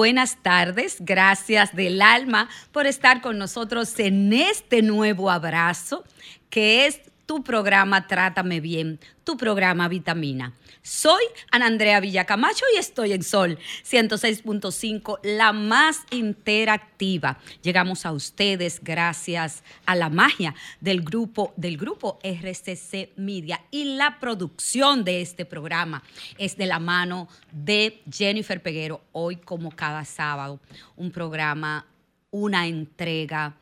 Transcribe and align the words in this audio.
Buenas 0.00 0.38
tardes, 0.40 0.96
gracias 1.00 1.76
del 1.76 2.00
alma 2.00 2.48
por 2.72 2.86
estar 2.86 3.20
con 3.20 3.36
nosotros 3.36 3.98
en 3.98 4.32
este 4.32 4.80
nuevo 4.80 5.30
abrazo 5.30 6.04
que 6.48 6.86
es 6.86 7.02
tu 7.30 7.44
programa 7.44 8.08
Trátame 8.08 8.60
Bien, 8.60 8.98
tu 9.22 9.36
programa 9.36 9.86
Vitamina. 9.86 10.52
Soy 10.82 11.22
Ana 11.52 11.66
Andrea 11.66 12.00
Villacamacho 12.00 12.64
y 12.74 12.78
estoy 12.78 13.12
en 13.12 13.22
Sol 13.22 13.56
106.5, 13.88 15.20
la 15.22 15.52
más 15.52 16.00
interactiva. 16.10 17.38
Llegamos 17.62 18.04
a 18.04 18.10
ustedes 18.10 18.80
gracias 18.82 19.62
a 19.86 19.94
la 19.94 20.08
magia 20.08 20.56
del 20.80 21.02
grupo 21.02 21.54
del 21.56 21.76
grupo 21.76 22.18
RCC 22.24 23.10
Media 23.14 23.60
y 23.70 23.94
la 23.94 24.18
producción 24.18 25.04
de 25.04 25.20
este 25.20 25.44
programa 25.44 26.02
es 26.36 26.56
de 26.56 26.66
la 26.66 26.80
mano 26.80 27.28
de 27.52 28.02
Jennifer 28.12 28.60
Peguero. 28.60 29.02
Hoy 29.12 29.36
como 29.36 29.70
cada 29.70 30.04
sábado, 30.04 30.58
un 30.96 31.12
programa, 31.12 31.86
una 32.32 32.66
entrega, 32.66 33.54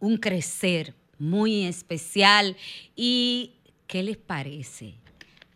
un 0.00 0.16
crecer 0.16 0.96
muy 1.20 1.66
especial 1.66 2.56
y 2.96 3.52
¿qué 3.86 4.02
les 4.02 4.16
parece? 4.16 4.94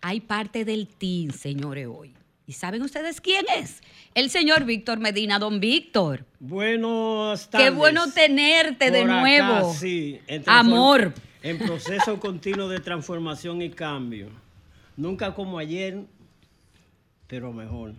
hay 0.07 0.21
parte 0.21 0.67
del 0.67 0.87
team, 0.87 1.31
señores, 1.31 1.89
hoy. 1.91 2.13
¿Y 2.47 2.53
saben 2.53 2.83
ustedes 2.83 3.23
quién 3.23 3.47
es? 3.57 3.81
El 4.15 4.29
señor 4.29 4.67
Víctor 4.67 4.99
Medina, 4.99 5.39
don 5.39 5.61
Víctor. 5.61 6.27
Buenas 6.41 7.49
tardes. 7.49 7.71
Qué 7.71 7.75
bueno 7.75 8.13
tenerte 8.13 8.91
de 8.91 9.07
nuevo. 9.07 9.73
sí, 9.73 10.21
Amor. 10.45 11.15
En 11.43 11.57
proceso 11.57 12.21
continuo 12.21 12.69
de 12.69 12.81
transformación 12.81 13.63
y 13.63 13.71
cambio. 13.71 14.29
Nunca 14.95 15.35
como 15.35 15.59
ayer, 15.59 16.05
pero 17.27 17.53
mejor. 17.53 17.95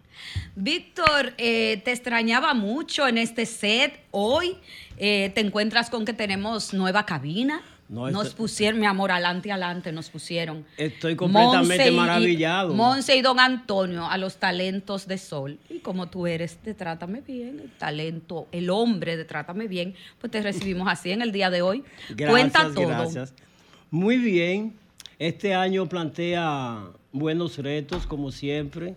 Víctor, 0.56 1.34
eh, 1.38 1.82
te 1.84 1.92
extrañaba 1.92 2.54
mucho 2.54 3.08
en 3.08 3.18
este 3.18 3.46
set. 3.46 4.00
Hoy 4.12 4.58
eh, 4.98 5.32
te 5.34 5.42
encuentras 5.42 5.90
con 5.90 6.06
que 6.06 6.14
tenemos 6.14 6.74
nueva 6.74 7.06
cabina. 7.06 7.62
nos 7.90 8.34
pusieron, 8.34 8.80
mi 8.80 8.86
amor, 8.86 9.12
adelante, 9.12 9.52
adelante, 9.52 9.92
nos 9.92 10.10
pusieron. 10.10 10.66
Estoy 10.78 11.16
completamente 11.16 11.92
maravillado. 11.92 12.74
Monse 12.74 13.16
y 13.16 13.22
don 13.22 13.40
Antonio 13.40 14.06
a 14.10 14.18
los 14.18 14.38
talentos 14.38 15.08
de 15.08 15.18
Sol. 15.18 15.60
Y 15.70 15.80
como 15.80 16.08
tú 16.08 16.28
eres 16.28 16.64
de 16.64 16.74
Trátame 16.74 17.22
Bien, 17.22 17.60
el 17.60 17.72
talento, 17.72 18.48
el 18.52 18.70
hombre 18.70 19.18
de 19.18 19.26
Trátame 19.26 19.68
Bien, 19.68 19.96
pues 20.20 20.32
te 20.32 20.42
recibimos 20.42 20.88
así 20.88 21.12
en 21.12 21.22
el 21.22 21.32
día 21.32 21.50
de 21.50 21.62
hoy. 21.62 21.84
Gracias, 22.10 22.30
Cuenta 22.30 22.74
todo. 22.74 22.88
Gracias. 22.88 23.34
Muy 23.92 24.18
bien. 24.18 24.74
Este 25.18 25.54
año 25.54 25.88
plantea 25.88 26.90
buenos 27.14 27.58
retos, 27.58 28.06
como 28.06 28.32
siempre, 28.32 28.96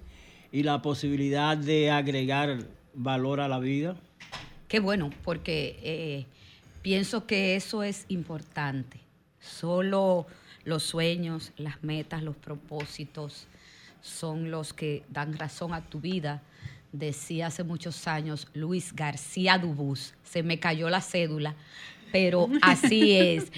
y 0.53 0.62
la 0.62 0.82
posibilidad 0.82 1.56
de 1.56 1.91
agregar 1.91 2.59
valor 2.94 3.41
a 3.41 3.48
la 3.48 3.59
vida. 3.59 3.97
Qué 4.69 4.81
bueno, 4.81 5.10
porque... 5.25 5.78
Eh, 5.82 6.26
Pienso 6.82 7.26
que 7.26 7.56
eso 7.56 7.82
es 7.82 8.06
importante. 8.09 9.00
Solo 9.41 10.26
los 10.64 10.84
sueños, 10.84 11.53
las 11.56 11.82
metas, 11.82 12.22
los 12.22 12.36
propósitos 12.36 13.47
son 14.00 14.50
los 14.50 14.72
que 14.72 15.03
dan 15.10 15.36
razón 15.36 15.75
a 15.75 15.82
tu 15.82 16.00
vida. 16.00 16.41
Decía 16.92 17.48
hace 17.48 17.65
muchos 17.65 18.06
años 18.06 18.48
Luis 18.54 18.94
García 18.94 19.59
Dubús, 19.59 20.15
se 20.25 20.42
me 20.42 20.59
cayó 20.59 20.88
la 20.88 21.03
cédula, 21.03 21.56
pero 22.12 22.48
así 22.62 23.16
es. 23.19 23.53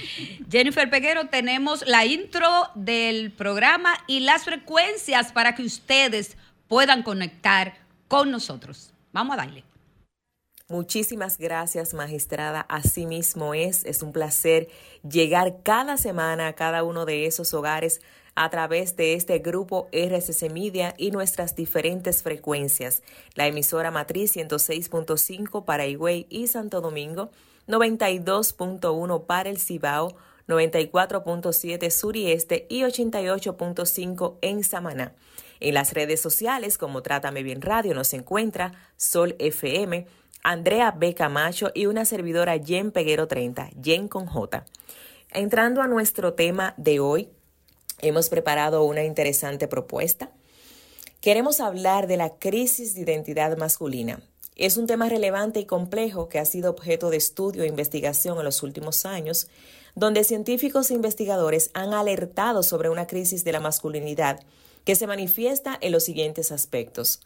Jennifer 0.51 0.91
Peguero, 0.91 1.28
tenemos 1.28 1.87
la 1.87 2.07
intro 2.07 2.49
del 2.75 3.31
programa 3.31 3.93
y 4.09 4.21
las 4.21 4.45
frecuencias 4.45 5.31
para 5.31 5.55
que 5.55 5.62
ustedes 5.62 6.37
puedan 6.71 7.03
conectar 7.03 7.75
con 8.07 8.31
nosotros. 8.31 8.95
Vamos 9.13 9.35
a 9.35 9.39
darle. 9.39 9.65
Muchísimas 10.69 11.37
gracias, 11.37 11.95
magistrada. 11.95 12.61
Así 12.61 13.07
mismo 13.07 13.55
es. 13.55 13.85
Es 13.85 14.05
un 14.05 14.13
placer 14.13 14.69
llegar 15.03 15.65
cada 15.65 15.97
semana 15.97 16.47
a 16.47 16.53
cada 16.53 16.85
uno 16.85 17.07
de 17.07 17.27
esos 17.27 17.55
hogares 17.55 18.01
a 18.37 18.51
través 18.51 18.95
de 18.95 19.15
este 19.15 19.41
grupo 19.41 19.89
RCC 19.91 20.53
Media 20.53 20.95
y 20.97 21.11
nuestras 21.11 21.57
diferentes 21.57 22.23
frecuencias. 22.23 23.03
La 23.35 23.49
emisora 23.49 23.91
matriz 23.91 24.37
106.5 24.37 25.65
para 25.65 25.89
Higüey 25.89 26.29
y 26.31 26.47
Santo 26.47 26.81
Domingo, 26.81 27.33
92.1 27.67 29.27
para 29.27 29.51
el 29.51 29.59
Cibao, 29.59 30.15
94.7 30.47 31.91
sur 31.91 32.17
y 32.17 32.31
este 32.31 32.69
y 32.71 32.83
88.5 32.83 34.37
en 34.41 34.63
Samaná. 34.63 35.15
En 35.60 35.75
las 35.75 35.92
redes 35.92 36.21
sociales 36.21 36.78
como 36.78 37.03
Trátame 37.03 37.42
Bien 37.42 37.60
Radio 37.60 37.95
nos 37.95 38.15
encuentra 38.15 38.72
Sol 38.97 39.36
FM 39.39 40.07
Andrea 40.42 40.91
B. 40.91 41.15
Camacho 41.15 41.71
y 41.74 41.84
una 41.84 42.07
servidora 42.07 42.59
Jen 42.59 42.92
Peguero 42.92 43.28
30, 43.28 43.71
Jen 43.83 44.09
con 44.09 44.27
J. 44.27 44.65
Entrando 45.33 45.83
a 45.83 45.86
nuestro 45.86 46.33
tema 46.33 46.72
de 46.78 46.98
hoy, 46.98 47.28
hemos 48.01 48.30
preparado 48.30 48.84
una 48.84 49.04
interesante 49.04 49.68
propuesta. 49.68 50.30
Queremos 51.21 51.60
hablar 51.60 52.06
de 52.06 52.16
la 52.16 52.30
crisis 52.30 52.95
de 52.95 53.03
identidad 53.03 53.59
masculina. 53.59 54.22
Es 54.56 54.78
un 54.78 54.86
tema 54.86 55.10
relevante 55.10 55.60
y 55.60 55.66
complejo 55.66 56.30
que 56.30 56.39
ha 56.39 56.47
sido 56.47 56.71
objeto 56.71 57.10
de 57.10 57.18
estudio 57.18 57.63
e 57.63 57.68
investigación 57.68 58.39
en 58.39 58.45
los 58.45 58.63
últimos 58.63 59.04
años, 59.04 59.48
donde 59.95 60.24
científicos 60.24 60.91
e 60.91 60.95
investigadores 60.95 61.71
han 61.74 61.92
alertado 61.92 62.63
sobre 62.63 62.89
una 62.89 63.06
crisis 63.06 63.45
de 63.45 63.53
la 63.53 63.60
masculinidad 63.60 64.41
que 64.84 64.94
se 64.94 65.06
manifiesta 65.06 65.77
en 65.80 65.92
los 65.92 66.04
siguientes 66.04 66.53
aspectos 66.53 67.21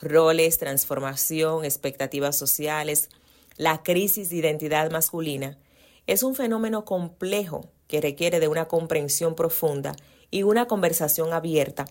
roles, 0.00 0.58
transformación, 0.58 1.64
expectativas 1.64 2.36
sociales, 2.36 3.08
la 3.56 3.82
crisis 3.82 4.30
de 4.30 4.36
identidad 4.36 4.90
masculina, 4.90 5.58
es 6.06 6.22
un 6.22 6.34
fenómeno 6.34 6.84
complejo 6.84 7.70
que 7.88 8.00
requiere 8.00 8.40
de 8.40 8.48
una 8.48 8.66
comprensión 8.66 9.34
profunda 9.34 9.96
y 10.30 10.42
una 10.42 10.66
conversación 10.66 11.32
abierta 11.32 11.86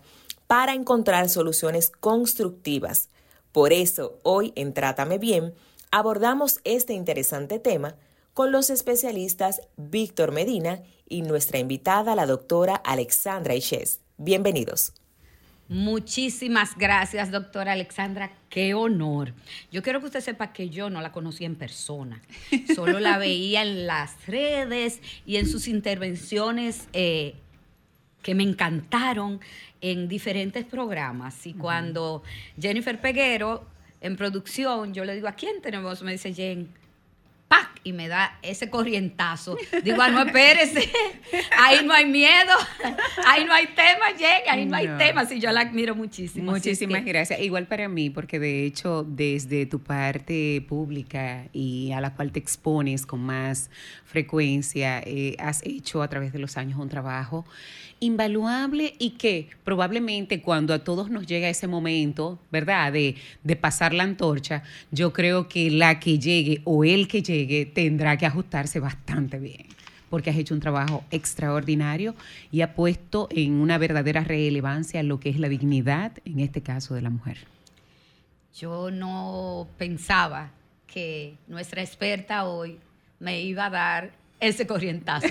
para 0.46 0.74
encontrar 0.74 1.28
soluciones 1.28 1.90
constructivas. 1.90 3.08
Por 3.52 3.72
eso, 3.72 4.18
hoy 4.22 4.52
en 4.54 4.72
Trátame 4.72 5.18
Bien, 5.18 5.54
abordamos 5.90 6.60
este 6.64 6.92
interesante 6.92 7.58
tema 7.58 7.96
con 8.34 8.52
los 8.52 8.70
especialistas 8.70 9.62
Víctor 9.76 10.30
Medina 10.30 10.82
y 11.08 11.22
nuestra 11.22 11.58
invitada, 11.58 12.14
la 12.14 12.26
doctora 12.26 12.74
Alexandra 12.76 13.54
Iches. 13.54 14.00
Bienvenidos. 14.18 14.92
Muchísimas 15.68 16.76
gracias, 16.76 17.32
doctora 17.32 17.72
Alexandra. 17.72 18.30
Qué 18.48 18.74
honor. 18.74 19.32
Yo 19.72 19.82
quiero 19.82 20.00
que 20.00 20.06
usted 20.06 20.20
sepa 20.20 20.52
que 20.52 20.68
yo 20.68 20.90
no 20.90 21.00
la 21.00 21.10
conocí 21.10 21.44
en 21.44 21.56
persona. 21.56 22.22
Solo 22.74 23.00
la 23.00 23.18
veía 23.18 23.62
en 23.62 23.86
las 23.86 24.26
redes 24.26 25.00
y 25.26 25.36
en 25.36 25.48
sus 25.48 25.66
intervenciones 25.66 26.88
eh, 26.92 27.34
que 28.22 28.34
me 28.34 28.44
encantaron 28.44 29.40
en 29.80 30.06
diferentes 30.08 30.64
programas. 30.64 31.46
Y 31.46 31.54
cuando 31.54 32.22
Jennifer 32.60 33.00
Peguero, 33.00 33.66
en 34.00 34.16
producción, 34.16 34.94
yo 34.94 35.04
le 35.04 35.14
digo, 35.14 35.26
¿a 35.26 35.32
quién 35.32 35.60
tenemos? 35.62 36.02
Me 36.02 36.12
dice 36.12 36.32
Jen 36.32 36.68
¡pac! 37.48 37.75
Y 37.86 37.92
me 37.92 38.08
da 38.08 38.36
ese 38.42 38.68
corrientazo. 38.68 39.56
Digo, 39.84 40.02
ah, 40.02 40.08
no, 40.08 40.24
espérese, 40.24 40.90
ahí 41.56 41.86
no 41.86 41.92
hay 41.92 42.06
miedo, 42.06 42.52
ahí 43.24 43.44
no 43.44 43.52
hay 43.52 43.68
tema, 43.68 44.10
llega, 44.10 44.52
ahí 44.52 44.66
no, 44.66 44.76
hay 44.76 44.88
tema. 44.98 45.24
Sí, 45.24 45.38
yo 45.38 45.52
la 45.52 45.60
admiro 45.60 45.94
muchísimo. 45.94 46.50
Muchísimas 46.50 47.04
gracias. 47.04 47.38
Igual 47.38 47.68
para 47.68 47.88
mí, 47.88 48.10
porque 48.10 48.40
de 48.40 48.64
hecho, 48.64 49.06
desde 49.08 49.66
tu 49.66 49.78
parte 49.78 50.66
pública 50.68 51.44
y 51.52 51.92
a 51.92 52.00
la 52.00 52.12
cual 52.16 52.32
te 52.32 52.40
expones 52.40 53.06
con 53.06 53.20
más 53.20 53.70
frecuencia, 54.04 55.00
eh, 55.06 55.36
has 55.38 55.62
hecho 55.64 56.02
a 56.02 56.08
través 56.08 56.32
de 56.32 56.40
los 56.40 56.56
años 56.56 56.80
un 56.80 56.88
trabajo 56.88 57.46
invaluable 58.00 58.94
y 58.98 59.10
que 59.10 59.48
probablemente 59.64 60.42
cuando 60.42 60.74
a 60.74 60.84
todos 60.84 61.10
nos 61.10 61.26
llega 61.26 61.48
ese 61.48 61.66
momento, 61.66 62.38
¿verdad? 62.50 62.92
De, 62.92 63.14
de 63.42 63.56
pasar 63.56 63.94
la 63.94 64.02
antorcha, 64.02 64.62
yo 64.90 65.12
creo 65.12 65.48
que 65.48 65.70
la 65.70 65.98
que 65.98 66.18
llegue 66.18 66.60
o 66.64 66.84
el 66.84 67.08
que 67.08 67.22
llegue 67.22 67.64
tendrá 67.76 68.16
que 68.16 68.24
ajustarse 68.24 68.80
bastante 68.80 69.38
bien 69.38 69.66
porque 70.08 70.30
has 70.30 70.36
hecho 70.36 70.54
un 70.54 70.60
trabajo 70.60 71.04
extraordinario 71.10 72.14
y 72.50 72.62
ha 72.62 72.74
puesto 72.74 73.28
en 73.30 73.52
una 73.52 73.76
verdadera 73.76 74.24
relevancia 74.24 75.02
lo 75.02 75.20
que 75.20 75.28
es 75.28 75.38
la 75.38 75.50
dignidad, 75.50 76.12
en 76.24 76.40
este 76.40 76.62
caso, 76.62 76.94
de 76.94 77.02
la 77.02 77.10
mujer. 77.10 77.36
Yo 78.54 78.90
no 78.90 79.68
pensaba 79.76 80.52
que 80.86 81.34
nuestra 81.48 81.82
experta 81.82 82.46
hoy 82.46 82.78
me 83.18 83.42
iba 83.42 83.66
a 83.66 83.70
dar 83.70 84.12
ese 84.40 84.66
corrientazo. 84.66 85.28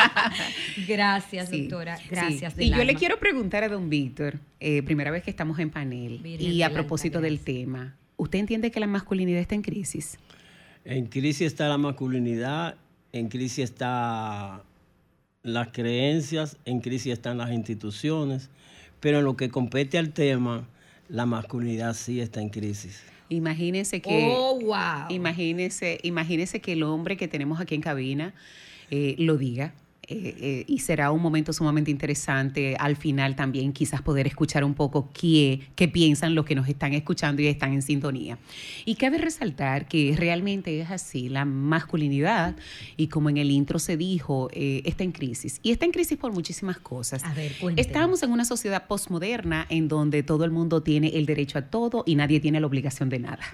Gracias, 0.88 1.52
doctora. 1.52 1.98
Gracias. 2.10 2.54
Y 2.58 2.70
yo 2.70 2.82
le 2.82 2.96
quiero 2.96 3.16
preguntar 3.20 3.62
a 3.62 3.68
don 3.68 3.88
Víctor, 3.88 4.40
eh, 4.58 4.82
primera 4.82 5.12
vez 5.12 5.22
que 5.22 5.30
estamos 5.30 5.56
en 5.60 5.70
panel, 5.70 6.20
y 6.26 6.62
a 6.62 6.70
propósito 6.70 7.20
del 7.20 7.38
tema, 7.38 7.94
¿usted 8.16 8.40
entiende 8.40 8.72
que 8.72 8.80
la 8.80 8.88
masculinidad 8.88 9.40
está 9.40 9.54
en 9.54 9.62
crisis? 9.62 10.18
En 10.84 11.06
crisis 11.06 11.42
está 11.42 11.68
la 11.68 11.78
masculinidad, 11.78 12.76
en 13.12 13.28
crisis 13.28 13.70
están 13.70 14.62
las 15.42 15.68
creencias, 15.68 16.56
en 16.64 16.80
crisis 16.80 17.12
están 17.12 17.38
las 17.38 17.50
instituciones, 17.50 18.50
pero 19.00 19.18
en 19.18 19.24
lo 19.24 19.36
que 19.36 19.50
compete 19.50 19.98
al 19.98 20.12
tema, 20.12 20.66
la 21.08 21.26
masculinidad 21.26 21.94
sí 21.94 22.20
está 22.20 22.40
en 22.40 22.48
crisis. 22.48 23.02
Imagínese 23.28 24.00
que. 24.00 24.32
Oh, 24.36 24.58
wow. 24.60 25.08
Imagínese, 25.08 25.98
imagínese 26.02 26.60
que 26.60 26.72
el 26.72 26.82
hombre 26.82 27.16
que 27.16 27.28
tenemos 27.28 27.60
aquí 27.60 27.74
en 27.74 27.80
cabina 27.80 28.34
eh, 28.90 29.14
lo 29.18 29.36
diga. 29.36 29.72
Eh, 30.10 30.34
eh, 30.40 30.64
y 30.66 30.80
será 30.80 31.12
un 31.12 31.22
momento 31.22 31.52
sumamente 31.52 31.88
interesante 31.88 32.74
al 32.80 32.96
final 32.96 33.36
también 33.36 33.72
quizás 33.72 34.02
poder 34.02 34.26
escuchar 34.26 34.64
un 34.64 34.74
poco 34.74 35.08
qué, 35.12 35.60
qué 35.76 35.86
piensan 35.86 36.34
los 36.34 36.44
que 36.44 36.56
nos 36.56 36.68
están 36.68 36.94
escuchando 36.94 37.42
y 37.42 37.46
están 37.46 37.74
en 37.74 37.82
sintonía. 37.82 38.36
Y 38.84 38.96
cabe 38.96 39.18
resaltar 39.18 39.86
que 39.86 40.16
realmente 40.18 40.80
es 40.80 40.90
así, 40.90 41.28
la 41.28 41.44
masculinidad, 41.44 42.56
y 42.96 43.06
como 43.06 43.30
en 43.30 43.36
el 43.36 43.52
intro 43.52 43.78
se 43.78 43.96
dijo, 43.96 44.48
eh, 44.52 44.82
está 44.84 45.04
en 45.04 45.12
crisis. 45.12 45.60
Y 45.62 45.70
está 45.70 45.84
en 45.84 45.92
crisis 45.92 46.18
por 46.18 46.32
muchísimas 46.32 46.78
cosas. 46.78 47.22
A 47.22 47.32
ver, 47.32 47.54
Estamos 47.76 48.24
en 48.24 48.32
una 48.32 48.44
sociedad 48.44 48.88
postmoderna 48.88 49.66
en 49.70 49.86
donde 49.86 50.24
todo 50.24 50.44
el 50.44 50.50
mundo 50.50 50.82
tiene 50.82 51.16
el 51.16 51.24
derecho 51.24 51.58
a 51.58 51.62
todo 51.62 52.02
y 52.04 52.16
nadie 52.16 52.40
tiene 52.40 52.58
la 52.58 52.66
obligación 52.66 53.10
de 53.10 53.20
nada. 53.20 53.44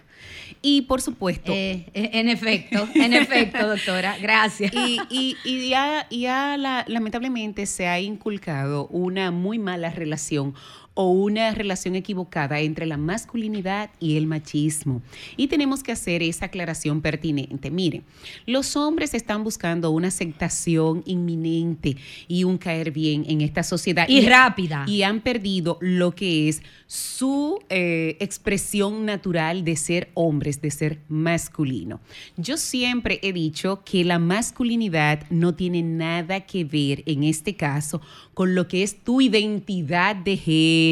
Y 0.62 0.82
por 0.82 1.02
supuesto... 1.02 1.52
en 1.54 2.28
efecto, 2.30 2.88
en 2.94 3.12
efecto, 3.12 3.66
doctora, 3.68 4.16
gracias. 4.18 4.72
Y, 4.72 4.98
y, 5.10 5.36
y 5.44 5.68
ya, 5.68 6.06
ya 6.10 6.45
lamentablemente 6.56 7.66
se 7.66 7.88
ha 7.88 7.98
inculcado 7.98 8.86
una 8.88 9.30
muy 9.30 9.58
mala 9.58 9.90
relación 9.90 10.54
o 10.96 11.10
una 11.10 11.52
relación 11.52 11.94
equivocada 11.94 12.58
entre 12.60 12.86
la 12.86 12.96
masculinidad 12.96 13.90
y 14.00 14.16
el 14.16 14.26
machismo. 14.26 15.02
Y 15.36 15.48
tenemos 15.48 15.82
que 15.82 15.92
hacer 15.92 16.22
esa 16.22 16.46
aclaración 16.46 17.02
pertinente. 17.02 17.70
Miren, 17.70 18.02
los 18.46 18.76
hombres 18.76 19.12
están 19.12 19.44
buscando 19.44 19.90
una 19.90 20.08
aceptación 20.08 21.02
inminente 21.04 21.98
y 22.28 22.44
un 22.44 22.56
caer 22.56 22.92
bien 22.92 23.26
en 23.28 23.42
esta 23.42 23.62
sociedad. 23.62 24.08
Y, 24.08 24.26
rápida. 24.26 24.86
Y 24.88 25.02
han 25.02 25.20
perdido 25.20 25.76
lo 25.82 26.14
que 26.14 26.48
es 26.48 26.62
su 26.86 27.58
eh, 27.68 28.16
expresión 28.20 29.04
natural 29.04 29.64
de 29.64 29.76
ser 29.76 30.10
hombres, 30.14 30.62
de 30.62 30.70
ser 30.70 31.00
masculino. 31.08 32.00
Yo 32.38 32.56
siempre 32.56 33.20
he 33.22 33.34
dicho 33.34 33.82
que 33.84 34.02
la 34.02 34.18
masculinidad 34.18 35.28
no 35.28 35.54
tiene 35.54 35.82
nada 35.82 36.40
que 36.46 36.64
ver 36.64 37.02
en 37.04 37.22
este 37.24 37.54
caso 37.54 38.00
con 38.32 38.54
lo 38.54 38.66
que 38.66 38.82
es 38.82 39.02
tu 39.04 39.20
identidad 39.20 40.16
de 40.16 40.38
género. 40.38 40.85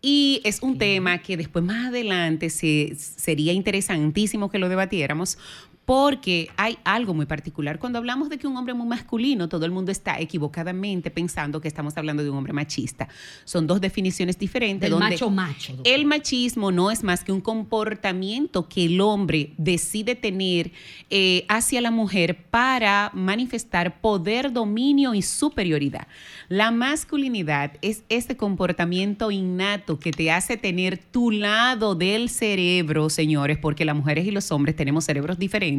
Y 0.00 0.40
es 0.44 0.62
un 0.62 0.78
tema 0.78 1.18
que 1.18 1.36
después 1.36 1.64
más 1.64 1.88
adelante 1.88 2.50
se, 2.50 2.94
sería 2.96 3.52
interesantísimo 3.52 4.50
que 4.50 4.58
lo 4.58 4.68
debatiéramos 4.68 5.38
porque 5.84 6.48
hay 6.56 6.78
algo 6.84 7.12
muy 7.12 7.26
particular. 7.26 7.78
Cuando 7.78 7.98
hablamos 7.98 8.28
de 8.28 8.38
que 8.38 8.46
un 8.46 8.56
hombre 8.56 8.72
es 8.72 8.78
muy 8.78 8.86
masculino, 8.86 9.48
todo 9.48 9.66
el 9.66 9.72
mundo 9.72 9.90
está 9.90 10.20
equivocadamente 10.20 11.10
pensando 11.10 11.60
que 11.60 11.68
estamos 11.68 11.96
hablando 11.96 12.22
de 12.22 12.30
un 12.30 12.36
hombre 12.36 12.52
machista. 12.52 13.08
Son 13.44 13.66
dos 13.66 13.80
definiciones 13.80 14.38
diferentes. 14.38 14.88
Del 14.88 14.98
macho 14.98 15.28
macho. 15.28 15.74
El 15.84 16.06
machismo 16.06 16.70
no 16.70 16.90
es 16.90 17.02
más 17.02 17.24
que 17.24 17.32
un 17.32 17.40
comportamiento 17.40 18.68
que 18.68 18.84
el 18.84 19.00
hombre 19.00 19.54
decide 19.56 20.14
tener 20.14 20.70
eh, 21.10 21.44
hacia 21.48 21.80
la 21.80 21.90
mujer 21.90 22.44
para 22.50 23.10
manifestar 23.14 24.00
poder, 24.00 24.52
dominio 24.52 25.14
y 25.14 25.22
superioridad. 25.22 26.06
La 26.48 26.70
masculinidad 26.70 27.72
es 27.82 28.04
ese 28.08 28.36
comportamiento 28.36 29.30
innato 29.30 29.98
que 29.98 30.12
te 30.12 30.30
hace 30.30 30.56
tener 30.56 30.98
tu 30.98 31.30
lado 31.30 31.94
del 31.94 32.28
cerebro, 32.28 33.10
señores, 33.10 33.58
porque 33.58 33.84
las 33.84 33.96
mujeres 33.96 34.26
y 34.26 34.30
los 34.30 34.52
hombres 34.52 34.76
tenemos 34.76 35.04
cerebros 35.04 35.38
diferentes 35.38 35.71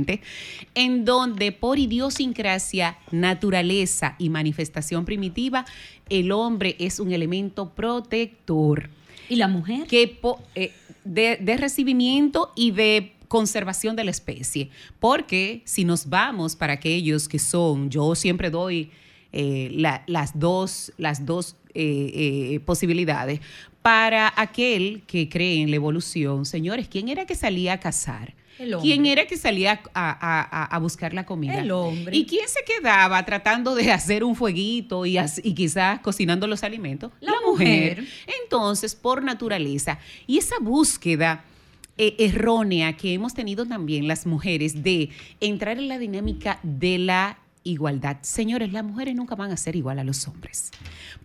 en 0.75 1.05
donde 1.05 1.51
por 1.51 1.79
idiosincrasia, 1.79 2.97
naturaleza 3.11 4.15
y 4.17 4.29
manifestación 4.29 5.05
primitiva, 5.05 5.65
el 6.09 6.31
hombre 6.31 6.75
es 6.79 6.99
un 6.99 7.11
elemento 7.11 7.69
protector. 7.69 8.89
¿Y 9.29 9.35
la 9.35 9.47
mujer? 9.47 9.87
Que 9.87 10.19
eh, 10.55 10.71
de, 11.03 11.57
recibimiento 11.57 12.51
y 12.55 12.71
de 12.71 13.13
conservación 13.27 13.95
de 13.95 14.03
la 14.03 14.11
especie. 14.11 14.69
Porque 14.99 15.61
si 15.65 15.85
nos 15.85 16.09
vamos 16.09 16.55
para 16.55 16.73
aquellos 16.73 17.27
que 17.27 17.39
son, 17.39 17.89
yo 17.89 18.15
siempre 18.15 18.49
doy 18.49 18.91
eh, 19.31 19.69
las 20.07 20.39
dos, 20.39 20.91
las 20.97 21.25
dos 21.25 21.55
eh, 21.73 22.59
posibilidades. 22.65 23.39
Para 23.81 24.33
aquel 24.37 25.03
que 25.07 25.27
cree 25.27 25.61
en 25.61 25.69
la 25.69 25.75
evolución, 25.75 26.45
señores, 26.45 26.87
¿quién 26.87 27.09
era 27.09 27.25
que 27.25 27.35
salía 27.35 27.73
a 27.73 27.79
cazar? 27.79 28.33
¿Quién 28.81 29.05
era 29.05 29.25
que 29.25 29.37
salía 29.37 29.81
a, 29.93 30.79
buscar 30.81 31.13
la 31.13 31.25
comida? 31.25 31.59
El 31.59 31.71
hombre. 31.71 32.15
¿Y 32.15 32.25
quién 32.25 32.47
se 32.47 32.63
quedaba 32.63 33.23
tratando 33.25 33.75
de 33.75 33.91
hacer 33.91 34.23
un 34.23 34.35
fueguito 34.35 35.05
y, 35.05 35.17
y 35.17 35.53
quizás 35.53 35.99
cocinando 35.99 36.47
los 36.47 36.63
alimentos? 36.63 37.11
La, 37.19 37.33
mujer. 37.45 38.05
Entonces, 38.43 38.95
por 38.95 39.23
naturaleza. 39.23 39.99
Y 40.27 40.37
esa 40.37 40.55
búsqueda 40.61 41.43
eh, 41.97 42.15
errónea 42.17 42.97
que 42.97 43.13
hemos 43.13 43.33
tenido 43.33 43.65
también 43.65 44.07
las 44.07 44.25
mujeres 44.25 44.81
de 44.81 45.09
entrar 45.39 45.77
en 45.77 45.87
la 45.87 45.99
dinámica 45.99 46.59
de 46.63 46.97
la 46.97 47.37
igualdad. 47.63 48.17
Señores, 48.21 48.73
las 48.73 48.83
mujeres 48.83 49.15
nunca 49.15 49.35
van 49.35 49.51
a 49.51 49.57
ser 49.57 49.75
igual 49.75 49.99
a 49.99 50.03
los 50.03 50.27
hombres. 50.27 50.71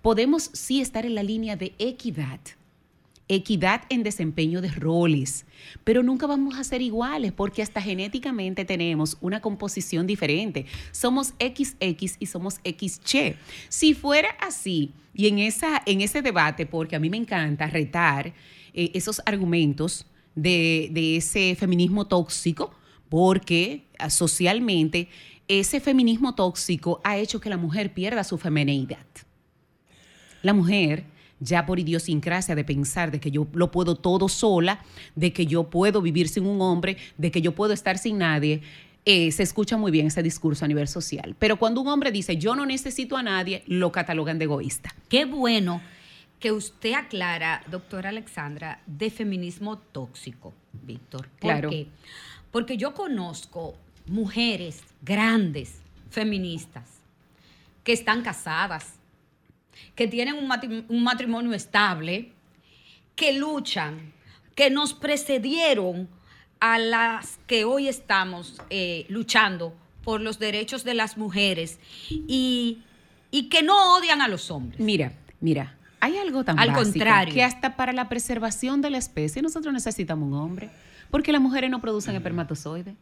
Podemos 0.03 0.51
sí 0.53 0.81
estar 0.81 1.07
en 1.07 1.15
la 1.15 1.23
línea 1.23 1.57
de 1.57 1.75
equidad 1.79 2.41
equidad 3.29 3.83
en 3.91 4.03
desempeño 4.03 4.61
de 4.61 4.71
roles, 4.71 5.45
pero 5.85 6.03
nunca 6.03 6.27
vamos 6.27 6.59
a 6.59 6.65
ser 6.65 6.83
iguales 6.83 7.33
porque 7.33 7.63
hasta 7.63 7.83
genéticamente 7.83 8.65
tenemos 8.65 9.19
una 9.21 9.41
composición 9.41 10.07
diferente. 10.07 10.67
Somos 10.93 11.35
XX 11.41 12.17
y 12.19 12.27
somos 12.27 12.61
XY. 12.65 13.35
Si 13.69 13.95
fuera 13.95 14.31
así, 14.41 14.93
y 15.15 15.27
en, 15.27 15.41
esa, 15.41 15.83
en 15.85 16.01
ese 16.01 16.23
debate, 16.23 16.65
porque 16.65 16.97
a 16.97 17.01
mí 17.01 17.11
me 17.11 17.17
encanta 17.17 17.67
retar 17.67 18.33
eh, 18.73 18.91
esos 18.95 19.21
argumentos 19.27 20.07
de, 20.35 20.89
de 20.93 21.17
ese 21.17 21.57
feminismo 21.57 22.07
tóxico, 22.07 22.73
porque 23.09 23.85
ah, 23.99 24.11
socialmente 24.11 25.09
ese 25.49 25.81
feminismo 25.81 26.35
tóxico 26.35 27.01
ha 27.05 27.17
hecho 27.17 27.41
que 27.41 27.51
la 27.51 27.57
mujer 27.57 27.93
pierda 27.95 28.23
su 28.23 28.39
feminidad. 28.39 29.07
La 30.43 30.55
mujer 30.55 31.05
ya 31.41 31.67
por 31.67 31.79
idiosincrasia 31.79 32.55
de 32.55 32.65
pensar 32.65 33.11
de 33.11 33.21
que 33.21 33.31
yo 33.31 33.47
lo 33.53 33.71
puedo 33.71 33.95
todo 33.97 34.29
sola, 34.29 34.81
de 35.15 35.33
que 35.33 35.47
yo 35.47 35.71
puedo 35.71 36.03
vivir 36.03 36.29
sin 36.29 36.47
un 36.47 36.61
hombre, 36.61 36.97
de 37.17 37.31
que 37.31 37.41
yo 37.41 37.55
puedo 37.55 37.73
estar 37.73 37.99
sin 37.99 38.19
nadie. 38.19 38.63
Eh, 39.05 39.33
se 39.33 39.43
escucha 39.43 39.77
muy 39.77 39.91
bien 39.91 40.09
ese 40.09 40.23
discurso 40.23 40.65
a 40.65 40.69
nivel 40.69 40.87
social. 40.89 41.35
Pero 41.39 41.59
cuando 41.59 41.81
un 41.81 41.89
hombre 41.89 42.11
dice 42.13 42.37
yo 42.37 42.55
no 42.55 42.67
necesito 42.67 43.17
a 43.17 43.23
nadie, 43.23 43.63
lo 43.67 43.91
catalogan 43.93 44.39
de 44.39 44.45
egoísta. 44.45 44.95
Qué 45.09 45.25
bueno 45.25 45.81
que 46.41 46.53
usted 46.53 46.93
aclara, 46.93 47.63
doctora 47.71 48.11
Alexandra, 48.11 48.81
de 48.87 49.11
feminismo 49.11 49.79
tóxico, 49.79 50.53
Víctor. 50.85 51.29
¿Por 51.29 51.39
Claro. 51.41 51.71
qué? 51.71 51.87
Porque 52.51 52.77
yo 52.77 52.95
conozco 52.95 53.75
mujeres 54.07 54.83
grandes, 55.03 55.77
feministas, 56.11 56.85
que 57.85 57.93
están 57.93 58.23
casadas, 58.23 58.95
que 59.99 60.07
tienen 60.07 60.37
un 60.37 60.49
matri- 60.49 60.85
un 60.89 61.03
matrimonio 61.03 61.53
estable, 61.55 62.31
que 63.17 63.33
luchan, 63.33 64.13
que 64.55 64.71
nos 64.71 64.95
precedieron 64.95 66.09
a 66.61 66.79
las 66.79 67.41
que 67.49 67.65
hoy 67.65 67.89
estamos 67.89 68.63
eh, 68.71 69.07
luchando 69.09 69.75
por 70.05 70.21
los 70.21 70.39
derechos 70.39 70.85
de 70.85 70.95
las 70.95 71.17
mujeres 71.19 71.81
y, 72.09 72.79
y 73.33 73.49
que 73.49 73.65
no 73.65 73.97
odian 73.97 74.23
a 74.23 74.29
los 74.29 74.53
hombres. 74.53 74.79
Mira, 74.79 75.15
mira, 75.41 75.77
hay 75.99 76.17
algo 76.17 76.45
tan 76.45 76.61
Al 76.61 76.69
básico 76.71 76.93
contrario. 76.93 77.35
que 77.35 77.43
hasta 77.43 77.75
para 77.75 77.93
la 77.93 78.09
preservación 78.09 78.81
de 78.81 78.91
la 78.91 78.99
especie 78.99 79.43
nosotros 79.43 79.75
necesitamos 79.75 80.29
un 80.29 80.35
hombre, 80.35 80.71
porque 81.11 81.33
las 81.33 81.41
mujeres 81.41 81.71
no 81.71 81.81
producen 81.81 82.15
espermatozoides. 82.15 82.95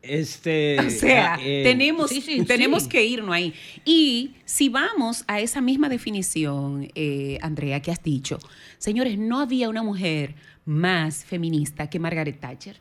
Este, 0.00 0.78
O 0.78 0.90
sea, 0.90 1.34
ah, 1.34 1.38
eh, 1.42 1.62
tenemos, 1.64 2.10
sí, 2.10 2.20
sí, 2.20 2.44
tenemos 2.44 2.84
sí. 2.84 2.88
que 2.88 3.04
irnos 3.04 3.34
ahí. 3.34 3.52
Y 3.84 4.34
si 4.44 4.68
vamos 4.68 5.24
a 5.26 5.40
esa 5.40 5.60
misma 5.60 5.88
definición, 5.88 6.88
eh, 6.94 7.38
Andrea, 7.42 7.80
que 7.82 7.90
has 7.90 8.02
dicho, 8.02 8.38
señores, 8.78 9.18
no 9.18 9.40
había 9.40 9.68
una 9.68 9.82
mujer 9.82 10.34
más 10.64 11.24
feminista 11.24 11.90
que 11.90 11.98
Margaret 11.98 12.38
Thatcher, 12.38 12.76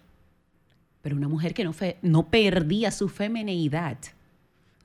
pero 1.02 1.16
una 1.16 1.28
mujer 1.28 1.54
que 1.54 1.64
no, 1.64 1.74
fe- 1.74 1.98
no 2.02 2.28
perdía 2.30 2.92
su 2.92 3.10
femineidad, 3.10 3.98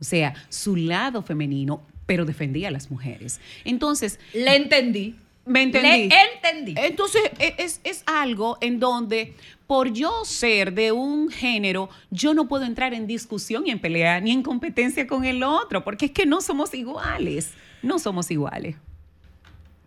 o 0.00 0.04
sea, 0.04 0.34
su 0.48 0.76
lado 0.76 1.22
femenino, 1.22 1.82
pero 2.06 2.24
defendía 2.24 2.68
a 2.68 2.70
las 2.70 2.90
mujeres. 2.90 3.40
Entonces, 3.64 4.18
Le 4.34 4.56
entendí. 4.56 5.16
Me 5.44 5.62
entendí. 5.62 6.08
Le 6.08 6.14
entendí. 6.34 6.74
Entonces, 6.76 7.22
e- 7.38 7.54
es, 7.58 7.80
es 7.84 8.02
algo 8.06 8.58
en 8.60 8.78
donde, 8.80 9.34
por 9.66 9.92
yo 9.92 10.24
ser 10.24 10.72
de 10.74 10.92
un 10.92 11.30
género, 11.30 11.88
yo 12.10 12.34
no 12.34 12.46
puedo 12.48 12.64
entrar 12.64 12.94
en 12.94 13.06
discusión 13.06 13.66
y 13.66 13.70
en 13.70 13.80
pelea 13.80 14.20
ni 14.20 14.30
en 14.30 14.42
competencia 14.42 15.06
con 15.06 15.24
el 15.24 15.42
otro, 15.42 15.82
porque 15.84 16.06
es 16.06 16.12
que 16.12 16.26
no 16.26 16.40
somos 16.40 16.72
iguales. 16.74 17.52
No 17.82 17.98
somos 17.98 18.30
iguales. 18.30 18.76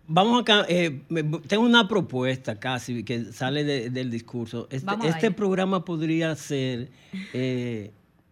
Vamos 0.07 0.41
acá, 0.41 0.65
eh, 0.69 1.01
tengo 1.47 1.63
una 1.63 1.87
propuesta 1.87 2.59
casi 2.59 3.03
que 3.03 3.25
sale 3.31 3.63
de- 3.63 3.89
del 3.89 4.11
discurso. 4.11 4.67
Este, 4.69 4.91
este 5.07 5.31
programa 5.31 5.83
podría 5.83 6.35
ser 6.35 6.91
eh, 7.33 7.91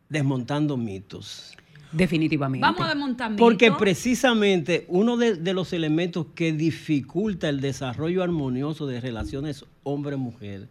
desmontando 0.09 0.77
mitos. 0.77 1.55
Definitivamente. 1.93 2.65
Vamos 2.65 2.81
a 2.81 2.87
desmontar 2.89 3.35
Porque 3.35 3.65
mitos. 3.67 3.79
precisamente 3.79 4.85
uno 4.89 5.15
de, 5.15 5.35
de 5.35 5.53
los 5.53 5.71
elementos 5.73 6.25
que 6.35 6.51
dificulta 6.51 7.47
el 7.49 7.61
desarrollo 7.61 8.23
armonioso 8.23 8.87
de 8.87 8.99
relaciones 8.99 9.63
hombre-mujer 9.83 10.67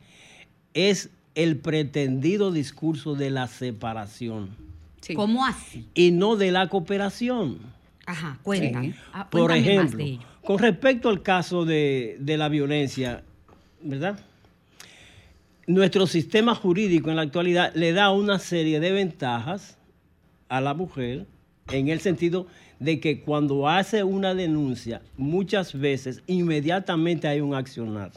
es 0.74 1.10
el 1.34 1.56
pretendido 1.58 2.50
discurso 2.52 3.14
de 3.14 3.30
la 3.30 3.46
separación 3.46 4.50
Sí. 5.00 5.14
¿Cómo 5.14 5.44
así? 5.46 5.86
y 5.94 6.12
no 6.12 6.36
de 6.36 6.52
la 6.52 6.68
cooperación. 6.68 7.58
Ajá, 8.06 8.38
cuéntame. 8.42 8.92
Sí. 8.92 8.98
Ah, 9.12 9.28
Por 9.30 9.46
cuéntame 9.48 9.60
más 9.60 9.68
ejemplo, 9.86 9.98
de 9.98 10.04
ello. 10.04 10.20
con 10.44 10.58
respecto 10.60 11.08
al 11.08 11.22
caso 11.22 11.64
de, 11.64 12.16
de 12.20 12.36
la 12.36 12.48
violencia, 12.48 13.22
¿verdad? 13.82 14.20
Nuestro 15.66 16.06
sistema 16.06 16.54
jurídico 16.54 17.10
en 17.10 17.16
la 17.16 17.22
actualidad 17.22 17.72
le 17.74 17.92
da 17.92 18.10
una 18.12 18.38
serie 18.38 18.78
de 18.80 18.92
ventajas 18.92 19.76
a 20.52 20.60
la 20.60 20.74
mujer 20.74 21.26
en 21.70 21.88
el 21.88 22.00
sentido 22.00 22.46
de 22.78 23.00
que 23.00 23.20
cuando 23.20 23.68
hace 23.68 24.04
una 24.04 24.34
denuncia, 24.34 25.00
muchas 25.16 25.72
veces 25.78 26.22
inmediatamente 26.26 27.26
hay 27.26 27.40
un 27.40 27.54
accionar, 27.54 28.10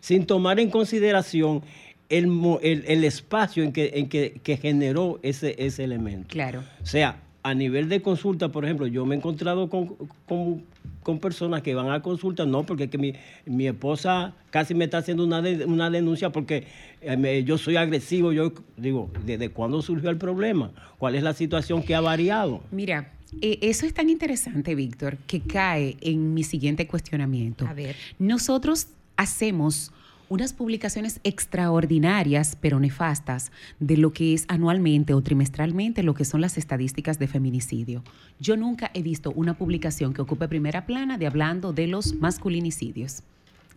sin 0.00 0.26
tomar 0.26 0.58
en 0.58 0.68
consideración 0.70 1.62
el, 2.08 2.24
el- 2.62 2.84
el 2.88 3.04
espacio 3.04 3.62
en, 3.62 3.72
que, 3.72 3.92
en 3.94 4.08
que, 4.08 4.40
que 4.42 4.56
generó 4.56 5.20
ese, 5.22 5.54
ese 5.58 5.84
elemento. 5.84 6.28
Claro. 6.30 6.64
O 6.82 6.86
sea, 6.86 7.20
a 7.44 7.54
nivel 7.54 7.88
de 7.88 8.02
consulta, 8.02 8.48
por 8.48 8.64
ejemplo, 8.64 8.86
yo 8.88 9.06
me 9.06 9.14
he 9.14 9.18
encontrado 9.18 9.68
con, 9.68 9.94
con- 10.26 10.64
con 11.08 11.20
personas 11.20 11.62
que 11.62 11.74
van 11.74 11.90
a 11.90 12.02
consulta, 12.02 12.44
no, 12.44 12.66
porque 12.66 12.84
es 12.84 12.90
que 12.90 12.98
mi, 12.98 13.14
mi 13.46 13.66
esposa 13.66 14.34
casi 14.50 14.74
me 14.74 14.84
está 14.84 14.98
haciendo 14.98 15.24
una, 15.24 15.40
de- 15.40 15.64
una 15.64 15.88
denuncia 15.88 16.28
porque 16.28 16.66
eh, 17.00 17.16
me- 17.16 17.42
yo 17.44 17.56
soy 17.56 17.76
agresivo. 17.76 18.30
Yo 18.34 18.52
digo, 18.76 19.10
¿desde 19.24 19.48
cuándo 19.48 19.80
surgió 19.80 20.10
el 20.10 20.18
problema? 20.18 20.70
¿Cuál 20.98 21.14
es 21.14 21.22
la 21.22 21.32
situación 21.32 21.82
que 21.82 21.94
ha 21.94 22.02
variado? 22.02 22.60
Mira, 22.72 23.10
eh, 23.40 23.58
eso 23.62 23.86
es 23.86 23.94
tan 23.94 24.10
interesante, 24.10 24.74
Víctor, 24.74 25.16
que 25.26 25.40
cae 25.40 25.96
en 26.02 26.34
mi 26.34 26.42
siguiente 26.44 26.86
cuestionamiento. 26.86 27.66
A 27.66 27.72
ver. 27.72 27.96
Nosotros 28.18 28.88
hacemos 29.16 29.92
unas 30.28 30.52
publicaciones 30.52 31.20
extraordinarias, 31.24 32.56
pero 32.60 32.80
nefastas, 32.80 33.50
de 33.80 33.96
lo 33.96 34.12
que 34.12 34.34
es 34.34 34.44
anualmente 34.48 35.14
o 35.14 35.22
trimestralmente 35.22 36.02
lo 36.02 36.14
que 36.14 36.24
son 36.24 36.40
las 36.40 36.58
estadísticas 36.58 37.18
de 37.18 37.28
feminicidio. 37.28 38.02
Yo 38.40 38.56
nunca 38.56 38.90
he 38.94 39.02
visto 39.02 39.32
una 39.32 39.56
publicación 39.56 40.12
que 40.12 40.22
ocupe 40.22 40.48
primera 40.48 40.86
plana 40.86 41.18
de 41.18 41.26
hablando 41.26 41.72
de 41.72 41.86
los 41.86 42.14
masculinicidios. 42.14 43.22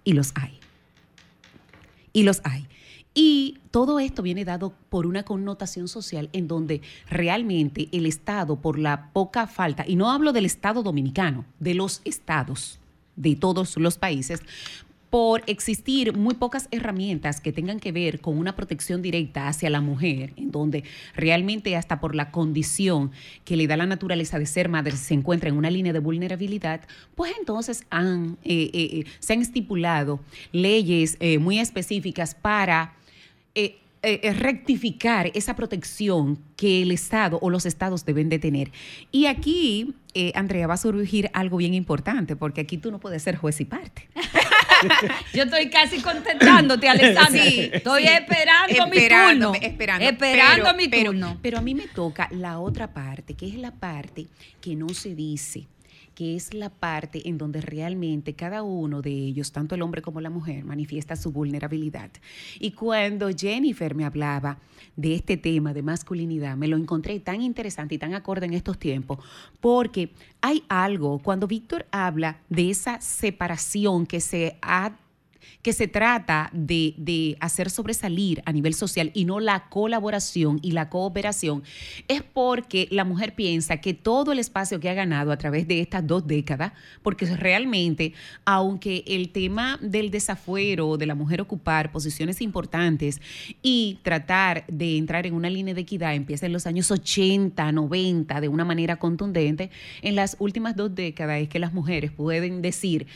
Y 0.03 0.13
los 0.13 0.31
hay. 0.35 0.59
Y 2.13 2.23
los 2.23 2.41
hay. 2.43 2.67
Y 3.13 3.59
todo 3.71 3.99
esto 3.99 4.23
viene 4.23 4.45
dado 4.45 4.73
por 4.89 5.05
una 5.05 5.23
connotación 5.23 5.87
social 5.87 6.29
en 6.31 6.47
donde 6.47 6.81
realmente 7.09 7.89
el 7.91 8.05
Estado, 8.05 8.61
por 8.61 8.79
la 8.79 9.11
poca 9.11 9.47
falta, 9.47 9.83
y 9.85 9.95
no 9.95 10.11
hablo 10.11 10.31
del 10.31 10.45
Estado 10.45 10.81
dominicano, 10.81 11.45
de 11.59 11.73
los 11.73 12.01
estados 12.05 12.79
de 13.15 13.35
todos 13.35 13.77
los 13.77 13.97
países, 13.97 14.41
por 15.11 15.43
existir 15.45 16.15
muy 16.15 16.35
pocas 16.35 16.69
herramientas 16.71 17.41
que 17.41 17.51
tengan 17.51 17.81
que 17.81 17.91
ver 17.91 18.21
con 18.21 18.37
una 18.37 18.55
protección 18.55 19.01
directa 19.01 19.49
hacia 19.49 19.69
la 19.69 19.81
mujer, 19.81 20.31
en 20.37 20.51
donde 20.51 20.85
realmente 21.15 21.75
hasta 21.75 21.99
por 21.99 22.15
la 22.15 22.31
condición 22.31 23.11
que 23.43 23.57
le 23.57 23.67
da 23.67 23.75
la 23.75 23.85
naturaleza 23.85 24.39
de 24.39 24.45
ser 24.45 24.69
madre 24.69 24.95
se 24.95 25.13
encuentra 25.13 25.49
en 25.49 25.57
una 25.57 25.69
línea 25.69 25.91
de 25.91 25.99
vulnerabilidad, 25.99 26.81
pues 27.13 27.33
entonces 27.37 27.83
han, 27.89 28.37
eh, 28.45 28.71
eh, 28.73 28.89
eh, 28.99 29.05
se 29.19 29.33
han 29.33 29.41
estipulado 29.41 30.21
leyes 30.53 31.17
muy 31.41 31.59
específicas 31.59 32.33
para 32.33 32.95
rectificar 34.01 35.29
esa 35.35 35.57
protección 35.57 36.39
que 36.55 36.83
el 36.83 36.91
Estado 36.91 37.37
o 37.41 37.49
los 37.49 37.65
estados 37.65 38.05
deben 38.05 38.29
de 38.29 38.39
tener. 38.39 38.71
Y 39.11 39.25
aquí, 39.25 39.93
eh, 40.13 40.31
Andrea, 40.35 40.67
va 40.67 40.73
a 40.75 40.77
surgir 40.77 41.29
algo 41.33 41.57
bien 41.57 41.73
importante, 41.73 42.35
porque 42.35 42.61
aquí 42.61 42.77
tú 42.77 42.91
no 42.91 42.99
puedes 42.99 43.23
ser 43.23 43.35
juez 43.37 43.59
y 43.61 43.65
parte. 43.65 44.09
Yo 45.33 45.43
estoy 45.43 45.69
casi 45.69 46.01
contentándote, 46.01 46.89
Alexandra. 46.89 47.43
Sí, 47.43 47.69
estoy 47.71 48.03
sí. 48.03 48.09
esperando 48.09 48.87
mi 48.87 49.07
turno. 49.07 49.53
Esperando, 49.61 50.05
Esperando 50.05 50.63
Pero- 50.63 50.75
mi 50.77 50.87
pero- 50.87 51.11
turno. 51.11 51.39
Pero 51.41 51.57
a 51.59 51.61
mí 51.61 51.75
me 51.75 51.87
toca 51.87 52.27
la 52.31 52.59
otra 52.59 52.93
parte, 52.93 53.33
que 53.35 53.47
es 53.47 53.55
la 53.55 53.71
parte 53.71 54.27
que 54.59 54.75
no 54.75 54.89
se 54.89 55.15
dice, 55.15 55.67
que 56.15 56.35
es 56.35 56.53
la 56.53 56.69
parte 56.69 57.27
en 57.27 57.37
donde 57.37 57.61
realmente 57.61 58.33
cada 58.33 58.63
uno 58.63 59.01
de 59.01 59.11
ellos, 59.11 59.51
tanto 59.51 59.75
el 59.75 59.81
hombre 59.81 60.01
como 60.01 60.21
la 60.21 60.29
mujer, 60.29 60.63
manifiesta 60.65 61.15
su 61.15 61.31
vulnerabilidad. 61.31 62.11
Y 62.59 62.71
cuando 62.71 63.29
Jennifer 63.29 63.95
me 63.95 64.05
hablaba 64.05 64.59
de 64.95 65.15
este 65.15 65.37
tema 65.37 65.73
de 65.73 65.83
masculinidad, 65.83 66.57
me 66.57 66.67
lo 66.67 66.77
encontré 66.77 67.19
tan 67.19 67.41
interesante 67.41 67.95
y 67.95 67.97
tan 67.97 68.13
acorde 68.13 68.45
en 68.45 68.53
estos 68.53 68.77
tiempos, 68.77 69.19
porque 69.59 70.13
hay 70.41 70.63
algo, 70.69 71.19
cuando 71.19 71.47
Víctor 71.47 71.85
habla 71.91 72.41
de 72.49 72.69
esa 72.69 72.99
separación 73.01 74.05
que 74.05 74.19
se 74.19 74.57
ha 74.61 74.93
que 75.61 75.73
se 75.73 75.87
trata 75.87 76.49
de, 76.53 76.93
de 76.97 77.37
hacer 77.39 77.69
sobresalir 77.69 78.41
a 78.45 78.51
nivel 78.51 78.73
social 78.73 79.11
y 79.13 79.25
no 79.25 79.39
la 79.39 79.69
colaboración 79.69 80.59
y 80.61 80.71
la 80.71 80.89
cooperación, 80.89 81.63
es 82.07 82.23
porque 82.23 82.87
la 82.91 83.05
mujer 83.05 83.35
piensa 83.35 83.77
que 83.77 83.93
todo 83.93 84.31
el 84.31 84.39
espacio 84.39 84.79
que 84.79 84.89
ha 84.89 84.93
ganado 84.93 85.31
a 85.31 85.37
través 85.37 85.67
de 85.67 85.81
estas 85.81 86.05
dos 86.05 86.25
décadas, 86.27 86.73
porque 87.03 87.25
realmente, 87.25 88.13
aunque 88.45 89.03
el 89.07 89.29
tema 89.29 89.77
del 89.81 90.11
desafuero, 90.11 90.97
de 90.97 91.05
la 91.05 91.15
mujer 91.15 91.41
ocupar 91.41 91.91
posiciones 91.91 92.41
importantes 92.41 93.21
y 93.61 93.99
tratar 94.03 94.65
de 94.67 94.97
entrar 94.97 95.25
en 95.25 95.33
una 95.33 95.49
línea 95.49 95.73
de 95.73 95.81
equidad 95.81 96.15
empieza 96.15 96.45
en 96.45 96.53
los 96.53 96.67
años 96.67 96.91
80, 96.91 97.71
90 97.71 98.41
de 98.41 98.47
una 98.47 98.65
manera 98.65 98.97
contundente, 98.97 99.69
en 100.01 100.15
las 100.15 100.35
últimas 100.39 100.75
dos 100.75 100.93
décadas 100.93 101.41
es 101.41 101.49
que 101.49 101.59
las 101.59 101.73
mujeres 101.73 102.11
pueden 102.11 102.61
decir, 102.61 103.07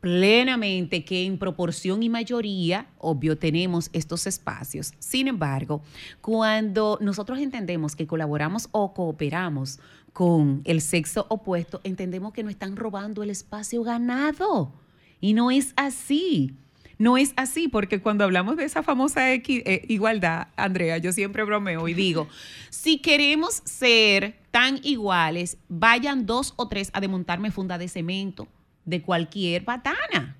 plenamente 0.00 1.04
que 1.04 1.24
en 1.24 1.38
proporción 1.38 2.02
y 2.02 2.08
mayoría, 2.08 2.86
obvio, 2.98 3.36
tenemos 3.36 3.90
estos 3.92 4.26
espacios. 4.26 4.92
Sin 4.98 5.28
embargo, 5.28 5.82
cuando 6.20 6.98
nosotros 7.00 7.38
entendemos 7.38 7.96
que 7.96 8.06
colaboramos 8.06 8.68
o 8.72 8.94
cooperamos 8.94 9.80
con 10.12 10.62
el 10.64 10.80
sexo 10.80 11.26
opuesto, 11.28 11.80
entendemos 11.84 12.32
que 12.32 12.42
nos 12.42 12.52
están 12.52 12.76
robando 12.76 13.22
el 13.22 13.30
espacio 13.30 13.82
ganado. 13.82 14.72
Y 15.20 15.34
no 15.34 15.50
es 15.50 15.72
así. 15.76 16.56
No 16.98 17.16
es 17.16 17.32
así, 17.36 17.68
porque 17.68 18.00
cuando 18.00 18.24
hablamos 18.24 18.56
de 18.56 18.64
esa 18.64 18.82
famosa 18.82 19.32
eh, 19.32 19.84
igualdad, 19.88 20.48
Andrea, 20.56 20.98
yo 20.98 21.12
siempre 21.12 21.44
bromeo 21.44 21.86
y 21.86 21.94
digo, 21.94 22.26
si 22.70 22.98
queremos 22.98 23.62
ser 23.64 24.36
tan 24.50 24.80
iguales, 24.82 25.58
vayan 25.68 26.26
dos 26.26 26.54
o 26.56 26.66
tres 26.66 26.90
a 26.92 27.00
desmontarme 27.00 27.52
funda 27.52 27.78
de 27.78 27.86
cemento 27.86 28.48
de 28.88 29.02
cualquier 29.02 29.64
patana. 29.64 30.36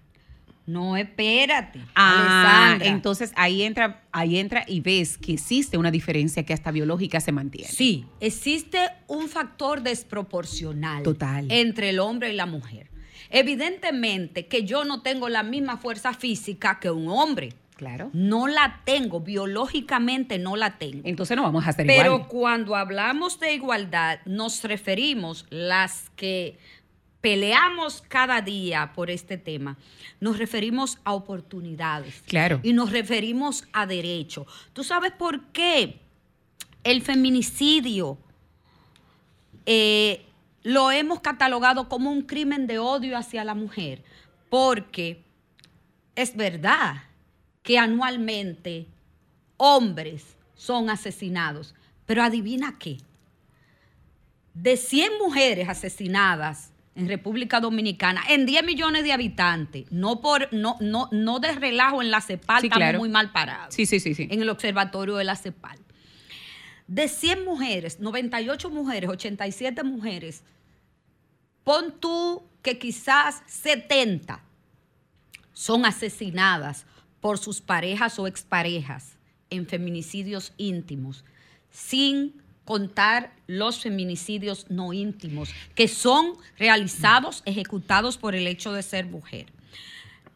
No, 0.67 0.97
espérate. 0.99 1.81
Ah, 1.95 2.78
entonces 2.83 3.33
ahí 3.37 3.62
entra, 3.62 4.02
ahí 4.12 4.38
entra 4.38 4.64
y 4.67 4.81
ves 4.81 5.17
que 5.17 5.33
existe 5.33 5.78
una 5.78 5.90
diferencia 5.90 6.45
que 6.45 6.52
hasta 6.52 6.71
biológica 6.71 7.21
se 7.21 7.33
mantiene. 7.33 7.69
Sí, 7.69 8.05
existe 8.21 8.78
un 9.07 9.28
factor 9.28 9.83
desproporcional 9.83 11.02
Total. 11.02 11.47
entre 11.50 11.90
el 11.90 11.99
hombre 12.00 12.33
y 12.33 12.37
la 12.37 12.45
mujer. 12.45 12.90
Evidentemente 13.31 14.47
que 14.47 14.64
yo 14.64 14.85
no 14.85 15.00
tengo 15.00 15.28
la 15.31 15.43
misma 15.43 15.78
fuerza 15.78 16.12
física 16.12 16.78
que 16.81 16.90
un 16.90 17.09
hombre. 17.09 17.55
Claro. 17.76 18.11
No 18.12 18.49
la 18.49 18.81
tengo, 18.85 19.21
biológicamente 19.21 20.38
no 20.38 20.57
la 20.57 20.78
tengo. 20.78 21.00
Entonces 21.05 21.37
no 21.37 21.45
vamos 21.45 21.64
a 21.64 21.71
hacer 21.71 21.87
igual. 21.87 22.02
Pero 22.02 22.28
cuando 22.28 22.75
hablamos 22.75 23.38
de 23.38 23.55
igualdad, 23.55 24.19
nos 24.26 24.64
referimos 24.64 25.47
las 25.49 26.11
que 26.17 26.59
peleamos 27.21 28.03
cada 28.09 28.41
día 28.41 28.93
por 28.95 29.11
este 29.11 29.39
tema, 29.39 29.77
nos 30.21 30.39
referimos 30.39 30.99
a 31.05 31.15
oportunidades. 31.15 32.23
Claro. 32.27 32.61
Y 32.63 32.73
nos 32.73 32.93
referimos 32.93 33.67
a 33.73 33.87
derechos. 33.87 34.47
¿Tú 34.73 34.85
sabes 34.85 35.13
por 35.13 35.47
qué 35.47 36.01
el 36.85 37.03
feminicidio 37.03 38.19
eh, 39.67 40.25
lo 40.63 40.91
hemos 40.91 41.21
catalogado 41.21 41.89
como 41.89 42.11
un 42.11 42.23
crimen 42.23 42.67
de 42.67 42.79
odio 42.79 43.17
hacia 43.17 43.45
la 43.45 43.55
mujer, 43.55 44.03
porque 44.49 45.23
es 46.15 46.37
verdad 46.37 47.03
que 47.63 47.79
anualmente 47.79 48.87
hombres 49.57 50.37
son 50.55 50.91
asesinados, 50.91 51.75
pero 52.07 52.23
adivina 52.23 52.79
qué, 52.79 52.99
de 54.55 54.77
100 54.77 55.19
mujeres 55.19 55.69
asesinadas 55.69 56.73
en 56.99 57.09
República 57.09 57.61
Dominicana, 57.61 58.23
en 58.28 58.45
10 58.45 58.64
millones 58.64 59.05
de 59.05 59.12
habitantes, 59.12 59.90
no 59.90 60.21
por 60.21 60.52
no 60.52 60.76
no 60.81 61.09
no 61.12 61.38
de 61.40 61.52
relajo 61.52 62.02
en 62.02 62.11
la 62.11 62.21
CEPAL, 62.21 62.64
estamos 62.64 62.95
muy 62.97 63.09
mal 63.09 63.33
parados. 63.33 63.75
Sí, 63.75 63.87
sí, 63.87 64.00
sí, 64.00 64.14
sí. 64.14 64.28
En 64.31 64.43
el 64.43 64.50
observatorio 64.50 65.17
de 65.17 65.25
la 65.25 65.37
CEPAL. 65.37 65.78
De 66.87 67.09
100 67.09 67.45
mujeres, 67.45 68.00
98 68.00 68.71
mujeres, 68.71 69.11
87 69.11 69.83
mujeres 69.85 70.43
Pon 71.69 72.00
tú 72.00 72.45
que 72.62 72.78
quizás 72.78 73.43
70 73.47 74.43
son 75.52 75.85
asesinadas 75.85 76.87
por 77.21 77.37
sus 77.37 77.61
parejas 77.61 78.19
o 78.19 78.26
exparejas 78.26 79.19
en 79.50 79.67
feminicidios 79.67 80.55
íntimos, 80.57 81.26
sin 81.71 82.43
contar 82.69 83.33
los 83.47 83.81
feminicidios 83.81 84.67
no 84.69 84.93
íntimos, 84.93 85.55
que 85.75 85.89
son 85.89 86.35
realizados, 86.59 87.43
ejecutados 87.47 88.19
por 88.19 88.35
el 88.35 88.47
hecho 88.47 88.75
de 88.75 88.83
ser 88.83 89.07
mujer. 89.07 89.47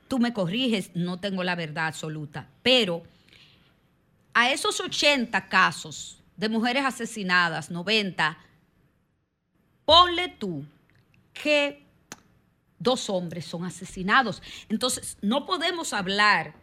Tú 0.08 0.18
me 0.18 0.32
corriges, 0.32 0.92
no 0.94 1.20
tengo 1.20 1.44
la 1.44 1.56
verdad 1.56 1.88
absoluta, 1.88 2.48
pero 2.62 3.02
a 4.32 4.50
esos 4.50 4.80
80 4.80 5.46
casos 5.50 6.22
de 6.38 6.48
mujeres 6.48 6.86
asesinadas, 6.86 7.70
90, 7.70 8.38
ponle 9.84 10.28
tú 10.28 10.64
que 11.34 11.84
dos 12.78 13.10
hombres 13.10 13.44
son 13.44 13.66
asesinados. 13.66 14.42
Entonces, 14.70 15.18
no 15.20 15.44
podemos 15.44 15.92
hablar 15.92 16.54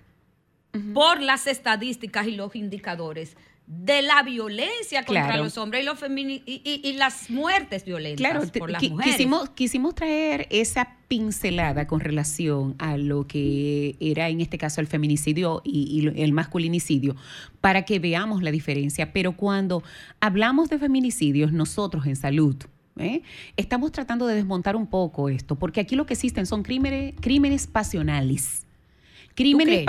por 0.96 1.22
las 1.22 1.46
estadísticas 1.46 2.26
y 2.26 2.32
los 2.32 2.56
indicadores 2.56 3.38
de 3.70 4.02
la 4.02 4.24
violencia 4.24 5.06
contra 5.06 5.38
los 5.38 5.60
hombres 5.60 5.84
y, 5.84 5.86
los 5.86 6.02
y, 6.04 6.94
las 6.94 7.30
muertes 7.30 7.86
violentas 7.86 8.50
por 8.50 8.72
las 8.72 8.82
mujeres. 8.82 9.16
Quisimos, 9.16 9.50
quisimos 9.52 9.94
traer 9.94 10.48
esa 10.50 10.98
pincelada 11.08 11.86
con 11.86 12.00
relación 12.00 12.76
a 12.80 12.98
lo 12.98 13.28
que 13.28 13.96
era 14.00 14.28
en 14.30 14.42
este 14.42 14.58
caso 14.58 14.82
el 14.82 14.88
feminicidio 14.88 15.62
y, 15.64 16.12
el 16.16 16.34
masculinicidio 16.34 17.16
para 17.62 17.84
que 17.86 18.00
veamos 18.00 18.42
la 18.42 18.50
diferencia. 18.50 19.14
Pero 19.14 19.34
cuando 19.34 19.84
hablamos 20.20 20.70
de 20.70 20.80
feminicidios, 20.80 21.54
nosotros 21.54 22.08
en 22.08 22.16
salud, 22.16 22.56
¿eh? 22.98 23.22
Estamos 23.56 23.92
tratando 23.92 24.26
de 24.26 24.34
desmontar 24.34 24.76
un 24.76 24.88
poco 24.88 25.30
esto, 25.30 25.60
porque 25.60 25.80
aquí 25.80 25.96
lo 25.96 26.08
que 26.08 26.16
existen 26.16 26.48
son 26.48 26.64
crímenes, 26.64 27.14
crímenes 27.22 27.68
pasionales 27.68 28.66
Crímenes 29.40 29.86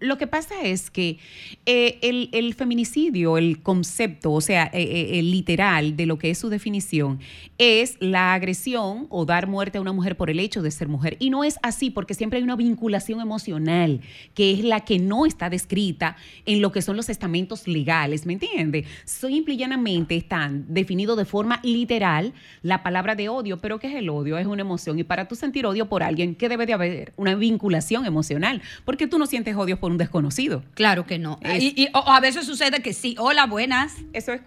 Lo 0.00 0.18
que 0.18 0.26
pasa 0.26 0.62
es 0.64 0.90
que 0.90 1.18
eh, 1.64 2.00
el, 2.32 2.54
feminicidio, 2.54 3.38
el 3.38 3.62
concepto, 3.62 4.32
o 4.32 4.40
sea, 4.40 4.64
eh, 4.64 4.82
eh, 4.82 5.18
el 5.20 5.30
literal 5.30 5.96
de 5.96 6.06
lo 6.06 6.18
que 6.18 6.30
es 6.30 6.38
su 6.38 6.48
definición, 6.48 7.20
es 7.58 7.96
la 8.00 8.34
agresión 8.34 9.06
o 9.08 9.24
dar 9.26 9.46
muerte 9.46 9.78
a 9.78 9.80
una 9.80 9.92
mujer 9.92 10.16
por 10.16 10.28
el 10.28 10.40
hecho 10.40 10.60
de 10.60 10.72
ser 10.72 10.88
mujer. 10.88 11.16
Y 11.20 11.30
no 11.30 11.44
es 11.44 11.56
así, 11.62 11.90
porque 11.90 12.14
siempre 12.14 12.38
hay 12.38 12.42
una 12.42 12.56
vinculación 12.56 13.20
emocional, 13.20 14.00
que 14.34 14.50
es 14.50 14.64
la 14.64 14.80
que 14.80 14.98
no 14.98 15.24
está 15.24 15.50
descrita 15.50 16.16
en 16.44 16.60
lo 16.60 16.72
que 16.72 16.82
son 16.82 16.96
los 16.96 17.08
estamentos 17.08 17.68
legales, 17.68 18.26
¿me 18.26 18.32
entiende? 18.32 18.86
Simple 19.04 19.54
y 19.54 19.58
llanamente 19.58 20.16
están 20.16 20.64
definidos 20.68 21.16
de 21.16 21.26
forma 21.26 21.60
literal 21.62 22.32
la 22.62 22.82
palabra 22.82 23.14
de 23.14 23.28
odio, 23.28 23.60
pero 23.60 23.78
¿qué 23.78 23.86
es 23.86 23.94
el 23.94 24.08
odio? 24.08 24.36
Es 24.36 24.48
una 24.48 24.62
emoción. 24.62 24.98
Y 24.98 25.04
para 25.04 25.28
tú 25.28 25.36
sentir 25.36 25.64
odio 25.64 25.88
por 25.88 26.02
alguien, 26.02 26.34
¿qué 26.34 26.48
debe 26.48 26.66
de 26.66 26.72
haber? 26.72 27.12
Una 27.16 27.36
vinculación 27.36 28.04
emocional 28.04 28.62
porque 28.84 29.06
tú 29.06 29.18
no 29.18 29.26
sientes 29.26 29.56
odio 29.56 29.78
por 29.78 29.90
un 29.90 29.98
desconocido. 29.98 30.62
Claro 30.74 31.06
que 31.06 31.18
no. 31.18 31.38
y, 31.44 31.88
a 31.92 32.20
veces 32.20 32.46
sucede 32.46 32.82
que 32.82 32.92
sí. 32.92 33.14
Hola, 33.18 33.46
buenas. 33.46 34.02
Eso 34.12 34.32
es. 34.32 34.42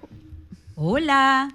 Hola. 0.76 1.50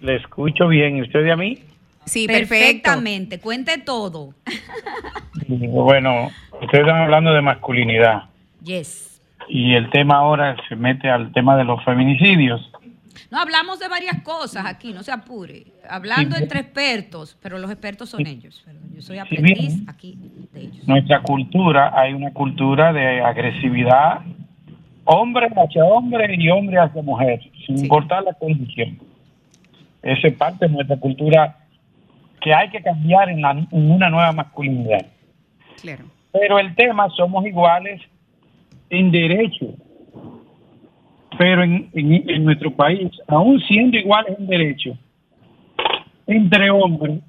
Le 0.00 0.16
escucho 0.16 0.68
bien. 0.68 0.96
¿Y 0.96 1.02
usted 1.02 1.24
de 1.24 1.32
a 1.32 1.36
mí? 1.36 1.58
Sí, 2.04 2.26
perfectamente. 2.26 3.38
Cuente 3.38 3.78
todo. 3.78 4.34
bueno, 5.48 6.30
ustedes 6.62 6.84
están 6.84 7.02
hablando 7.02 7.32
de 7.32 7.42
masculinidad. 7.42 8.24
Yes. 8.62 9.20
Y 9.48 9.74
el 9.74 9.90
tema 9.90 10.16
ahora 10.16 10.56
se 10.68 10.76
mete 10.76 11.08
al 11.08 11.32
tema 11.32 11.56
de 11.56 11.64
los 11.64 11.84
feminicidios. 11.84 12.70
No, 13.30 13.38
hablamos 13.38 13.78
de 13.78 13.88
varias 13.88 14.22
cosas 14.22 14.66
aquí, 14.66 14.92
no 14.92 15.02
se 15.02 15.12
apure. 15.12 15.66
Hablando 15.88 16.36
entre 16.36 16.60
expertos, 16.60 17.36
pero 17.42 17.58
los 17.58 17.70
expertos 17.70 18.10
son 18.10 18.26
ellos. 18.26 18.64
yo 18.94 19.02
soy 19.02 19.18
aprendiz 19.18 19.82
aquí 19.86 20.18
de 20.52 20.60
ellos. 20.60 20.88
Nuestra 20.88 21.22
cultura, 21.22 21.92
hay 21.98 22.12
una 22.12 22.32
cultura 22.32 22.92
de 22.92 23.20
agresividad, 23.20 24.20
hombre 25.04 25.48
hacia 25.56 25.84
hombre 25.84 26.34
y 26.36 26.48
hombre 26.50 26.78
hacia 26.78 27.02
mujer, 27.02 27.40
sin 27.66 27.78
importar 27.78 28.24
la 28.24 28.34
condición. 28.34 28.98
Esa 30.02 30.28
es 30.28 30.34
parte 30.34 30.66
de 30.66 30.72
nuestra 30.72 30.96
cultura 30.96 31.58
que 32.40 32.54
hay 32.54 32.70
que 32.70 32.82
cambiar 32.82 33.28
en, 33.28 33.44
en 33.44 33.90
una 33.90 34.08
nueva 34.10 34.32
masculinidad. 34.32 35.06
Claro. 35.80 36.04
Pero 36.32 36.58
el 36.58 36.74
tema, 36.74 37.08
somos 37.10 37.44
iguales 37.46 38.00
en 38.90 39.10
derecho 39.10 39.74
pero 41.38 41.62
en, 41.62 41.88
en, 41.94 42.44
nuestro 42.44 42.74
país, 42.74 43.08
aún 43.28 43.60
siendo 43.60 43.96
iguales 43.96 44.36
en 44.36 44.46
derecho, 44.48 44.98
entre 46.26 46.68
hombres, 46.68 47.20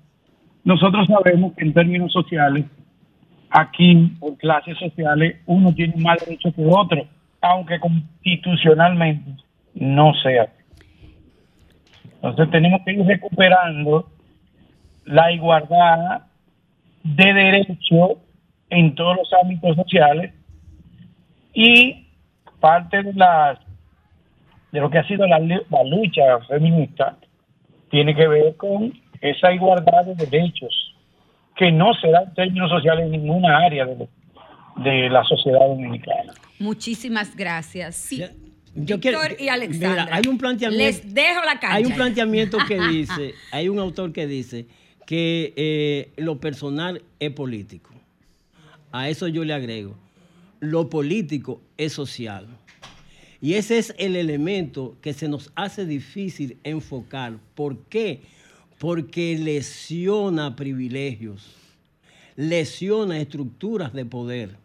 nosotros 0.64 1.08
sabemos 1.08 1.54
que 1.54 1.64
en 1.64 1.74
términos 1.74 2.12
sociales, 2.12 2.66
aquí 3.52 4.12
por 4.20 4.36
clases 4.38 4.78
sociales, 4.80 5.38
uno 5.46 5.72
tiene 5.76 5.94
más 5.98 6.26
derecho 6.26 6.52
que 6.52 6.66
otro, 6.66 7.06
aunque 7.40 7.80
constitucionalmente 7.80 9.44
no 9.76 10.12
sea. 10.16 10.52
Entonces 12.16 12.50
tenemos 12.50 12.82
que 12.84 12.94
ir 12.94 13.06
recuperando 13.06 14.10
la 15.06 15.32
igualdad 15.32 16.24
de 17.04 17.34
derecho 17.34 18.20
en 18.72 18.96
todos 18.96 19.18
los 19.18 19.30
ámbitos 19.44 19.76
sociales 19.76 20.34
y 21.54 22.08
parte 22.60 23.04
de 23.04 23.14
las 23.14 23.69
de 24.72 24.80
lo 24.80 24.90
que 24.90 25.00
ha 25.00 25.08
sido 25.08 25.26
la, 25.26 25.40
lucha 25.40 26.40
feminista 26.48 27.18
tiene 27.90 28.16
que 28.16 28.28
ver 28.28 28.56
con 28.56 28.94
esa 29.22 29.52
igualdad 29.52 30.06
de 30.06 30.16
derechos 30.26 30.96
que 31.56 31.72
no 31.72 31.94
se 31.96 32.10
da 32.10 32.24
en 32.24 32.34
términos 32.34 32.70
sociales 32.70 33.06
en 33.06 33.12
ninguna 33.12 33.58
área 33.58 33.86
de, 33.86 34.08
de 34.78 35.10
la 35.10 35.24
sociedad 35.24 35.60
dominicana. 35.60 36.34
Muchísimas 36.60 37.36
gracias. 37.36 37.96
Sí. 37.96 38.24
Yo 38.76 39.00
quiero, 39.00 39.20
y 39.38 39.50
Alexandra, 39.50 40.08
hay 40.12 40.28
un 40.28 40.38
planteamiento. 40.38 40.86
Les 40.86 41.14
dejo 41.14 41.42
la 41.44 41.60
Hay 41.70 41.86
un 41.86 41.94
planteamiento 41.94 42.58
que 42.68 42.80
dice, 42.90 43.34
hay 43.52 43.68
un 43.68 43.80
autor 43.80 44.14
que 44.14 44.28
dice 44.28 44.68
que 45.06 45.54
eh, 45.56 46.12
lo 46.18 46.40
personal 46.40 47.02
es 47.20 47.32
político. 47.32 47.90
A 48.92 49.10
eso 49.10 49.28
yo 49.28 49.44
le 49.44 49.54
agrego, 49.54 49.96
lo 50.60 50.90
político 50.90 51.62
es 51.78 51.94
social. 51.94 52.48
Y 53.42 53.54
ese 53.54 53.78
es 53.78 53.94
el 53.98 54.16
elemento 54.16 54.98
que 55.02 55.14
se 55.14 55.28
nos 55.28 55.52
hace 55.56 55.86
difícil 55.86 56.58
enfocar. 56.64 57.38
¿Por 57.56 57.78
qué? 57.84 58.22
Porque 58.78 59.38
lesiona 59.38 60.56
privilegios, 60.56 61.56
lesiona 62.36 63.20
estructuras 63.20 63.94
de 63.94 64.06
poder. 64.06 64.58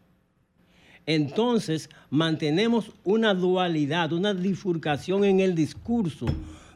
Entonces 1.07 1.91
mantenemos 2.11 2.91
una 3.05 3.35
dualidad, 3.35 4.13
una 4.13 4.33
bifurcación 4.33 5.25
en 5.25 5.41
el 5.41 5.55
discurso, 5.55 6.27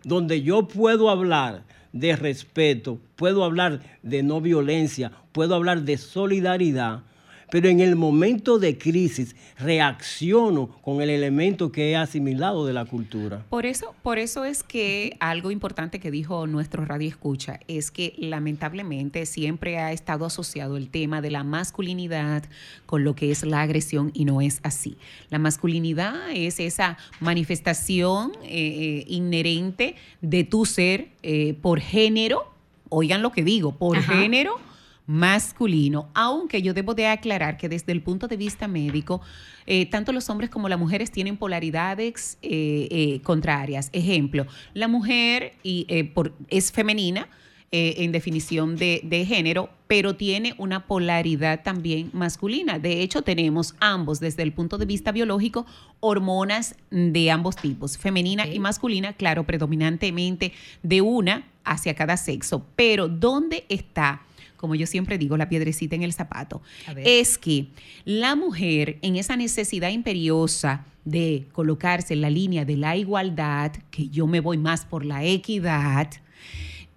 donde 0.04 0.42
yo 0.42 0.68
puedo 0.68 1.10
hablar 1.10 1.64
de 1.92 2.14
respeto, 2.14 2.98
puedo 3.16 3.42
hablar 3.42 3.80
de 4.02 4.22
no 4.22 4.40
violencia, 4.40 5.12
puedo 5.32 5.54
hablar 5.54 5.82
de 5.82 5.96
solidaridad, 5.96 7.02
pero 7.50 7.68
en 7.68 7.80
el 7.80 7.96
momento 7.96 8.58
de 8.58 8.78
crisis 8.78 9.34
reacciono 9.58 10.68
con 10.82 11.00
el 11.00 11.10
elemento 11.10 11.72
que 11.72 11.90
he 11.90 11.96
asimilado 11.96 12.66
de 12.66 12.72
la 12.72 12.84
cultura. 12.84 13.44
Por 13.48 13.66
eso, 13.66 13.94
por 14.02 14.18
eso 14.18 14.44
es 14.44 14.62
que 14.62 15.16
algo 15.20 15.50
importante 15.50 16.00
que 16.00 16.10
dijo 16.10 16.46
nuestro 16.46 16.84
radio 16.84 17.08
escucha 17.08 17.60
es 17.68 17.90
que 17.90 18.14
lamentablemente 18.18 19.26
siempre 19.26 19.78
ha 19.78 19.92
estado 19.92 20.24
asociado 20.24 20.76
el 20.76 20.88
tema 20.88 21.20
de 21.20 21.30
la 21.30 21.44
masculinidad 21.44 22.44
con 22.86 23.04
lo 23.04 23.14
que 23.14 23.30
es 23.30 23.44
la 23.44 23.62
agresión 23.62 24.10
y 24.14 24.24
no 24.24 24.40
es 24.40 24.60
así. 24.62 24.96
La 25.30 25.38
masculinidad 25.38 26.30
es 26.32 26.60
esa 26.60 26.98
manifestación 27.20 28.32
eh, 28.42 28.48
eh, 28.48 29.04
inherente 29.08 29.96
de 30.20 30.44
tu 30.44 30.66
ser 30.66 31.08
eh, 31.22 31.54
por 31.60 31.80
género, 31.80 32.52
oigan 32.88 33.22
lo 33.22 33.32
que 33.32 33.42
digo, 33.42 33.72
por 33.72 33.98
género 34.00 34.67
masculino, 35.08 36.10
aunque 36.12 36.60
yo 36.60 36.74
debo 36.74 36.94
de 36.94 37.06
aclarar 37.06 37.56
que 37.56 37.70
desde 37.70 37.92
el 37.92 38.02
punto 38.02 38.28
de 38.28 38.36
vista 38.36 38.68
médico, 38.68 39.22
eh, 39.66 39.86
tanto 39.86 40.12
los 40.12 40.28
hombres 40.28 40.50
como 40.50 40.68
las 40.68 40.78
mujeres 40.78 41.10
tienen 41.10 41.38
polaridades 41.38 42.36
eh, 42.42 42.88
eh, 42.90 43.20
contrarias. 43.22 43.88
Ejemplo, 43.94 44.46
la 44.74 44.86
mujer 44.86 45.54
y, 45.62 45.86
por, 46.14 46.34
es 46.48 46.70
femenina, 46.70 47.26
en 47.70 48.12
definición 48.12 48.76
de, 48.76 49.02
de, 49.04 49.26
género, 49.26 49.68
pero 49.86 50.16
tiene 50.16 50.54
una 50.56 50.86
polaridad 50.86 51.62
también 51.62 52.08
masculina. 52.14 52.78
De 52.78 53.02
hecho, 53.02 53.20
tenemos 53.20 53.74
ambos, 53.78 54.20
desde 54.20 54.42
el 54.42 54.54
punto 54.54 54.78
de 54.78 54.86
vista 54.86 55.12
biológico, 55.12 55.66
hormonas 56.00 56.76
de 56.90 57.30
ambos 57.30 57.56
tipos, 57.56 57.98
femenina 57.98 58.46
y 58.46 58.58
masculina, 58.58 59.12
claro, 59.12 59.44
predominantemente 59.44 60.54
de 60.82 61.02
una 61.02 61.46
hacia 61.62 61.94
cada 61.94 62.16
sexo. 62.16 62.64
Pero 62.74 63.06
¿dónde 63.06 63.66
está? 63.68 64.22
Como 64.58 64.74
yo 64.74 64.86
siempre 64.86 65.16
digo, 65.16 65.38
la 65.38 65.48
piedrecita 65.48 65.96
en 65.96 66.02
el 66.02 66.12
zapato, 66.12 66.60
es 66.98 67.38
que 67.38 67.68
la 68.04 68.36
mujer 68.36 68.98
en 69.00 69.16
esa 69.16 69.36
necesidad 69.36 69.88
imperiosa 69.88 70.84
de 71.06 71.46
colocarse 71.52 72.12
en 72.12 72.20
la 72.20 72.28
línea 72.28 72.66
de 72.66 72.76
la 72.76 72.96
igualdad, 72.96 73.72
que 73.90 74.08
yo 74.08 74.26
me 74.26 74.40
voy 74.40 74.58
más 74.58 74.84
por 74.84 75.06
la 75.06 75.24
equidad, 75.24 76.10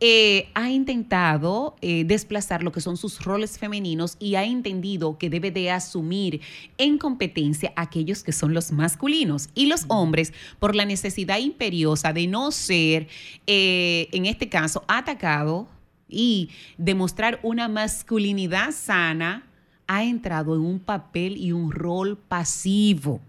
eh, 0.03 0.49
ha 0.55 0.71
intentado 0.71 1.75
eh, 1.79 2.03
desplazar 2.05 2.63
lo 2.63 2.71
que 2.71 2.81
son 2.81 2.97
sus 2.97 3.23
roles 3.23 3.59
femeninos 3.59 4.17
y 4.19 4.33
ha 4.33 4.43
entendido 4.43 5.19
que 5.19 5.29
debe 5.29 5.51
de 5.51 5.69
asumir 5.69 6.41
en 6.79 6.97
competencia 6.97 7.71
aquellos 7.75 8.23
que 8.23 8.31
son 8.31 8.55
los 8.55 8.71
masculinos 8.71 9.49
y 9.53 9.67
los 9.67 9.85
hombres 9.89 10.33
por 10.57 10.75
la 10.75 10.85
necesidad 10.85 11.37
imperiosa 11.37 12.13
de 12.13 12.25
no 12.25 12.49
ser, 12.49 13.09
eh, 13.45 14.09
en 14.11 14.25
este 14.25 14.49
caso, 14.49 14.83
atacado 14.87 15.67
y 16.11 16.49
demostrar 16.77 17.39
una 17.43 17.67
masculinidad 17.67 18.71
sana, 18.71 19.47
ha 19.87 20.03
entrado 20.03 20.55
en 20.55 20.61
un 20.61 20.79
papel 20.79 21.37
y 21.37 21.51
un 21.51 21.71
rol 21.71 22.17
pasivo. 22.17 23.21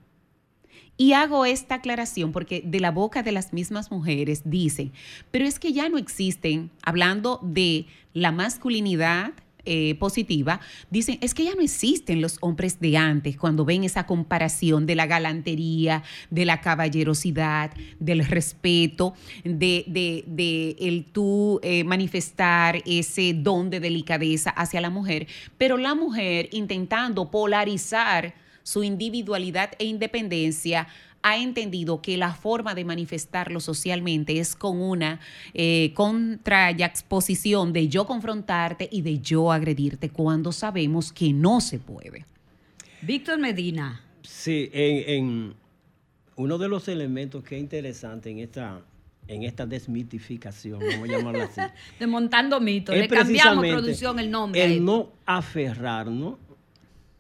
Y 0.97 1.15
hago 1.15 1.45
esta 1.45 1.77
aclaración 1.77 2.33
porque 2.33 2.63
de 2.65 2.79
la 2.79 2.91
boca 2.91 3.23
de 3.23 3.33
las 3.33 3.53
mismas 3.53 3.91
mujeres 3.91 4.43
dicen, 4.45 4.93
pero 5.31 5.45
es 5.47 5.59
que 5.59 5.73
ya 5.73 5.89
no 5.89 5.99
existen, 5.99 6.71
hablando 6.83 7.41
de 7.43 7.87
la 8.13 8.31
masculinidad 8.31 9.33
eh, 9.65 9.95
positiva, 9.97 10.61
dicen, 10.91 11.19
es 11.21 11.35
que 11.35 11.45
ya 11.45 11.55
no 11.55 11.63
existen 11.63 12.21
los 12.21 12.39
hombres 12.41 12.81
de 12.81 12.97
antes 12.97 13.37
cuando 13.37 13.65
ven 13.65 13.85
esa 13.85 14.07
comparación 14.07 14.87
de 14.87 14.95
la 14.95 15.07
galantería, 15.07 16.03
de 16.31 16.45
la 16.45 16.61
caballerosidad, 16.61 17.71
del 18.01 18.25
respeto, 18.25 19.15
de, 19.45 19.85
de, 19.87 20.77
el 20.81 21.05
tú 21.05 21.61
eh, 21.63 21.85
manifestar 21.85 22.83
ese 22.87 23.35
don 23.35 23.71
de 23.71 23.81
delicadeza 23.81 24.51
hacia 24.51 24.81
la 24.81 24.91
mujer, 24.91 25.27
pero 25.59 25.77
la 25.77 25.95
mujer 25.95 26.49
intentando 26.53 27.31
polarizar 27.31 28.35
su 28.63 28.83
individualidad 28.83 29.71
e 29.79 29.85
independencia 29.85 30.89
ha 31.23 31.39
entendido 31.39 32.03
que 32.03 32.17
la 32.17 32.35
forma 32.35 32.75
de 32.75 32.85
manifestarlo 32.85 33.61
socialmente 33.61 34.39
es 34.39 34.57
con 34.57 34.81
una 34.81 35.21
eh, 35.55 35.93
contraexposición 35.95 37.73
de 37.73 37.89
yo 37.89 38.07
confrontarte 38.07 38.89
y 38.91 39.03
de 39.03 39.21
yo 39.21 39.53
agredirte 39.53 40.11
cuando 40.11 40.53
sabemos 40.53 41.13
que 41.13 41.33
no 41.33 41.61
se 41.61 41.79
puede. 41.79 42.27
Víctor 43.03 43.39
Medina. 43.39 44.01
Sí, 44.23 44.69
en, 44.73 45.55
uno 46.37 46.59
de 46.59 46.69
los 46.69 46.89
elementos 46.89 47.43
que 47.45 47.57
es 47.57 47.61
interesante 47.61 48.31
en 48.31 48.39
esta, 48.39 48.81
en 49.29 49.43
esta 49.45 49.67
desmitificación, 49.67 50.81
vamos 50.81 51.09
a 51.09 51.13
llamarla 51.13 51.45
así. 51.45 51.61
Desmontando 51.99 52.61
mitos, 52.61 52.97
le 52.97 53.09
cambiamos 53.09 53.67
producción 53.67 54.19
el 54.19 54.31
nombre. 54.31 54.65
El 54.65 54.85
no 54.85 55.11
aferrarnos 55.27 56.37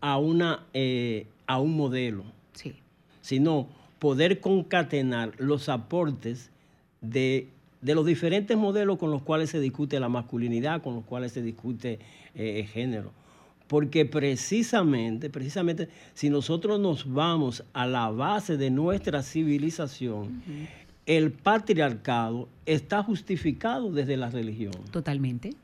a, 0.01 0.19
una, 0.19 0.67
eh, 0.73 1.27
a 1.47 1.61
un 1.61 1.77
modelo, 1.77 2.25
sí. 2.53 2.75
sino 3.21 3.69
poder 4.03 4.41
concatenar 4.41 5.33
los 5.38 5.69
aportes 5.69 6.51
de, 7.01 7.47
los 7.83 8.05
diferentes 8.05 8.57
modelos 8.57 8.99
con 8.99 9.12
los 9.12 9.23
cuales 9.23 9.51
se 9.51 9.61
discute 9.61 10.01
la 10.01 10.09
masculinidad, 10.09 10.83
con 10.83 10.97
los 10.97 11.05
cuales 11.05 11.31
se 11.31 11.41
discute 11.41 12.01
eh, 12.35 12.59
el 12.59 12.67
género. 12.67 13.12
Porque 13.69 14.05
precisamente, 14.05 15.31
precisamente, 15.31 15.88
si 16.15 16.31
nosotros 16.31 16.81
nos 16.81 17.12
vamos 17.12 17.62
a 17.73 17.87
la 17.87 18.11
base 18.11 18.57
de 18.57 18.73
nuestra 18.73 19.23
civilización, 19.23 20.43
el 21.07 21.31
patriarcado 21.31 22.49
está 22.67 23.05
justificado 23.05 23.93
desde 23.93 24.17
la 24.17 24.31
religión. 24.31 24.75
Totalmente. 24.91 25.55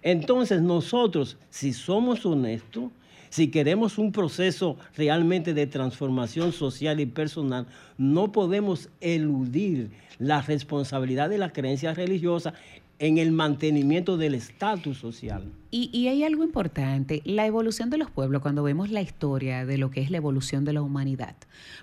Entonces 0.00 0.62
nosotros, 0.62 1.36
si 1.50 1.74
somos 1.74 2.24
honestos, 2.24 2.84
si 3.32 3.48
queremos 3.48 3.96
un 3.96 4.12
proceso 4.12 4.76
realmente 4.94 5.54
de 5.54 5.66
transformación 5.66 6.52
social 6.52 7.00
y 7.00 7.06
personal, 7.06 7.66
no 7.96 8.30
podemos 8.30 8.90
eludir 9.00 9.90
la 10.18 10.42
responsabilidad 10.42 11.30
de 11.30 11.38
la 11.38 11.50
creencia 11.50 11.94
religiosa 11.94 12.52
en 12.98 13.16
el 13.16 13.32
mantenimiento 13.32 14.18
del 14.18 14.34
estatus 14.34 14.98
social. 14.98 15.50
Y, 15.70 16.08
hay 16.08 16.24
algo 16.24 16.44
importante, 16.44 17.22
la 17.24 17.46
evolución 17.46 17.88
de 17.88 17.96
los 17.96 18.10
pueblos, 18.10 18.42
cuando 18.42 18.62
vemos 18.62 18.90
la 18.90 19.00
historia 19.00 19.64
de 19.64 19.78
lo 19.78 19.90
que 19.90 20.02
es 20.02 20.10
la 20.10 20.18
evolución 20.18 20.66
de 20.66 20.74
la 20.74 20.82
humanidad, 20.82 21.34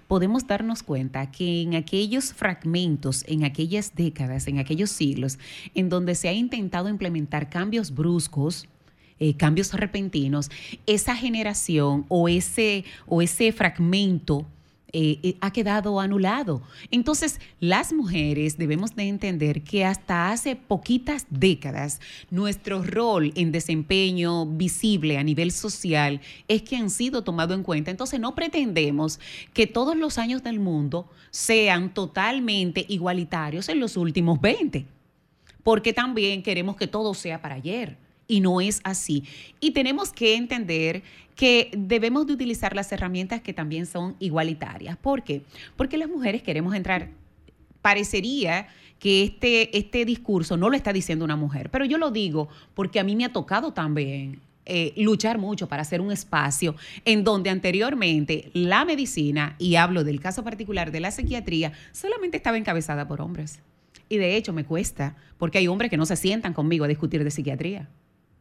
podemos 0.08 0.46
darnos 0.46 0.84
cuenta 0.84 1.32
que 1.32 1.64
en 1.64 1.74
aquellos 1.74 2.32
fragmentos, 2.32 3.26
en 3.28 3.44
aquellas 3.44 3.96
décadas, 3.96 4.48
en 4.48 4.60
aquellos 4.60 4.92
siglos, 4.92 5.40
en 5.74 5.90
donde 5.90 6.14
se 6.14 6.30
ha 6.30 6.34
intentado 6.34 6.90
implementar 6.90 7.50
cambios 7.50 7.96
bruscos, 7.96 8.68
eh, 9.20 9.36
cambios 9.36 9.74
repentinos, 9.74 10.50
esa 10.86 11.16
generación 11.16 12.06
o 12.08 12.30
ese, 12.30 12.86
o 13.06 13.22
ese 13.22 13.52
fragmento 13.52 14.46
eh, 14.92 15.20
eh, 15.22 15.38
ha 15.40 15.52
quedado 15.52 16.00
anulado. 16.00 16.64
Entonces, 16.90 17.40
las 17.60 17.94
mujeres 17.94 18.58
debemos 18.58 18.96
de 18.96 19.04
entender 19.04 19.62
que 19.62 19.86
hasta 19.86 20.32
hace 20.32 20.56
poquitas 20.56 21.28
décadas 21.30 22.02
nuestro 22.32 22.82
rol 22.82 23.32
en 23.36 23.52
desempeño 23.52 24.48
visible 24.48 25.20
a 25.20 25.24
nivel 25.24 25.52
social 25.52 26.22
es 26.48 26.64
que 26.64 26.76
han 26.76 26.90
sido 26.90 27.24
tomados 27.24 27.56
en 27.56 27.64
cuenta. 27.64 27.92
Entonces, 27.92 28.20
no 28.20 28.34
pretendemos 28.34 29.20
que 29.54 29.68
todos 29.68 29.96
los 29.96 30.18
años 30.18 30.42
del 30.42 30.60
mundo 30.60 31.08
sean 31.30 31.94
totalmente 31.94 32.84
igualitarios 32.90 33.70
en 33.70 33.80
los 33.80 33.96
últimos 33.96 34.42
20, 34.42 34.88
porque 35.62 35.94
también 35.94 36.42
queremos 36.42 36.76
que 36.78 36.88
todo 36.88 37.14
sea 37.14 37.44
para 37.44 37.56
ayer 37.56 38.09
y 38.30 38.40
no 38.40 38.62
es 38.62 38.80
así. 38.86 39.26
Y 39.60 39.72
tenemos 39.72 40.14
que 40.14 40.36
entender 40.36 41.04
que 41.36 41.72
debemos 41.76 42.28
de 42.28 42.34
utilizar 42.34 42.76
las 42.76 42.92
herramientas 42.92 43.42
que 43.42 43.54
también 43.54 43.86
son 43.86 44.16
igualitarias. 44.20 44.96
¿Por 44.96 45.24
qué? 45.24 45.42
Porque 45.76 45.98
las 45.98 46.08
mujeres 46.08 46.44
queremos 46.44 46.76
entrar, 46.76 47.10
parecería 47.82 48.68
que 49.00 49.24
este, 49.24 49.78
este 49.78 50.06
discurso 50.06 50.58
no 50.58 50.70
lo 50.70 50.78
está 50.78 50.94
diciendo 50.94 51.26
una 51.26 51.36
mujer, 51.36 51.72
pero 51.72 51.86
yo 51.86 51.98
lo 51.98 52.12
digo 52.12 52.50
porque 52.76 53.00
a 53.00 53.04
mí 53.04 53.16
me 53.16 53.26
ha 53.26 53.34
tocado 53.34 53.74
también 53.74 54.42
eh, 54.66 54.94
luchar 54.98 55.40
mucho 55.40 55.68
para 55.68 55.82
hacer 55.82 56.02
un 56.02 56.12
espacio 56.12 56.76
en 57.06 57.24
donde 57.24 57.50
anteriormente 57.50 58.52
la 58.54 58.86
medicina, 58.86 59.56
y 59.58 59.76
hablo 59.76 60.04
del 60.04 60.20
caso 60.20 60.44
particular 60.44 60.92
de 60.92 61.00
la 61.00 61.10
psiquiatría, 61.10 61.72
solamente 61.94 62.38
estaba 62.38 62.58
encabezada 62.58 63.08
por 63.08 63.22
hombres. 63.22 63.62
Y 64.08 64.18
de 64.18 64.36
hecho 64.36 64.54
me 64.54 64.66
cuesta, 64.66 65.16
porque 65.40 65.58
hay 65.58 65.68
hombres 65.68 65.90
que 65.90 65.98
no 65.98 66.06
se 66.06 66.16
sientan 66.16 66.54
conmigo 66.54 66.86
a 66.86 66.90
discutir 66.90 67.24
de 67.24 67.32
psiquiatría 67.32 67.90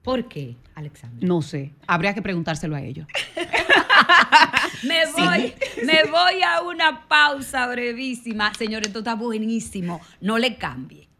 ¿Por 0.08 0.26
qué, 0.26 0.56
Alexandra? 0.74 1.18
No 1.20 1.42
sé, 1.42 1.74
habría 1.86 2.14
que 2.14 2.22
preguntárselo 2.22 2.74
a 2.74 2.80
ellos. 2.80 3.06
me 4.82 5.04
voy, 5.12 5.52
me 5.84 6.10
voy 6.10 6.42
a 6.42 6.62
una 6.62 7.06
pausa 7.06 7.66
brevísima. 7.66 8.54
Señores, 8.54 8.86
esto 8.86 9.00
está 9.00 9.14
buenísimo. 9.16 10.00
No 10.22 10.38
le 10.38 10.56
cambie. 10.56 11.10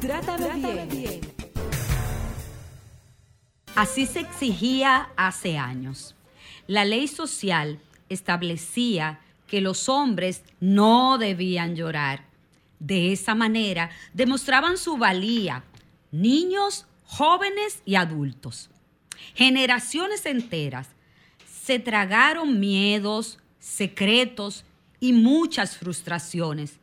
Trátame 0.00 0.86
bien. 0.86 1.20
Así 3.74 4.06
se 4.06 4.20
exigía 4.20 5.10
hace 5.18 5.58
años. 5.58 6.15
La 6.66 6.84
ley 6.84 7.08
social 7.08 7.80
establecía 8.08 9.20
que 9.46 9.60
los 9.60 9.88
hombres 9.88 10.42
no 10.60 11.18
debían 11.18 11.76
llorar. 11.76 12.24
De 12.78 13.12
esa 13.12 13.34
manera 13.34 13.90
demostraban 14.12 14.76
su 14.76 14.96
valía 14.96 15.64
niños, 16.10 16.86
jóvenes 17.04 17.82
y 17.84 17.94
adultos. 17.94 18.70
Generaciones 19.34 20.26
enteras 20.26 20.88
se 21.62 21.78
tragaron 21.78 22.60
miedos, 22.60 23.38
secretos 23.58 24.64
y 25.00 25.12
muchas 25.12 25.76
frustraciones 25.76 26.78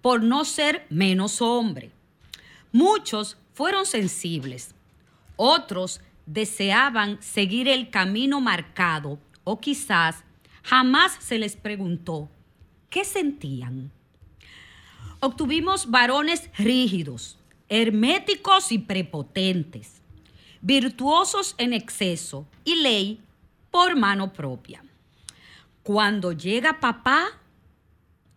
por 0.00 0.22
no 0.22 0.44
ser 0.44 0.86
menos 0.88 1.42
hombre. 1.42 1.90
Muchos 2.72 3.36
fueron 3.54 3.86
sensibles, 3.86 4.74
otros 5.36 6.00
deseaban 6.26 7.22
seguir 7.22 7.68
el 7.68 7.90
camino 7.90 8.40
marcado 8.40 9.18
o 9.44 9.60
quizás 9.60 10.24
jamás 10.62 11.16
se 11.20 11.38
les 11.38 11.56
preguntó 11.56 12.28
qué 12.90 13.04
sentían. 13.04 13.90
Obtuvimos 15.20 15.90
varones 15.90 16.50
rígidos, 16.58 17.38
herméticos 17.68 18.70
y 18.72 18.78
prepotentes, 18.78 20.02
virtuosos 20.60 21.54
en 21.58 21.72
exceso 21.72 22.46
y 22.64 22.76
ley 22.76 23.20
por 23.70 23.96
mano 23.96 24.32
propia. 24.32 24.84
Cuando 25.82 26.32
llega 26.32 26.80
papá, 26.80 27.26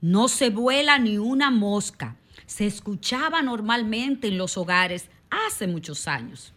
no 0.01 0.27
se 0.27 0.49
vuela 0.49 0.97
ni 0.99 1.17
una 1.17 1.51
mosca 1.51 2.15
se 2.49 2.65
escuchaba 2.65 3.43
normalmente 3.43 4.27
en 4.27 4.39
los 4.39 4.57
hogares 4.57 5.07
hace 5.29 5.67
muchos 5.67 6.07
años. 6.07 6.51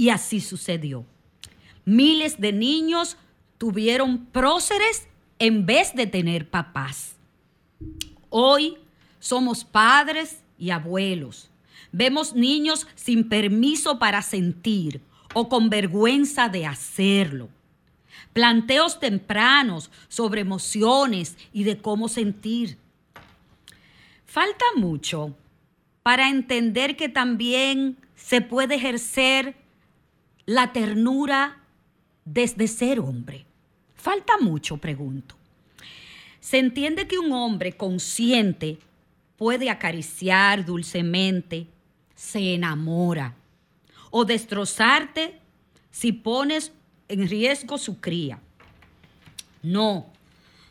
Y 0.00 0.08
así 0.08 0.40
sucedió. 0.40 1.04
Miles 1.84 2.40
de 2.40 2.54
niños 2.54 3.18
tuvieron 3.58 4.24
próceres 4.24 5.06
en 5.38 5.66
vez 5.66 5.94
de 5.94 6.06
tener 6.06 6.48
papás. 6.48 7.16
Hoy 8.30 8.78
somos 9.18 9.62
padres 9.62 10.40
y 10.58 10.70
abuelos. 10.70 11.50
Vemos 11.92 12.34
niños 12.34 12.86
sin 12.94 13.28
permiso 13.28 13.98
para 13.98 14.22
sentir 14.22 15.02
o 15.34 15.50
con 15.50 15.68
vergüenza 15.68 16.48
de 16.48 16.64
hacerlo. 16.64 17.50
Planteos 18.32 19.00
tempranos 19.00 19.90
sobre 20.08 20.40
emociones 20.40 21.36
y 21.52 21.64
de 21.64 21.76
cómo 21.76 22.08
sentir. 22.08 22.78
Falta 24.24 24.64
mucho 24.76 25.36
para 26.02 26.30
entender 26.30 26.96
que 26.96 27.10
también 27.10 27.98
se 28.16 28.40
puede 28.40 28.76
ejercer 28.76 29.60
la 30.50 30.72
ternura 30.72 31.58
desde 32.24 32.66
ser 32.66 32.98
hombre. 32.98 33.46
Falta 33.94 34.38
mucho, 34.40 34.78
pregunto. 34.78 35.34
Se 36.40 36.58
entiende 36.58 37.06
que 37.06 37.18
un 37.18 37.32
hombre 37.32 37.76
consciente 37.76 38.78
puede 39.36 39.70
acariciar 39.70 40.64
dulcemente, 40.64 41.66
se 42.14 42.54
enamora 42.54 43.34
o 44.10 44.24
destrozarte 44.24 45.38
si 45.90 46.12
pones 46.12 46.72
en 47.08 47.28
riesgo 47.28 47.78
su 47.78 48.00
cría. 48.00 48.40
No, 49.62 50.06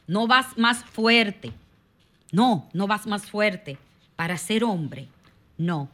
no 0.08 0.28
vas 0.28 0.58
más 0.58 0.84
fuerte 0.84 1.54
no, 2.32 2.70
no 2.74 2.88
vas 2.88 3.08
más 3.08 3.26
fuerte 3.26 3.78
para 4.16 4.38
ser 4.38 4.64
hombre. 4.64 5.08
No. 5.58 5.90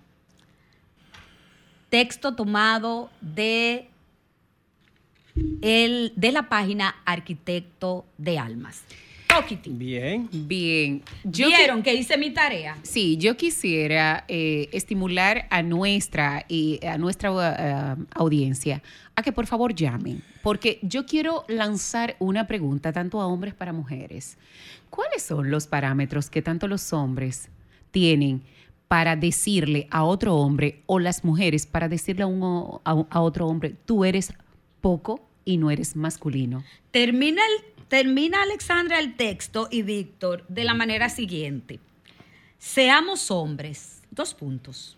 Texto 1.96 2.36
tomado 2.36 3.10
de, 3.22 3.88
el, 5.62 6.12
de 6.18 6.34
la 6.34 6.50
página 6.50 6.94
Arquitecto 7.06 8.06
de 8.18 8.38
Almas. 8.38 8.84
Bien. 9.66 10.28
Bien. 10.30 11.02
¿Vieron 11.24 11.82
que 11.82 11.94
hice 11.94 12.18
mi 12.18 12.32
tarea? 12.32 12.78
Sí, 12.84 13.16
yo 13.16 13.38
quisiera 13.38 14.26
eh, 14.28 14.68
estimular 14.74 15.48
a 15.50 15.64
nuestra, 15.64 16.44
y 16.50 16.86
a 16.86 16.98
nuestra 16.98 17.32
uh, 17.32 18.06
audiencia 18.14 18.84
a 19.16 19.22
que 19.24 19.32
por 19.32 19.48
favor 19.48 19.74
llamen, 19.74 20.22
porque 20.44 20.80
yo 20.82 21.06
quiero 21.06 21.46
lanzar 21.48 22.18
una 22.20 22.46
pregunta 22.46 22.92
tanto 22.92 23.22
a 23.22 23.28
hombres 23.28 23.54
para 23.54 23.72
mujeres. 23.72 24.38
¿Cuáles 24.90 25.24
son 25.24 25.50
los 25.50 25.66
parámetros 25.66 26.30
que 26.30 26.42
tanto 26.42 26.68
los 26.68 26.92
hombres 26.92 27.48
tienen 27.92 28.44
para 28.88 29.16
decirle 29.16 29.88
a 29.92 30.04
otro 30.04 30.36
hombre 30.36 30.84
o 30.86 31.00
las 31.00 31.24
mujeres 31.24 31.66
para 31.66 31.90
decirle 31.90 32.24
a, 32.24 32.28
uno, 32.28 32.82
a, 32.84 33.22
otro 33.22 33.48
hombre, 33.48 33.76
tú 33.86 34.06
eres 34.06 34.34
poco 34.82 35.28
y 35.44 35.58
no 35.58 35.72
eres 35.72 35.96
masculino? 35.96 36.64
Termina, 36.92 37.42
termina 37.88 38.44
Alexandra 38.44 39.00
el 39.00 39.16
texto 39.16 39.68
y 39.72 39.82
Víctor 39.82 40.46
de 40.48 40.64
la 40.64 40.74
manera 40.74 41.10
siguiente. 41.10 41.80
Seamos 42.58 43.32
hombres, 43.32 44.02
dos 44.12 44.34
puntos, 44.34 44.98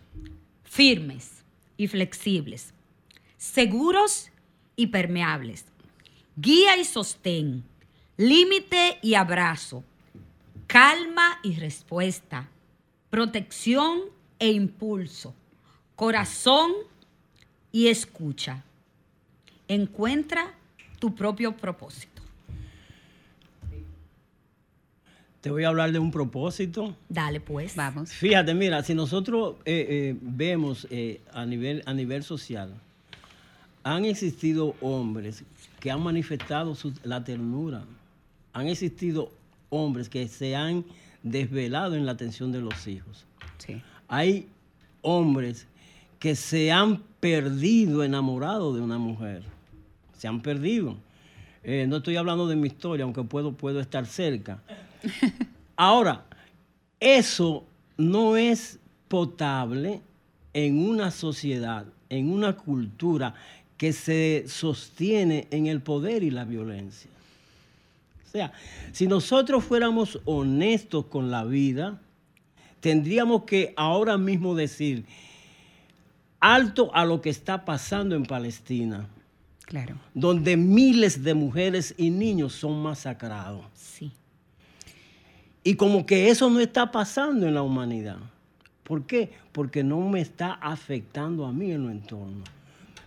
firmes 0.64 1.42
y 1.76 1.86
flexibles, 1.86 2.72
seguros 3.36 4.30
y 4.76 4.88
permeables, 4.88 5.64
guía 6.36 6.76
y 6.76 6.84
sostén, 6.84 7.64
límite 8.16 8.98
y 9.02 9.14
abrazo, 9.14 9.84
calma 10.66 11.38
y 11.42 11.54
respuesta, 11.56 12.48
protección 13.10 14.00
e 14.38 14.50
impulso, 14.50 15.34
corazón 15.96 16.72
y 17.72 17.88
escucha. 17.88 18.64
Encuentra 19.66 20.54
tu 20.98 21.14
propio 21.14 21.56
propósito. 21.56 22.22
Te 25.40 25.50
voy 25.50 25.64
a 25.64 25.68
hablar 25.68 25.92
de 25.92 26.00
un 26.00 26.10
propósito. 26.10 26.96
Dale, 27.08 27.40
pues. 27.40 27.76
Vamos. 27.76 28.10
Fíjate, 28.10 28.54
mira, 28.54 28.82
si 28.82 28.94
nosotros 28.94 29.54
eh, 29.64 29.86
eh, 29.88 30.16
vemos 30.20 30.86
eh, 30.90 31.20
a, 31.32 31.46
nivel, 31.46 31.82
a 31.86 31.94
nivel 31.94 32.24
social, 32.24 32.74
han 33.84 34.04
existido 34.04 34.74
hombres 34.80 35.44
que 35.78 35.92
han 35.92 36.02
manifestado 36.02 36.76
la 37.04 37.22
ternura, 37.22 37.84
han 38.52 38.66
existido 38.66 39.30
hombres 39.70 40.08
que 40.08 40.26
se 40.26 40.56
han 40.56 40.84
desvelado 41.30 41.94
en 41.94 42.06
la 42.06 42.12
atención 42.12 42.52
de 42.52 42.60
los 42.60 42.86
hijos. 42.86 43.24
Hay 44.08 44.48
hombres 45.02 45.66
que 46.18 46.34
se 46.34 46.72
han 46.72 47.02
perdido 47.20 48.02
enamorados 48.02 48.74
de 48.74 48.80
una 48.80 48.98
mujer. 48.98 49.42
Se 50.16 50.28
han 50.28 50.40
perdido. 50.40 50.96
Eh, 51.62 51.86
no 51.86 51.98
estoy 51.98 52.16
hablando 52.16 52.46
de 52.46 52.56
mi 52.56 52.68
historia, 52.68 53.04
aunque 53.04 53.22
puedo, 53.22 53.52
puedo 53.52 53.80
estar 53.80 54.06
cerca. 54.06 54.62
Ahora, 55.76 56.24
eso 56.98 57.64
no 57.96 58.36
es 58.36 58.78
potable 59.08 60.00
en 60.54 60.78
una 60.78 61.10
sociedad, 61.10 61.86
en 62.08 62.32
una 62.32 62.56
cultura 62.56 63.34
que 63.76 63.92
se 63.92 64.44
sostiene 64.48 65.46
en 65.50 65.66
el 65.66 65.80
poder 65.80 66.22
y 66.22 66.30
la 66.30 66.44
violencia. 66.44 67.10
O 68.28 68.30
sea, 68.30 68.52
si 68.92 69.06
nosotros 69.06 69.64
fuéramos 69.64 70.20
honestos 70.26 71.06
con 71.06 71.30
la 71.30 71.44
vida, 71.44 71.98
tendríamos 72.80 73.44
que 73.44 73.72
ahora 73.74 74.18
mismo 74.18 74.54
decir 74.54 75.06
alto 76.38 76.94
a 76.94 77.06
lo 77.06 77.22
que 77.22 77.30
está 77.30 77.64
pasando 77.64 78.14
en 78.14 78.24
Palestina. 78.24 79.08
Claro. 79.64 79.96
Donde 80.12 80.58
miles 80.58 81.24
de 81.24 81.32
mujeres 81.32 81.94
y 81.96 82.10
niños 82.10 82.52
son 82.52 82.82
masacrados. 82.82 83.64
Sí. 83.74 84.12
Y 85.64 85.76
como 85.76 86.04
que 86.04 86.28
eso 86.28 86.50
no 86.50 86.60
está 86.60 86.92
pasando 86.92 87.46
en 87.46 87.54
la 87.54 87.62
humanidad. 87.62 88.18
¿Por 88.82 89.06
qué? 89.06 89.32
Porque 89.52 89.82
no 89.82 90.00
me 90.00 90.20
está 90.20 90.52
afectando 90.52 91.46
a 91.46 91.52
mí 91.52 91.72
en 91.72 91.84
lo 91.84 91.90
entorno. 91.90 92.44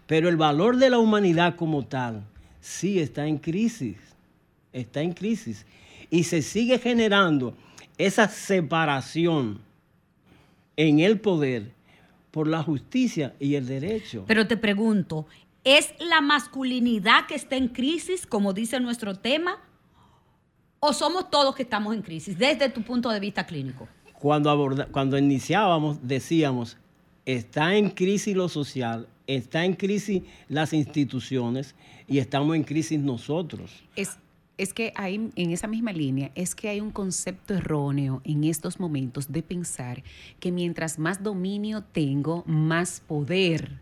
Pero 0.07 0.29
el 0.29 0.37
valor 0.37 0.77
de 0.77 0.89
la 0.89 0.97
humanidad 0.97 1.55
como 1.57 1.85
tal 1.85 2.23
sí 2.59 2.99
está 2.99 3.27
en 3.27 3.37
crisis 3.37 4.10
está 4.73 5.01
en 5.01 5.13
crisis 5.13 5.65
y 6.09 6.23
se 6.23 6.41
sigue 6.41 6.79
generando 6.79 7.55
esa 7.97 8.27
separación 8.27 9.61
en 10.75 10.99
el 10.99 11.19
poder 11.19 11.73
por 12.31 12.47
la 12.47 12.63
justicia 12.63 13.35
y 13.39 13.55
el 13.55 13.67
derecho. 13.67 14.23
Pero 14.27 14.47
te 14.47 14.57
pregunto, 14.57 15.27
¿Es 15.63 15.93
la 15.99 16.21
masculinidad 16.21 17.27
que 17.27 17.35
está 17.35 17.55
en 17.55 17.67
crisis, 17.67 18.25
como 18.25 18.51
dice 18.51 18.79
nuestro 18.79 19.15
tema? 19.15 19.59
¿O 20.79 20.91
somos 20.91 21.29
todos 21.29 21.53
que 21.55 21.61
estamos 21.61 21.93
en 21.93 22.01
crisis, 22.01 22.37
desde 22.37 22.69
tu 22.69 22.81
punto 22.81 23.09
de 23.09 23.19
vista 23.19 23.45
clínico? 23.45 23.87
Cuando, 24.13 24.87
cuando 24.91 25.19
iniciábamos, 25.19 25.99
decíamos, 26.01 26.77
está 27.25 27.75
en 27.75 27.91
crisis 27.91 28.35
lo 28.35 28.49
social, 28.49 29.07
está 29.27 29.63
en 29.63 29.75
crisis 29.75 30.23
las 30.47 30.73
instituciones 30.73 31.75
y 32.07 32.17
estamos 32.17 32.55
en 32.55 32.63
crisis 32.63 32.99
nosotros. 32.99 33.83
Es, 33.95 34.17
es 34.61 34.73
que 34.73 34.93
hay, 34.95 35.31
en 35.35 35.51
esa 35.51 35.67
misma 35.67 35.91
línea, 35.91 36.31
es 36.35 36.53
que 36.53 36.69
hay 36.69 36.81
un 36.81 36.91
concepto 36.91 37.55
erróneo 37.55 38.21
en 38.23 38.43
estos 38.43 38.79
momentos 38.79 39.31
de 39.31 39.41
pensar 39.41 40.03
que 40.39 40.51
mientras 40.51 40.99
más 40.99 41.23
dominio 41.23 41.83
tengo, 41.83 42.43
más 42.45 42.99
poder 42.99 43.79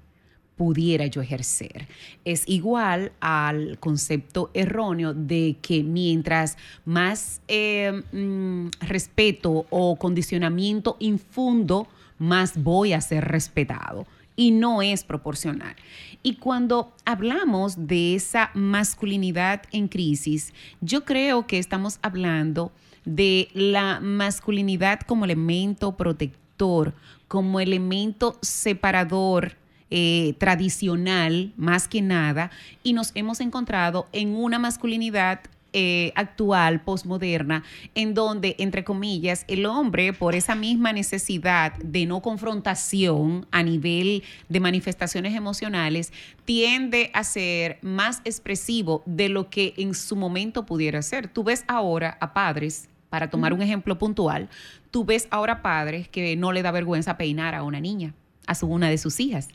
pudiera 0.55 1.05
yo 1.07 1.21
ejercer. 1.21 1.87
Es 2.23 2.43
igual 2.47 3.11
al 3.19 3.77
concepto 3.79 4.51
erróneo 4.53 5.13
de 5.13 5.57
que 5.61 5.83
mientras 5.83 6.57
más 6.85 7.41
eh, 7.49 8.01
mm, 8.13 8.67
respeto 8.79 9.65
o 9.69 9.97
condicionamiento 9.97 10.95
infundo, 10.99 11.87
más 12.17 12.61
voy 12.61 12.93
a 12.93 13.01
ser 13.01 13.25
respetado. 13.25 14.05
Y 14.39 14.51
no 14.51 14.81
es 14.81 15.03
proporcional. 15.03 15.75
Y 16.23 16.35
cuando 16.35 16.93
hablamos 17.03 17.87
de 17.87 18.15
esa 18.15 18.51
masculinidad 18.53 19.63
en 19.73 19.89
crisis, 19.89 20.53
yo 20.79 21.03
creo 21.03 21.45
que 21.45 21.59
estamos 21.59 21.99
hablando 22.01 22.71
de 23.03 23.49
la 23.53 23.99
masculinidad 23.99 25.01
como 25.01 25.25
elemento 25.25 25.97
protector, 25.97 26.93
como 27.27 27.59
elemento 27.59 28.39
separador 28.41 29.57
eh, 29.91 30.35
tradicional 30.37 31.51
más 31.57 31.89
que 31.89 32.01
nada 32.01 32.49
y 32.81 32.93
nos 32.93 33.11
hemos 33.15 33.41
encontrado 33.41 34.07
en 34.13 34.35
una 34.35 34.57
masculinidad 34.57 35.41
eh, 35.73 36.11
actual, 36.15 36.81
posmoderna, 36.81 37.63
en 37.95 38.13
donde, 38.13 38.55
entre 38.59 38.83
comillas, 38.83 39.45
el 39.47 39.65
hombre, 39.65 40.13
por 40.13 40.35
esa 40.35 40.55
misma 40.55 40.93
necesidad 40.93 41.73
de 41.77 42.05
no 42.05 42.21
confrontación 42.21 43.45
a 43.51 43.63
nivel 43.63 44.23
de 44.47 44.59
manifestaciones 44.59 45.35
emocionales, 45.35 46.11
tiende 46.45 47.11
a 47.13 47.23
ser 47.23 47.77
más 47.81 48.21
expresivo 48.25 49.03
de 49.05 49.29
lo 49.29 49.49
que 49.49 49.73
en 49.77 49.93
su 49.93 50.15
momento 50.15 50.65
pudiera 50.65 51.01
ser. 51.01 51.27
Tú 51.27 51.43
ves 51.43 51.63
ahora 51.67 52.17
a 52.19 52.33
padres, 52.33 52.89
para 53.09 53.29
tomar 53.29 53.53
un 53.53 53.61
ejemplo 53.61 53.97
puntual, 53.97 54.49
tú 54.91 55.03
ves 55.05 55.27
ahora 55.31 55.61
padres 55.61 56.07
que 56.07 56.35
no 56.35 56.51
le 56.51 56.61
da 56.61 56.71
vergüenza 56.71 57.17
peinar 57.17 57.55
a 57.55 57.63
una 57.63 57.79
niña, 57.79 58.13
a 58.45 58.55
su, 58.55 58.67
una 58.67 58.89
de 58.89 58.97
sus 58.97 59.19
hijas 59.19 59.49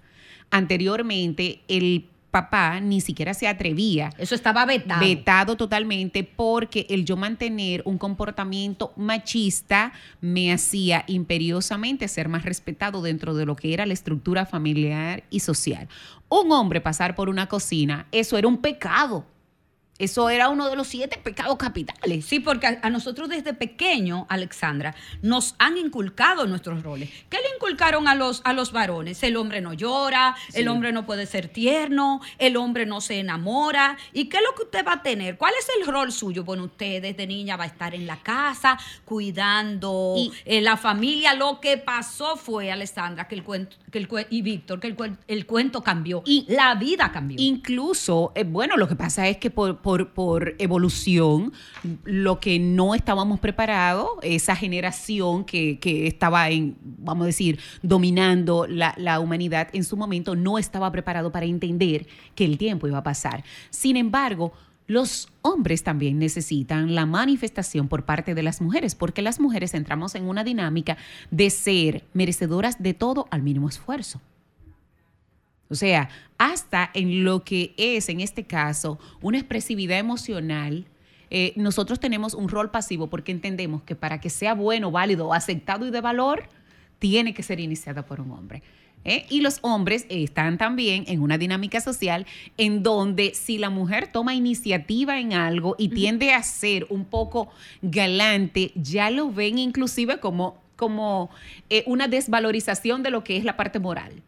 anteriormente 0.50 1.60
el 1.68 2.06
papá 2.34 2.80
ni 2.80 3.00
siquiera 3.00 3.32
se 3.32 3.46
atrevía. 3.46 4.10
Eso 4.18 4.34
estaba 4.34 4.66
vetado. 4.66 5.00
Vetado 5.00 5.56
totalmente 5.56 6.24
porque 6.24 6.84
el 6.90 7.04
yo 7.04 7.16
mantener 7.16 7.80
un 7.84 7.96
comportamiento 7.96 8.92
machista 8.96 9.92
me 10.20 10.52
hacía 10.52 11.04
imperiosamente 11.06 12.08
ser 12.08 12.28
más 12.28 12.44
respetado 12.44 13.02
dentro 13.02 13.34
de 13.34 13.46
lo 13.46 13.54
que 13.54 13.72
era 13.72 13.86
la 13.86 13.92
estructura 13.92 14.46
familiar 14.46 15.22
y 15.30 15.40
social. 15.40 15.86
Un 16.28 16.50
hombre 16.50 16.80
pasar 16.80 17.14
por 17.14 17.28
una 17.28 17.46
cocina, 17.46 18.08
eso 18.10 18.36
era 18.36 18.48
un 18.48 18.58
pecado. 18.58 19.24
Eso 19.98 20.28
era 20.28 20.48
uno 20.48 20.68
de 20.68 20.74
los 20.74 20.88
siete 20.88 21.20
pecados 21.22 21.56
capitales. 21.56 22.24
Sí, 22.24 22.40
porque 22.40 22.78
a, 22.82 22.90
nosotros 22.90 23.28
desde 23.28 23.54
pequeño, 23.54 24.26
Alexandra, 24.28 24.96
nos 25.22 25.54
han 25.58 25.76
inculcado 25.76 26.48
nuestros 26.48 26.82
roles. 26.82 27.10
¿Qué 27.28 27.36
le 27.36 27.54
inculcaron 27.54 28.08
a 28.08 28.16
los, 28.16 28.42
a 28.44 28.52
los 28.52 28.72
varones? 28.72 29.22
El 29.22 29.36
hombre 29.36 29.60
no 29.60 29.72
llora, 29.72 30.34
el 30.52 30.66
hombre 30.66 30.90
no 30.90 31.06
puede 31.06 31.26
ser 31.26 31.46
tierno, 31.46 32.20
el 32.38 32.56
hombre 32.56 32.86
no 32.86 33.00
se 33.00 33.20
enamora. 33.20 33.96
¿Y 34.12 34.24
qué 34.24 34.38
es 34.38 34.42
lo 34.42 34.54
que 34.56 34.64
usted 34.64 34.84
va 34.84 34.94
a 34.94 35.02
tener? 35.02 35.36
¿Cuál 35.36 35.54
es 35.58 35.68
el 35.78 35.86
rol 35.86 36.10
suyo? 36.10 36.42
Bueno, 36.42 36.64
usted 36.64 37.00
desde 37.00 37.28
niña 37.28 37.56
va 37.56 37.64
a 37.64 37.68
estar 37.68 37.94
en 37.94 38.08
la 38.08 38.16
casa, 38.16 38.76
cuidando 39.04 40.14
y, 40.16 40.32
eh, 40.44 40.60
la 40.60 40.76
familia. 40.76 41.34
Lo 41.34 41.60
que 41.60 41.78
pasó 41.78 42.36
fue, 42.36 42.72
Alexandra, 42.72 43.28
que 43.28 43.36
el 43.36 43.44
cuento, 43.44 43.76
que 43.92 43.98
el, 43.98 44.08
y 44.30 44.42
Víctor, 44.42 44.80
que 44.80 44.88
el, 44.88 45.16
el, 45.28 45.46
cuento 45.46 45.82
cambió. 45.84 46.24
Y 46.26 46.46
la 46.48 46.74
vida 46.74 47.12
cambió. 47.12 47.36
Incluso, 47.38 48.32
eh, 48.34 48.42
bueno, 48.42 48.76
lo 48.76 48.88
que 48.88 48.96
pasa 48.96 49.28
es 49.28 49.36
que 49.36 49.50
por 49.50 49.83
por, 49.84 50.56
evolución, 50.58 51.52
lo 52.02 52.40
que 52.40 52.58
no 52.58 52.96
estábamos 52.96 53.38
preparados, 53.38 54.08
esa 54.22 54.56
generación 54.56 55.44
que, 55.44 55.78
estaba 56.06 56.50
en, 56.50 56.76
vamos 56.82 57.24
a 57.24 57.26
decir, 57.26 57.60
dominando 57.82 58.66
la, 58.66 58.94
la 58.96 59.20
humanidad 59.20 59.68
en 59.72 59.84
su 59.84 59.96
momento, 59.96 60.34
no 60.34 60.58
estaba 60.58 60.90
preparado 60.90 61.30
para 61.30 61.46
entender 61.46 62.08
que 62.34 62.44
el 62.44 62.58
tiempo 62.58 62.88
iba 62.88 62.98
a 62.98 63.02
pasar. 63.04 63.44
Sin 63.70 63.96
embargo, 63.96 64.52
los 64.86 65.28
hombres 65.42 65.82
también 65.82 66.18
necesitan 66.18 66.94
la 66.94 67.06
manifestación 67.06 67.88
por 67.88 68.04
parte 68.04 68.34
de 68.34 68.42
las 68.42 68.60
mujeres, 68.60 68.94
porque 68.94 69.22
las 69.22 69.40
mujeres 69.40 69.74
entramos 69.74 70.14
en 70.14 70.28
una 70.28 70.44
dinámica 70.44 70.96
de 71.30 71.50
ser 71.50 72.04
merecedoras 72.12 72.82
de 72.82 72.94
todo 72.94 73.26
al 73.30 73.42
mínimo 73.42 73.68
esfuerzo. 73.68 74.20
O 75.68 75.74
sea, 75.74 76.08
hasta 76.38 76.90
en 76.94 77.24
lo 77.24 77.44
que 77.44 77.74
es, 77.76 78.08
en 78.08 78.20
este 78.20 78.44
caso, 78.44 78.98
una 79.20 79.38
expresividad 79.38 79.98
emocional, 79.98 80.86
eh, 81.30 81.52
nosotros 81.56 81.98
tenemos 82.00 82.34
un 82.34 82.48
rol 82.48 82.70
pasivo 82.70 83.08
porque 83.08 83.32
entendemos 83.32 83.82
que 83.82 83.96
para 83.96 84.20
que 84.20 84.30
sea 84.30 84.54
bueno, 84.54 84.90
válido, 84.90 85.32
aceptado 85.32 85.86
y 85.86 85.90
de 85.90 86.00
valor, 86.00 86.48
tiene 86.98 87.34
que 87.34 87.42
ser 87.42 87.60
iniciada 87.60 88.06
por 88.06 88.20
un 88.20 88.30
hombre. 88.30 88.62
¿eh? 89.04 89.26
Y 89.28 89.40
los 89.40 89.58
hombres 89.62 90.06
están 90.08 90.58
también 90.58 91.04
en 91.06 91.20
una 91.20 91.38
dinámica 91.38 91.80
social 91.80 92.26
en 92.56 92.82
donde 92.82 93.34
si 93.34 93.58
la 93.58 93.70
mujer 93.70 94.08
toma 94.12 94.34
iniciativa 94.34 95.18
en 95.18 95.32
algo 95.32 95.76
y 95.78 95.88
tiende 95.88 96.32
a 96.32 96.42
ser 96.42 96.86
un 96.90 97.04
poco 97.04 97.48
galante, 97.82 98.72
ya 98.74 99.10
lo 99.10 99.30
ven 99.30 99.58
inclusive 99.58 100.20
como, 100.20 100.62
como 100.76 101.30
eh, 101.70 101.84
una 101.86 102.08
desvalorización 102.08 103.02
de 103.02 103.10
lo 103.10 103.24
que 103.24 103.36
es 103.36 103.44
la 103.44 103.56
parte 103.56 103.78
moral. 103.78 104.22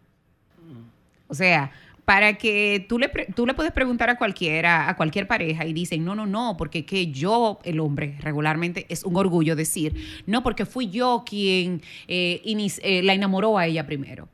O 1.29 1.35
sea, 1.35 1.73
para 2.07 2.35
que 2.35 2.87
tú 2.89 3.01
le, 3.01 3.09
tú 3.35 3.47
le 3.47 3.55
puedes 3.55 3.73
preguntar 3.73 4.09
a 4.09 4.17
cualquiera, 4.17 4.89
a 4.89 4.97
cualquier 4.97 5.27
pareja 5.27 5.67
y 5.67 5.73
dicen, 5.73 6.05
no, 6.05 6.15
no, 6.15 6.25
no, 6.25 6.57
porque 6.57 6.87
que 6.87 7.11
yo, 7.11 7.59
el 7.65 7.81
hombre, 7.81 8.17
regularmente 8.21 8.87
es 8.89 9.05
un 9.05 9.17
orgullo 9.17 9.57
decir, 9.57 10.23
no, 10.25 10.45
porque 10.45 10.67
fui 10.67 10.89
yo 10.89 11.25
quien 11.27 11.83
eh, 12.07 12.41
eh, 12.45 13.03
la 13.03 13.13
enamoró 13.13 13.59
a 13.59 13.67
ella 13.67 13.87
primero. 13.87 14.29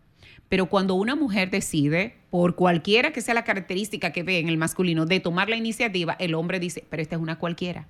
Pero 0.50 0.66
cuando 0.66 0.96
una 0.96 1.16
mujer 1.16 1.48
decide, 1.50 2.14
por 2.28 2.56
cualquiera 2.56 3.10
que 3.10 3.22
sea 3.22 3.32
la 3.32 3.44
característica 3.44 4.12
que 4.12 4.22
ve 4.22 4.38
en 4.38 4.50
el 4.50 4.58
masculino, 4.58 5.06
de 5.06 5.20
tomar 5.20 5.48
la 5.48 5.56
iniciativa, 5.56 6.14
el 6.18 6.34
hombre 6.34 6.60
dice, 6.60 6.84
pero 6.90 7.02
esta 7.02 7.16
es 7.16 7.22
una 7.22 7.38
cualquiera. 7.38 7.88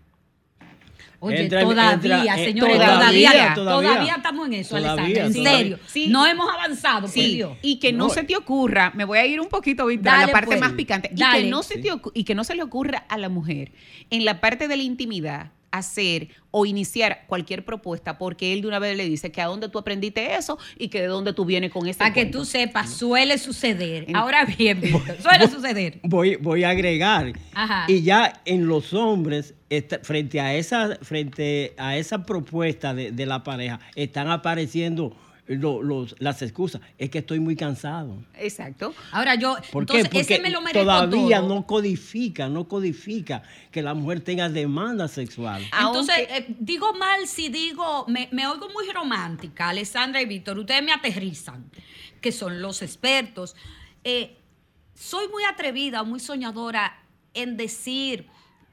Oye, 1.25 1.49
todavía, 1.49 2.35
eh, 2.37 2.47
señores, 2.47 2.77
todavía, 2.79 3.55
todavía, 3.55 4.15
estamos 4.17 4.47
en 4.49 4.55
eso, 4.55 4.77
Alessandra, 4.77 5.27
en 5.27 5.33
serio. 5.33 5.79
No 6.09 6.27
hemos 6.27 6.53
avanzado, 6.53 7.07
sí. 7.07 7.41
Y 7.63 7.79
que 7.79 7.93
no, 7.93 8.09
se 8.09 8.25
te 8.25 8.37
ocurra, 8.37 8.91
me 8.97 9.05
voy 9.05 9.19
a 9.19 9.27
ir 9.27 9.41
un 9.41 9.49
poquito 9.49 9.87
a 9.87 9.93
la 9.95 10.33
parte 10.33 10.47
pues. 10.47 10.61
más 10.61 10.73
picante, 10.73 11.13
y 11.15 11.23
que, 11.23 11.45
no 11.49 11.63
se 11.63 11.79
te 11.79 11.91
y 12.15 12.25
que 12.25 12.35
no 12.35 12.43
se 12.43 12.57
le 12.57 12.65
ocurra 12.65 13.07
a 13.09 13.19
la 13.19 13.29
mujer 13.29 13.71
en 14.11 14.25
la 14.25 14.41
parte 14.41 14.67
de 14.67 14.77
la 14.77 14.83
intimidad 14.83 15.53
hacer 15.73 16.29
o 16.51 16.67
iniciar 16.67 17.25
cualquier 17.27 17.65
propuesta 17.65 18.19
porque 18.19 18.53
él 18.53 18.61
de 18.61 18.69
una 18.69 18.79
vez 18.79 18.97
le 18.97 19.09
dice 19.09 19.33
que 19.33 19.41
a 19.41 19.47
dónde 19.47 19.69
tú 19.69 19.79
aprendiste 19.79 20.37
eso 20.37 20.59
y 20.79 20.89
que 20.89 21.01
de 21.01 21.07
dónde 21.07 21.33
tú 21.33 21.45
vienes 21.45 21.73
con 21.73 21.89
ese 21.89 21.99
Para 21.99 22.13
que 22.13 22.27
tú 22.27 22.45
sepas, 22.45 22.91
suele 22.93 23.39
suceder. 23.39 24.07
Ahora 24.15 24.45
bien, 24.45 24.81
suele 25.23 25.49
suceder. 25.49 25.99
Voy, 26.05 26.37
voy 26.37 26.63
a 26.63 26.71
agregar. 26.71 27.33
Y 27.89 28.03
ya 28.03 28.43
en 28.45 28.67
los 28.67 28.93
hombres, 28.93 29.55
frente 30.03 30.41
a 30.41 30.55
esa, 30.55 30.97
frente 31.03 31.75
a 31.77 31.97
esa 31.97 32.25
propuesta 32.25 32.95
de, 32.95 33.13
de 33.13 33.27
la 33.27 33.43
pareja, 33.43 33.81
están 33.95 34.29
apareciendo 34.29 35.17
los, 35.47 36.15
las 36.19 36.43
excusas. 36.43 36.81
Es 36.99 37.11
que 37.11 37.19
estoy 37.19 37.41
muy 37.41 37.57
cansado. 37.57 38.17
Exacto. 38.39 38.95
Ahora 39.11 39.35
yo, 39.35 39.57
¿Por 39.71 39.87
qué? 39.87 40.05
Porque 40.05 40.41
me 40.41 40.51
lo 40.51 40.61
todavía 40.73 41.41
no 41.41 41.67
codifica, 41.67 42.49
no 42.49 42.69
codifica 42.69 43.43
que 43.71 43.83
la 43.83 43.95
mujer 43.95 44.21
tenga 44.21 44.49
demanda 44.49 45.09
sexual. 45.09 45.63
Entonces, 45.79 46.17
eh, 46.31 46.47
digo 46.59 46.95
mal 46.95 47.27
si 47.27 47.49
digo, 47.49 48.07
me, 48.09 48.29
oigo 48.47 48.69
muy 48.71 48.89
romántica, 48.93 49.71
Alessandra 49.71 50.23
y 50.23 50.27
Víctor, 50.27 50.59
ustedes 50.59 50.83
me 50.83 50.93
aterrizan, 50.93 51.71
que 52.21 52.33
son 52.33 52.63
los 52.63 52.83
expertos. 52.83 53.57
Eh, 54.05 54.37
soy 54.95 55.29
muy 55.29 55.43
atrevida, 55.45 56.03
muy 56.05 56.21
soñadora 56.21 57.03
en 57.35 57.57
decir 57.57 58.29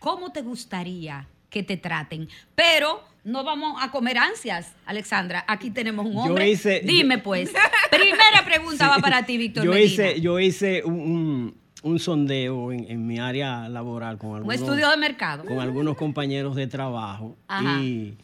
cómo 0.00 0.32
te 0.32 0.42
gustaría 0.42 1.28
que 1.48 1.62
te 1.62 1.76
traten. 1.76 2.28
Pero 2.56 3.04
no 3.22 3.44
vamos 3.44 3.80
a 3.80 3.92
comer 3.92 4.18
ansias, 4.18 4.74
Alexandra. 4.86 5.44
Aquí 5.46 5.70
tenemos 5.70 6.06
un 6.06 6.16
hombre. 6.16 6.56
Dime 6.82 7.18
pues. 7.18 7.52
Primera 7.90 8.44
pregunta 8.44 8.88
va 8.88 8.98
para 8.98 9.24
ti, 9.24 9.38
Víctor. 9.38 9.64
Yo 9.64 9.76
hice, 9.76 10.20
yo 10.20 10.40
hice 10.40 10.82
un, 10.84 11.54
sondeo 11.98 12.72
en, 12.72 13.06
mi 13.06 13.20
área 13.20 13.68
laboral 13.68 14.18
con 14.18 14.36
algunos. 14.36 14.56
Un 14.56 14.64
estudio 14.64 14.90
de 14.90 14.96
mercado. 14.96 15.44
Con 15.44 15.60
algunos 15.60 15.96
compañeros 15.96 16.56
de 16.56 16.66
trabajo. 16.66 17.36
Y 17.62 18.14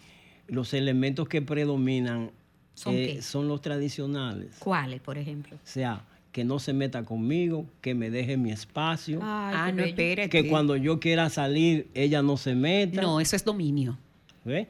los 0.49 0.75
elementos 0.75 1.29
que 1.29 1.43
predominan 1.43 2.33
¿Son, 2.75 2.95
eh, 2.95 3.23
son 3.23 3.49
los 3.49 3.63
tradicionales. 3.63 4.57
¿Cuáles, 4.59 5.01
por 5.01 5.17
ejemplo? 5.17 5.57
O 5.57 5.61
sea, 5.67 6.05
que 6.37 6.45
no 6.45 6.59
se 6.59 6.75
meta 6.75 7.03
conmigo, 7.03 7.65
que 7.81 7.95
me 7.95 8.11
deje 8.11 8.37
mi 8.37 8.53
espacio. 8.53 9.21
ah, 9.23 9.73
no, 9.75 9.83
espérate. 9.83 10.29
Que 10.29 10.51
cuando 10.51 10.77
yo 10.77 11.01
quiera 11.01 11.31
salir, 11.31 11.89
ella 11.95 12.21
no 12.21 12.37
se 12.37 12.55
meta. 12.55 13.01
No, 13.01 13.23
eso 13.23 13.37
es 13.37 13.43
dominio. 13.43 13.97
¿Ves? 14.45 14.67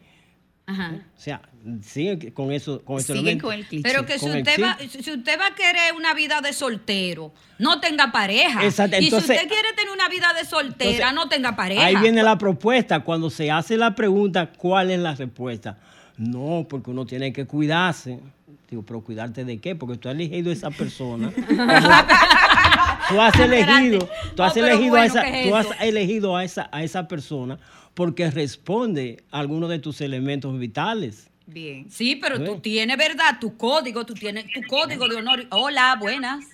Ajá. 0.65 0.93
O 0.95 1.21
sea, 1.21 1.43
sigue 1.83 2.33
con 2.33 2.53
eso, 2.53 2.85
con 2.85 3.01
ese 3.01 3.15
con 3.41 3.53
el 3.53 3.67
cliché. 3.67 3.83
Pero 3.83 4.07
que 4.07 4.17
si 4.17 4.27
usted, 4.27 4.63
va, 4.63 4.79
si 4.79 5.11
usted 5.11 5.41
va 5.41 5.49
a 5.49 5.55
querer 5.57 5.93
una 5.97 6.15
vida 6.15 6.41
de 6.41 6.53
soltero, 6.53 7.33
no 7.59 7.81
tenga 7.81 8.13
pareja. 8.13 8.65
Exacto. 8.65 8.99
y 9.01 9.11
si 9.11 9.17
usted 9.17 9.49
quiere 9.49 9.73
tener 9.75 9.93
una 9.93 10.09
vida 10.09 10.29
de 10.41 10.45
soltera, 10.45 11.11
no 11.11 11.29
tenga 11.29 11.57
pareja. 11.57 11.85
Ahí 11.85 11.97
viene 11.97 12.23
la 12.23 12.39
propuesta. 12.39 13.01
Cuando 13.01 13.29
se 13.29 13.51
hace 13.51 13.77
la 13.77 13.97
pregunta, 13.97 14.53
¿cuál 14.53 14.93
es 14.93 15.01
la 15.01 15.17
respuesta? 15.17 15.81
No, 16.17 16.65
porque 16.71 16.93
uno 16.93 17.05
tiene 17.05 17.33
que 17.33 17.45
cuidarse. 17.45 18.21
Digo, 18.69 18.83
pero 18.83 19.01
cuidarte 19.01 19.45
de 19.45 19.59
qué? 19.59 19.75
Porque 19.77 19.97
tú 19.97 20.09
has 20.09 20.15
elegido 20.15 20.51
a 20.51 20.53
esa 20.53 20.71
persona. 20.71 21.31
tú 23.09 23.21
has 23.21 23.39
elegido, 23.39 24.09
tú 24.35 24.43
has 24.43 24.57
elegido 24.57 24.97
a 24.97 25.07
esa, 25.07 25.25
tú 25.45 25.55
has 25.55 25.69
elegido 25.81 26.37
a 26.37 26.45
esa, 26.45 26.69
a 26.73 26.83
esa 26.83 27.07
persona 27.07 27.59
porque 27.97 28.31
responde 28.31 29.25
a 29.31 29.39
algunos 29.39 29.71
de 29.71 29.79
tus 29.79 30.03
elementos 30.03 30.59
vitales. 30.59 31.31
Bien. 31.47 31.89
Sí, 31.89 32.17
pero 32.17 32.43
tú 32.43 32.59
tienes, 32.61 32.97
¿verdad? 32.97 33.39
Tu 33.41 33.57
código, 33.57 34.05
tú 34.05 34.13
tienes 34.15 34.47
tu 34.53 34.61
código 34.69 35.09
de 35.09 35.17
honor. 35.17 35.47
Hola, 35.51 35.97
buenas. 35.99 36.45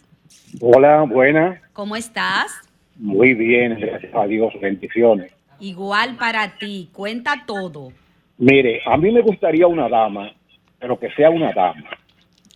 Hola, 0.60 1.02
buenas. 1.02 1.60
¿Cómo 1.72 1.96
estás? 1.96 2.52
Muy 2.96 3.34
bien, 3.34 3.76
gracias 3.80 4.14
a 4.14 4.26
Dios, 4.26 4.52
bendiciones. 4.60 5.32
Igual 5.58 6.16
para 6.16 6.58
ti, 6.58 6.90
cuenta 6.92 7.42
todo. 7.46 7.92
Mire, 8.38 8.80
a 8.86 8.96
mí 8.96 9.10
me 9.10 9.22
gustaría 9.22 9.66
una 9.66 9.88
dama, 9.88 10.30
pero 10.78 10.98
que 10.98 11.10
sea 11.12 11.30
una 11.30 11.52
dama. 11.52 11.90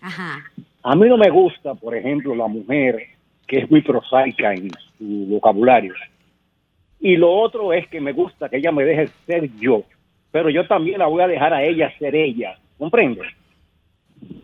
Ajá. 0.07 0.45
A 0.85 0.95
mí 0.95 1.09
no 1.09 1.17
me 1.17 1.31
gusta, 1.31 1.75
por 1.75 1.97
ejemplo, 1.97 2.33
la 2.37 2.47
mujer 2.47 3.09
que 3.47 3.59
es 3.59 3.71
muy 3.71 3.83
prosaica 3.83 4.55
en 4.55 4.71
su 4.97 5.27
vocabulario. 5.29 5.95
Y 7.01 7.17
lo 7.17 7.33
otro 7.33 7.73
es 7.73 7.89
que 7.89 8.01
me 8.01 8.13
gusta 8.13 8.49
que 8.49 8.59
ella 8.59 8.71
me 8.71 8.85
deje 8.85 9.09
ser 9.27 9.51
yo, 9.59 9.83
pero 10.31 10.49
yo 10.49 10.67
también 10.69 11.01
la 11.01 11.07
voy 11.07 11.23
a 11.23 11.29
dejar 11.29 11.53
a 11.53 11.65
ella 11.65 11.93
ser 11.99 12.15
ella. 12.15 12.57
¿Comprendes? 12.79 13.27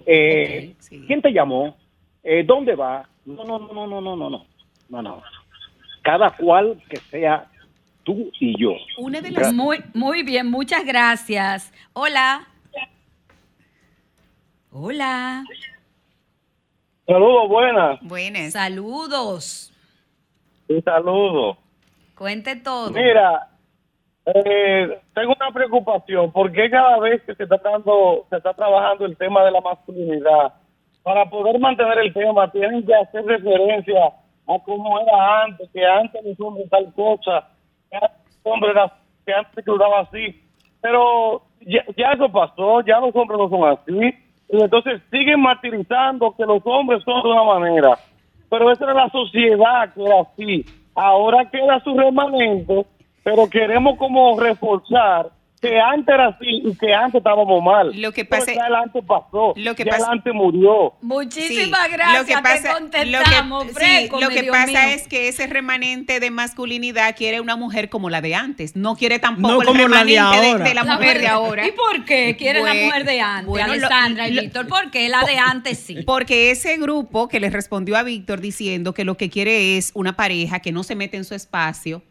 Eh, 0.05 0.75
¿Quién 1.07 1.23
te 1.23 1.33
llamó? 1.33 1.77
Eh, 2.25 2.43
¿Dónde 2.45 2.75
va? 2.75 3.09
No, 3.25 3.45
no, 3.45 3.59
no, 3.61 3.73
no, 3.73 3.87
no, 3.87 4.01
no, 4.01 4.17
no, 4.17 4.47
no, 4.89 5.03
no. 5.03 5.23
Cada 6.03 6.31
cual 6.31 6.83
que 6.89 6.97
sea 6.97 7.47
tú 8.03 8.33
y 8.41 8.61
yo. 8.61 8.75
Una 8.99 9.21
de 9.21 9.31
las 9.31 9.53
muy, 9.53 9.79
muy 9.95 10.25
bien, 10.25 10.51
muchas 10.51 10.85
gracias. 10.85 11.73
Hola. 11.93 12.52
Hola. 14.75 15.45
Saludos, 17.07 17.49
buenas. 17.51 18.01
Buenas. 18.01 18.53
Saludos. 18.55 19.71
Sí, 20.67 20.81
saludos. 20.81 21.59
Cuente 22.17 22.57
todo. 22.57 22.91
Mira, 22.91 23.51
eh, 24.25 24.99
tengo 25.13 25.35
una 25.39 25.51
preocupación 25.53 26.33
porque 26.33 26.71
cada 26.71 26.99
vez 27.01 27.21
que 27.25 27.35
se 27.35 27.43
está 27.43 27.59
dando, 27.59 28.25
se 28.31 28.37
está 28.39 28.55
trabajando 28.55 29.05
el 29.05 29.15
tema 29.19 29.45
de 29.45 29.51
la 29.51 29.61
masculinidad, 29.61 30.55
para 31.03 31.29
poder 31.29 31.59
mantener 31.59 31.99
el 31.99 32.15
tema 32.15 32.51
tienen 32.51 32.87
que 32.87 32.95
hacer 32.95 33.27
referencia 33.27 34.07
a 34.07 34.59
cómo 34.65 35.01
era 35.01 35.43
antes, 35.43 35.69
que 35.71 35.85
antes 35.85 36.25
los 36.25 36.41
hombres 36.41 36.71
tal 36.71 36.91
cosa, 36.95 37.47
que 37.91 37.97
antes 37.99 38.37
los 38.43 38.55
hombres 38.55 38.75
que 39.27 39.35
antes 39.35 39.55
se 39.55 39.63
quedaba 39.63 40.01
así, 40.01 40.43
pero 40.81 41.43
ya, 41.61 41.85
ya 41.95 42.13
eso 42.13 42.33
pasó, 42.33 42.81
ya 42.81 43.01
los 43.01 43.15
hombres 43.15 43.39
no 43.39 43.51
son 43.51 43.69
así 43.69 44.22
y 44.53 44.63
entonces 44.63 45.01
siguen 45.11 45.41
martirizando 45.41 46.35
que 46.37 46.45
los 46.45 46.61
hombres 46.65 47.03
son 47.05 47.23
de 47.23 47.29
una 47.31 47.43
manera. 47.43 47.99
Pero 48.51 48.71
esa 48.71 48.85
era 48.85 48.95
la 48.95 49.09
sociedad 49.09 49.93
que 49.95 50.05
era 50.05 50.21
así. 50.21 50.65
Ahora 50.95 51.51
queda 51.51 51.81
su 51.83 51.97
remanente, 51.97 52.85
pero 53.25 53.49
queremos 53.49 53.97
como 53.97 54.39
reforzar 54.39 55.31
que 55.63 55.79
antes 55.79 56.13
era 56.13 56.27
así 56.27 56.61
y 56.65 56.75
que 56.75 56.93
antes 56.93 57.21
estábamos 57.21 57.63
mal. 57.63 57.93
Lo 57.95 58.11
que 58.11 58.25
pasa, 58.25 58.53
ya 58.53 58.67
el 58.67 59.05
pasó, 59.05 59.55
lo 59.55 59.75
que 59.77 59.85
ya 59.85 59.97
el 60.13 60.35
murió. 60.35 60.95
Muchísimas 61.01 61.89
gracias, 61.89 62.21
lo 62.21 62.27
que 62.27 62.43
pasa, 62.43 62.81
lo 62.81 62.91
que, 62.91 64.11
lo 64.21 64.29
que 64.29 64.45
pasa 64.51 64.93
es 64.93 65.07
que 65.07 65.29
ese 65.29 65.47
remanente 65.47 66.19
de 66.19 66.31
masculinidad 66.33 67.15
quiere 67.17 67.41
una 67.41 67.55
mujer 67.55 67.89
como 67.89 68.11
la 68.11 68.21
de 68.21 68.35
antes, 68.35 68.75
no 68.75 68.97
quiere 68.97 69.21
tampoco 69.21 69.63
el 69.63 69.69
remanente 69.79 70.13
de, 70.65 70.75
la, 70.75 70.83
mujer 70.83 71.21
de 71.21 71.29
ahora. 71.29 71.65
¿Y 71.65 71.71
por 71.71 72.05
qué 72.05 72.37
quiere 72.37 72.61
la 72.61 72.75
mujer 72.75 73.05
de 73.05 73.21
antes, 73.21 73.63
Alessandra 73.63 74.29
y 74.29 74.41
Víctor? 74.41 74.67
¿Por 74.67 74.91
qué 74.91 75.09
la 75.09 75.23
de 75.25 75.39
antes 75.39 75.79
sí? 75.79 76.03
Porque 76.05 76.51
ese 76.51 76.77
grupo 76.77 77.29
que 77.29 77.39
le 77.39 77.51
respondió 77.51 77.97
a 77.97 78.03
Víctor 78.03 78.41
diciendo 78.41 78.95
que 78.95 79.05
lo 79.05 79.17
que 79.17 79.31
quiere 79.31 79.77
es 79.77 79.93
una 79.95 80.17
pareja 80.17 80.59
que 80.59 80.73
no 80.73 80.83
se 80.83 80.97
mete 80.97 81.17
en 81.17 81.25
su 81.25 81.37
espacio, 81.37 82.03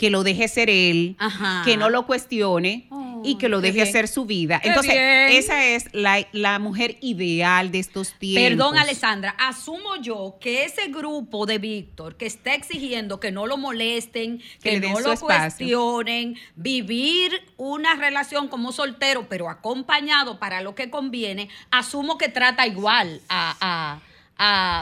que 0.00 0.08
lo 0.08 0.22
deje 0.22 0.48
ser 0.48 0.70
él, 0.70 1.14
que 1.62 1.76
no 1.76 1.90
lo 1.90 2.06
cuestione 2.06 2.88
y 3.22 3.34
que 3.36 3.50
lo 3.50 3.60
deje 3.60 3.82
hacer 3.82 4.08
su 4.08 4.24
vida. 4.24 4.58
Entonces, 4.64 4.94
esa 4.96 5.66
es 5.66 5.90
la, 5.92 6.58
mujer 6.58 6.96
ideal 7.02 7.70
de 7.70 7.80
estos 7.80 8.14
tiempos. 8.14 8.48
Perdón, 8.48 8.78
Alessandra, 8.78 9.36
asumo 9.38 9.96
yo 10.00 10.38
que 10.40 10.64
ese 10.64 10.88
grupo 10.88 11.44
de 11.44 11.58
Víctor 11.58 12.16
que 12.16 12.24
está 12.24 12.54
exigiendo 12.54 13.20
que 13.20 13.30
no 13.30 13.46
lo 13.46 13.58
molesten, 13.58 14.40
que, 14.62 14.80
no 14.80 15.00
lo 15.00 15.14
cuestionen, 15.18 16.38
vivir 16.56 17.32
una 17.58 17.94
relación 17.94 18.48
como 18.48 18.72
soltero, 18.72 19.26
pero 19.28 19.50
acompañado 19.50 20.38
para 20.38 20.62
lo 20.62 20.74
que 20.74 20.88
conviene, 20.88 21.50
asumo 21.70 22.16
que 22.16 22.30
trata 22.30 22.66
igual 22.66 23.20
a 23.28 23.54
a 23.60 24.00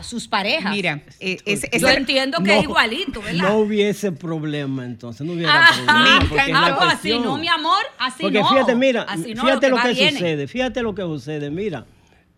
sus 0.02 0.28
parejas. 0.28 0.72
Mira, 0.72 1.02
eh, 1.20 1.38
yo 1.78 1.88
entiendo 1.88 2.38
que 2.42 2.58
es 2.58 2.62
igualito, 2.62 3.20
¿verdad? 3.20 3.48
No 3.48 3.58
hubiese 3.58 4.12
problema 4.12 4.84
entonces, 4.84 5.26
no 5.26 5.32
hubiera 5.32 5.68
problema. 5.86 6.76
Porque 6.76 6.94
así 6.94 7.18
no, 7.18 7.36
mi 7.38 7.48
amor, 7.48 7.82
así 7.98 8.22
porque 8.22 8.42
fíjate, 8.42 8.74
mira, 8.74 9.06
fíjate 9.06 9.68
lo 9.68 9.76
que, 9.76 10.10
sucede, 10.10 10.46
fíjate 10.46 10.82
lo 10.82 10.94
que 10.94 11.02
sucede, 11.02 11.50
mira. 11.50 11.86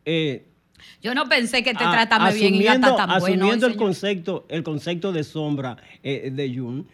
Eh, 0.04 0.46
yo 1.02 1.14
no 1.14 1.28
pensé 1.28 1.62
que 1.62 1.72
te 1.72 1.84
trataba 1.84 2.30
bien 2.30 2.54
y 2.54 2.64
tan 2.64 2.80
bueno. 2.80 3.12
Asumiendo 3.12 3.66
el 3.66 3.76
concepto, 3.76 4.46
el 4.48 4.62
concepto 4.62 5.12
de 5.12 5.24
sombra 5.24 5.76
eh, 6.02 6.30
de 6.32 6.54
Jung, 6.54 6.84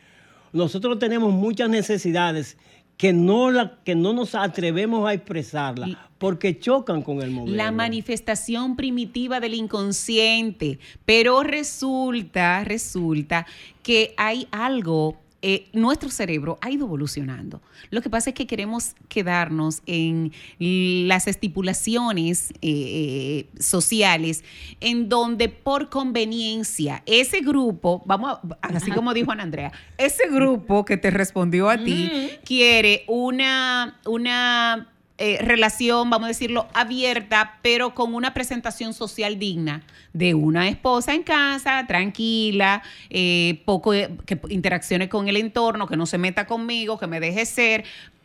nosotros 0.53 0.99
tenemos 0.99 1.33
muchas 1.33 1.69
necesidades 1.69 2.57
que 2.97 3.13
no, 3.13 3.51
la, 3.51 3.79
que 3.85 3.95
no 3.95 4.13
nos 4.13 4.35
atrevemos 4.35 5.09
a 5.09 5.15
expresarla 5.15 6.11
porque 6.19 6.59
chocan 6.59 7.03
con 7.03 7.21
el 7.21 7.31
modelo. 7.31 7.57
La 7.57 7.71
manifestación 7.71 8.77
primitiva 8.77 9.39
del 9.41 9.55
inconsciente, 9.55 10.79
pero 11.05 11.43
resulta, 11.43 12.65
resulta 12.65 13.47
que 13.83 14.15
hay 14.17 14.49
algo 14.51 15.19
eh, 15.49 15.69
nuestro 15.73 16.11
cerebro 16.11 16.59
ha 16.61 16.73
ido 16.73 16.87
evolucionando. 16.87 17.63
Lo 17.91 18.03
que 18.03 18.11
pasa 18.11 18.31
es 18.31 18.35
que 18.35 18.49
queremos 18.49 18.97
quedarnos 19.09 19.81
en 19.87 20.33
las 20.59 21.29
estipulaciones 21.29 22.51
eh, 22.51 22.57
eh, 22.63 23.47
sociales 23.61 24.43
en 24.81 25.09
donde 25.09 25.49
por 25.49 25.89
conveniencia 25.89 27.05
ese 27.07 27.43
grupo, 27.43 28.03
vamos, 28.07 28.41
a, 28.61 28.67
así 28.67 28.91
como 28.91 29.15
dijo 29.15 29.31
Ana 29.31 29.45
Andrea, 29.45 29.71
ese 29.99 30.29
grupo 30.29 30.85
que 30.85 30.97
te 30.97 31.13
respondió 31.13 31.71
a 31.71 31.79
ti 31.79 32.11
quiere 32.45 33.05
una, 33.07 34.01
una 34.05 34.96
eh, 35.19 35.39
relación, 35.41 36.11
vamos 36.11 36.27
a 36.27 36.29
decirlo, 36.29 36.67
abierta, 36.75 37.59
pero 37.63 37.95
con 37.95 38.15
una 38.15 38.35
presentación 38.35 38.93
social 38.93 39.39
digna 39.39 39.83
de 40.13 40.35
una 40.35 40.69
esposa 40.69 41.15
en 41.15 41.23
casa, 41.23 41.87
tranquila, 41.87 42.83
eh, 43.09 43.63
poco 43.65 43.93
que 43.93 44.41
interaccione 44.51 45.09
con 45.09 45.29
el 45.29 45.39
entorno, 45.39 45.87
que 45.87 45.97
no 45.97 46.05
se 46.05 46.19
meta 46.19 46.47
conmigo, 46.47 46.99
que 46.99 47.07
me 47.07 47.21
deje 47.21 47.47
ser. 47.47 47.85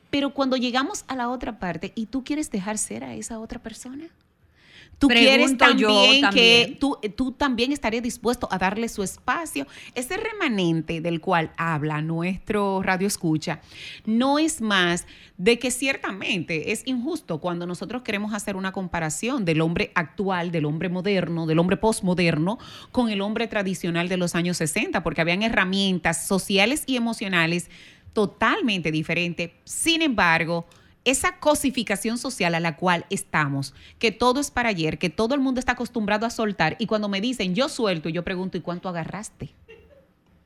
Pero 0.10 0.34
cuando 0.34 0.58
llegamos 0.58 1.06
a 1.08 1.16
la 1.16 1.30
otra 1.30 1.60
parte 1.60 1.94
y 1.96 2.08
tú 2.08 2.26
quieres 2.26 2.52
dejar 2.52 2.78
ser 2.78 3.06
a 3.06 3.14
esa 3.14 3.40
otra 3.40 3.60
persona, 3.60 4.08
tú 5.02 5.08
quieres 5.08 5.58
también, 5.58 6.30
que 6.30 6.78
tú, 6.80 7.00
tú 7.16 7.32
también 7.32 7.72
estarías 7.72 8.04
dispuesto 8.04 8.48
a 8.52 8.60
darle 8.60 8.88
su 8.88 9.02
espacio. 9.02 9.66
Ese 9.96 10.16
remanente 10.16 11.02
del 11.02 11.20
cual 11.20 11.52
habla 11.58 12.04
nuestro 12.04 12.84
radio 12.84 13.08
escucha 13.08 13.62
no 14.06 14.38
es 14.38 14.62
más 14.62 15.08
de 15.38 15.58
que 15.58 15.72
ciertamente 15.72 16.72
es 16.72 16.84
injusto 16.86 17.40
cuando 17.40 17.66
nosotros 17.66 18.04
queremos 18.04 18.36
hacer 18.36 18.56
una 18.56 18.72
comparación 18.72 19.44
del 19.44 19.62
hombre 19.62 19.92
actual, 19.96 20.52
del 20.52 20.66
hombre 20.66 20.88
moderno, 20.88 21.48
del 21.48 21.58
hombre 21.58 21.78
postmoderno 21.78 22.60
con 22.92 23.10
el 23.10 23.22
hombre 23.22 23.48
tradicional 23.48 24.08
de 24.08 24.18
los 24.18 24.36
años 24.36 24.58
60, 24.58 25.02
porque 25.02 25.22
habían 25.22 25.42
herramientas 25.42 26.28
sociales 26.28 26.84
y 26.86 26.96
emocionales 26.96 27.72
totalmente 28.14 28.92
diferentes. 28.92 29.50
Sin 29.64 30.04
embargo, 30.04 30.68
esa 31.06 31.40
cosificación 31.40 32.18
social 32.18 32.56
a 32.56 32.60
la 32.60 32.76
cual 32.76 33.06
estamos, 33.10 33.74
que 34.00 34.12
todo 34.12 34.40
es 34.40 34.52
para 34.52 34.70
ayer, 34.70 34.98
que 34.98 35.10
todo 35.10 35.36
el 35.36 35.42
mundo 35.42 35.60
está 35.60 35.74
acostumbrado 35.74 36.26
a 36.26 36.30
soltar, 36.30 36.76
y 36.80 36.86
cuando 36.86 37.10
me 37.10 37.22
dicen 37.22 37.56
yo 37.56 37.70
suelto, 37.70 38.10
yo 38.10 38.24
pregunto, 38.24 38.58
¿y 38.58 38.62
cuánto 38.62 38.90
agarraste? 38.90 39.54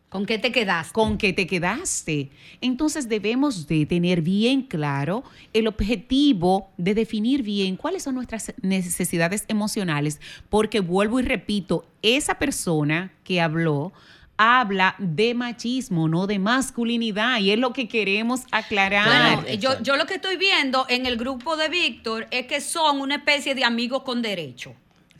¿Con 0.09 0.25
qué 0.25 0.39
te 0.39 0.53
quedaste? 0.53 0.93
¿Con 0.93 1.17
qué 1.17 1.33
te 1.33 1.45
quedaste? 1.45 2.29
Entonces 2.61 3.09
debemos 3.09 3.67
de 3.67 3.85
tener 3.85 4.21
bien 4.21 4.61
claro 4.61 5.25
el 5.51 5.67
objetivo 5.67 6.69
de 6.77 6.93
definir 6.93 7.43
bien 7.43 7.75
cuáles 7.75 8.03
son 8.03 8.15
nuestras 8.15 8.53
necesidades 8.61 9.43
emocionales, 9.49 10.21
porque 10.47 10.79
vuelvo 10.79 11.19
y 11.19 11.23
repito, 11.23 11.85
esa 12.01 12.35
persona 12.35 13.11
que 13.25 13.41
habló 13.41 13.91
habla 14.37 14.95
de 14.97 15.33
machismo, 15.33 16.07
no 16.07 16.27
de 16.27 16.39
masculinidad, 16.39 17.39
y 17.39 17.51
es 17.51 17.59
lo 17.59 17.73
que 17.73 17.87
queremos 17.87 18.41
aclarar. 18.51 19.41
Bueno, 19.41 19.59
yo, 19.59 19.81
yo 19.81 19.95
lo 19.95 20.05
que 20.05 20.15
estoy 20.15 20.37
viendo 20.37 20.85
en 20.89 21.05
el 21.05 21.17
grupo 21.17 21.55
de 21.57 21.69
Víctor 21.69 22.27
es 22.31 22.47
que 22.47 22.61
son 22.61 23.01
una 23.01 23.15
especie 23.15 23.55
de 23.55 23.63
amigos 23.63 24.03
con 24.03 24.21
derecho. 24.21 24.75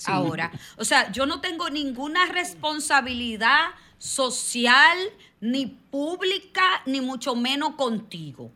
Ahora, 0.06 0.52
o 0.78 0.84
sea, 0.84 1.12
yo 1.12 1.26
no 1.26 1.40
tengo 1.40 1.70
ninguna 1.70 2.26
responsabilidad 2.26 3.68
social, 3.98 4.98
ni 5.40 5.68
pública, 5.68 6.64
ni 6.86 7.00
mucho 7.00 7.36
menos 7.36 7.76
contigo 7.76 8.52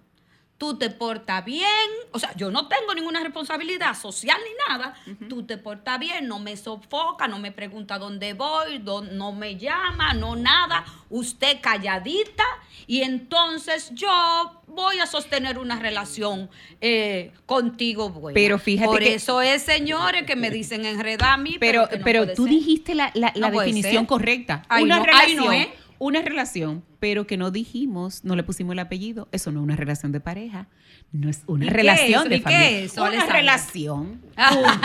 tú 0.60 0.78
te 0.78 0.90
portas 0.90 1.44
bien, 1.46 1.66
o 2.12 2.20
sea, 2.20 2.36
yo 2.36 2.52
no 2.52 2.68
tengo 2.68 2.94
ninguna 2.94 3.22
responsabilidad 3.22 3.96
social 3.96 4.38
ni 4.44 4.74
nada, 4.74 4.94
tú 5.30 5.44
te 5.44 5.58
portas 5.58 5.98
bien, 5.98 6.28
no 6.28 6.38
me 6.38 6.58
sofoca, 6.58 7.30
no 7.30 7.40
me 7.40 7.54
pregunta 7.54 7.98
dónde 7.98 8.34
voy, 8.34 8.84
no 9.12 9.32
me 9.32 9.56
llama, 9.56 10.14
no 10.14 10.36
nada, 10.36 10.86
usted 11.10 11.62
calladita 11.62 12.44
y 12.88 13.04
entonces 13.04 13.92
yo 13.94 14.62
voy 14.68 15.00
a 15.00 15.08
sostener 15.08 15.58
una 15.60 15.80
relación 15.80 16.50
eh, 16.82 17.32
contigo 17.46 18.10
buena. 18.10 18.34
Pero 18.34 18.60
fíjate 18.60 18.88
Por 18.88 19.02
eso 19.02 19.42
es, 19.42 19.62
señores, 19.62 20.24
que 20.24 20.36
me 20.36 20.52
dicen 20.52 20.86
enredar 20.86 21.34
a 21.34 21.38
mí. 21.38 21.56
Pero, 21.58 21.88
pero, 22.04 22.34
tú 22.34 22.46
dijiste 22.46 22.96
la, 22.96 23.12
definición 23.14 24.06
correcta. 24.06 24.66
una 24.70 25.04
relación 25.04 25.70
una 26.00 26.22
relación, 26.22 26.84
pero 27.00 27.28
que 27.28 27.38
no 27.38 27.52
dijimos, 27.52 28.24
no 28.24 28.36
le 28.36 28.44
pusimos 28.44 28.74
el 28.74 28.80
apellido, 28.80 29.28
eso 29.34 29.52
no 29.52 29.60
es 29.60 29.64
una 29.66 29.76
relación 29.76 30.12
de 30.14 30.22
pareja, 30.22 30.68
no 31.12 31.30
es 31.30 31.44
una 31.46 31.70
relación 31.70 32.30
de 32.30 32.40
familia. 32.40 32.70
¿qué 32.70 32.86
es 32.86 32.94
eso, 32.94 33.04
una 33.08 33.26
relación. 33.26 34.22
una 34.38 34.80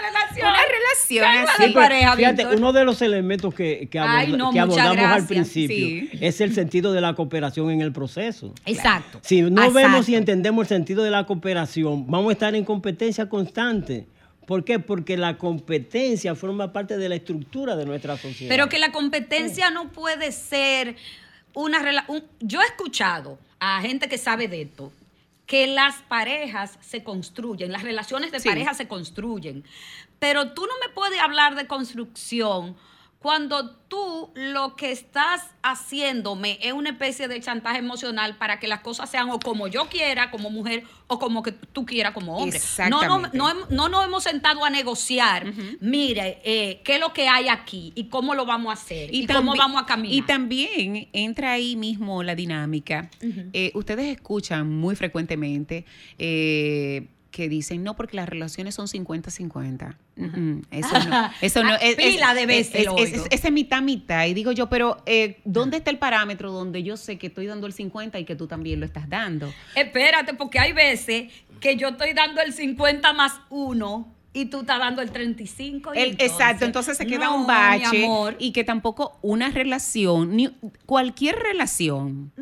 relación. 0.00 0.48
Una 0.48 0.62
relación 0.62 1.46
de 1.60 1.74
pareja. 1.74 2.16
Fíjate, 2.16 2.46
uno 2.46 2.72
de 2.72 2.84
los 2.84 3.02
elementos 3.02 3.54
que, 3.54 3.88
que, 3.90 3.98
abordamos 3.98 4.78
al 4.78 5.26
principio 5.26 6.08
es 6.20 6.40
el 6.40 6.54
sentido 6.54 6.92
de 6.92 7.00
la 7.02 7.14
cooperación 7.14 7.70
en 7.70 7.82
el 7.82 7.92
proceso. 7.92 8.54
Exacto. 8.64 9.20
Si 9.22 9.42
no 9.42 9.70
vemos 9.70 10.08
y 10.08 10.16
entendemos 10.16 10.62
el 10.64 10.68
sentido 10.68 11.02
de 11.02 11.10
la 11.10 11.26
cooperación, 11.26 12.06
vamos 12.10 12.30
a 12.30 12.32
estar 12.32 12.54
en 12.54 12.64
competencia 12.64 13.28
constante. 13.28 14.06
¿Por 14.48 14.64
qué? 14.64 14.78
Porque 14.78 15.18
la 15.18 15.36
competencia 15.36 16.34
forma 16.34 16.72
parte 16.72 16.96
de 16.96 17.06
la 17.10 17.16
estructura 17.16 17.76
de 17.76 17.84
nuestra 17.84 18.16
sociedad. 18.16 18.48
Pero 18.48 18.70
que 18.70 18.78
la 18.78 18.92
competencia 18.92 19.70
no 19.70 19.90
puede 19.90 20.32
ser 20.32 20.96
una 21.52 21.80
relación. 21.80 22.24
Yo 22.40 22.62
he 22.62 22.64
escuchado 22.64 23.38
a 23.60 23.82
gente 23.82 24.08
que 24.08 24.16
sabe 24.16 24.48
de 24.48 24.62
esto 24.62 24.90
que 25.44 25.66
las 25.66 25.96
parejas 25.96 26.78
se 26.80 27.04
construyen, 27.04 27.72
las 27.72 27.82
relaciones 27.82 28.32
de 28.32 28.40
pareja 28.40 28.72
se 28.72 28.88
construyen. 28.88 29.64
Pero 30.18 30.52
tú 30.52 30.62
no 30.62 30.72
me 30.80 30.94
puedes 30.94 31.20
hablar 31.20 31.54
de 31.54 31.66
construcción 31.66 32.74
cuando 33.18 33.70
tú 33.88 34.30
lo 34.34 34.76
que 34.76 34.92
estás 34.92 35.42
haciéndome 35.62 36.58
es 36.62 36.72
una 36.72 36.90
especie 36.90 37.26
de 37.26 37.40
chantaje 37.40 37.78
emocional 37.78 38.36
para 38.36 38.60
que 38.60 38.68
las 38.68 38.80
cosas 38.80 39.10
sean 39.10 39.30
o 39.30 39.40
como 39.40 39.66
yo 39.66 39.88
quiera 39.88 40.30
como 40.30 40.50
mujer 40.50 40.84
o 41.08 41.18
como 41.18 41.42
que 41.42 41.50
tú 41.50 41.84
quieras 41.84 42.12
como 42.12 42.36
hombre. 42.36 42.60
No, 42.88 43.02
no, 43.02 43.28
no, 43.32 43.54
no, 43.70 43.88
nos 43.88 44.04
hemos 44.04 44.22
sentado 44.22 44.64
a 44.64 44.70
negociar, 44.70 45.52
mire, 45.80 46.40
eh, 46.44 46.80
qué 46.84 46.94
es 46.94 47.00
lo 47.00 47.12
que 47.12 47.28
hay 47.28 47.48
aquí 47.48 47.92
y 47.96 48.04
cómo 48.04 48.34
lo 48.34 48.46
vamos 48.46 48.70
a 48.70 48.74
hacer 48.74 49.12
y, 49.12 49.26
cómo 49.26 49.56
vamos 49.56 49.82
a 49.82 49.86
caminar. 49.86 50.14
Y 50.14 50.22
también 50.22 51.08
entra 51.12 51.52
ahí 51.52 51.74
mismo 51.74 52.22
la 52.22 52.36
dinámica. 52.36 53.10
Eh, 53.52 53.72
ustedes 53.74 54.06
escuchan 54.14 54.70
muy 54.70 54.94
frecuentemente... 54.94 55.84
Eh, 56.18 57.08
que 57.38 57.48
dicen 57.48 57.84
no 57.84 57.94
porque 57.94 58.16
las 58.16 58.28
relaciones 58.28 58.74
son 58.74 58.88
50-50. 58.88 59.94
Eso 60.72 61.08
no, 61.08 61.30
eso 61.40 61.62
no 61.62 61.76
es, 61.76 61.94
pila 61.94 62.34
de 62.34 62.46
veces. 62.46 62.88
Es, 62.98 63.44
es, 63.44 63.52
mitad 63.52 63.80
mitad 63.80 64.26
y 64.26 64.34
digo 64.34 64.50
yo, 64.50 64.68
pero 64.68 64.96
eh, 65.06 65.38
¿dónde 65.44 65.76
está 65.76 65.92
el 65.92 65.98
parámetro 65.98 66.50
donde 66.50 66.82
yo 66.82 66.96
sé 66.96 67.16
que 67.16 67.28
estoy 67.28 67.46
dando 67.46 67.68
el 67.68 67.72
50 67.72 68.18
y 68.18 68.24
que 68.24 68.34
tú 68.34 68.48
también 68.48 68.80
lo 68.80 68.86
estás 68.86 69.08
dando? 69.08 69.54
Espérate, 69.76 70.34
porque 70.34 70.58
hay 70.58 70.72
veces 70.72 71.32
que 71.60 71.76
yo 71.76 71.90
estoy 71.90 72.12
dando 72.12 72.40
el 72.40 72.52
50 72.52 73.12
más 73.12 73.34
uno 73.50 74.12
y 74.32 74.46
tú 74.46 74.62
estás 74.62 74.80
dando 74.80 75.00
el 75.00 75.12
35. 75.12 75.92
el, 75.92 76.16
exacto, 76.18 76.64
entonces 76.64 76.96
se 76.96 77.06
queda 77.06 77.30
un 77.30 77.46
bache 77.46 78.04
y 78.40 78.50
que 78.50 78.64
tampoco 78.64 79.16
una 79.22 79.50
relación, 79.50 80.34
ni 80.34 80.50
cualquier 80.86 81.36
relación, 81.36 82.32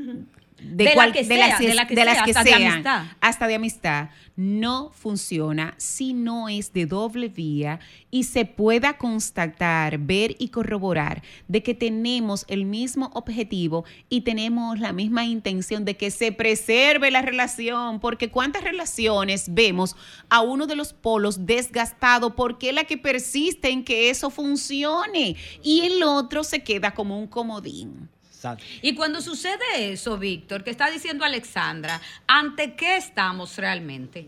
de, 0.61 0.94
la 0.94 1.12
que 1.12 1.24
sea, 1.24 1.48
las, 1.48 1.59
de, 1.59 2.04
las 2.04 2.22
que 2.22 2.32
sean, 2.32 2.84
hasta 3.20 3.46
de 3.46 3.54
amistad, 3.54 4.09
no 4.36 4.90
funciona 4.90 5.74
si 5.76 6.14
no 6.14 6.48
es 6.48 6.72
de 6.72 6.86
doble 6.86 7.28
vía 7.28 7.80
y 8.11 8.24
se 8.24 8.44
pueda 8.44 8.96
constatar, 8.96 9.98
ver 9.98 10.34
y 10.38 10.48
corroborar 10.48 11.22
de 11.48 11.62
que 11.62 11.74
tenemos 11.74 12.44
el 12.48 12.64
mismo 12.64 13.11
objetivo 13.14 13.84
y 14.09 14.22
tenemos 14.22 14.78
la 14.78 14.92
misma 14.92 15.24
intención 15.24 15.84
de 15.84 15.96
que 15.96 16.11
se 16.11 16.32
preserve 16.32 17.11
la 17.11 17.22
relación, 17.22 18.00
porque 18.00 18.30
cuántas 18.30 18.64
relaciones 18.64 19.52
vemos 19.52 19.96
a 20.30 20.40
uno 20.40 20.66
de 20.66 20.76
los 20.76 20.92
polos 20.92 21.46
desgastado 21.46 22.34
porque 22.34 22.72
la 22.72 22.84
que 22.84 22.98
persiste 22.98 23.70
en 23.70 23.84
que 23.84 24.11
eso 24.11 24.30
funcione 24.30 25.36
y 25.62 25.80
el 25.82 26.02
otro 26.02 26.44
se 26.44 26.62
queda 26.62 26.94
como 26.94 27.18
un 27.18 27.26
comodín. 27.26 28.09
Y 28.82 28.94
cuando 28.94 29.20
sucede 29.20 29.92
eso, 29.92 30.18
Víctor, 30.18 30.64
que 30.64 30.70
está 30.70 30.90
diciendo 30.90 31.24
Alexandra, 31.24 32.01
¿ante 32.26 32.74
qué 32.74 32.97
estamos 32.97 33.57
realmente? 33.57 34.26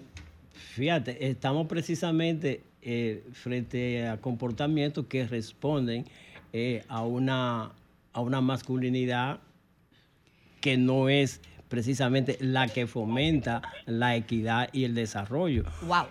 Fíjate, 0.75 1.29
estamos 1.29 1.67
precisamente 1.67 2.63
eh, 2.83 3.25
frente 3.33 4.07
a 4.07 4.19
comportamientos 4.19 5.07
que 5.07 5.27
responden 5.27 6.05
eh, 6.53 6.85
a, 6.89 7.03
una, 7.03 7.73
a 8.13 8.21
una 8.21 8.41
masculinidad 8.41 9.41
que 10.61 10.77
no 10.77 11.09
es 11.09 11.41
precisamente 11.69 12.39
la 12.41 12.69
que 12.69 12.87
fomenta 12.87 13.63
la 13.87 14.17
equidad 14.17 14.71
y 14.73 14.85
el 14.85 14.95
desarrollo. 14.95 15.65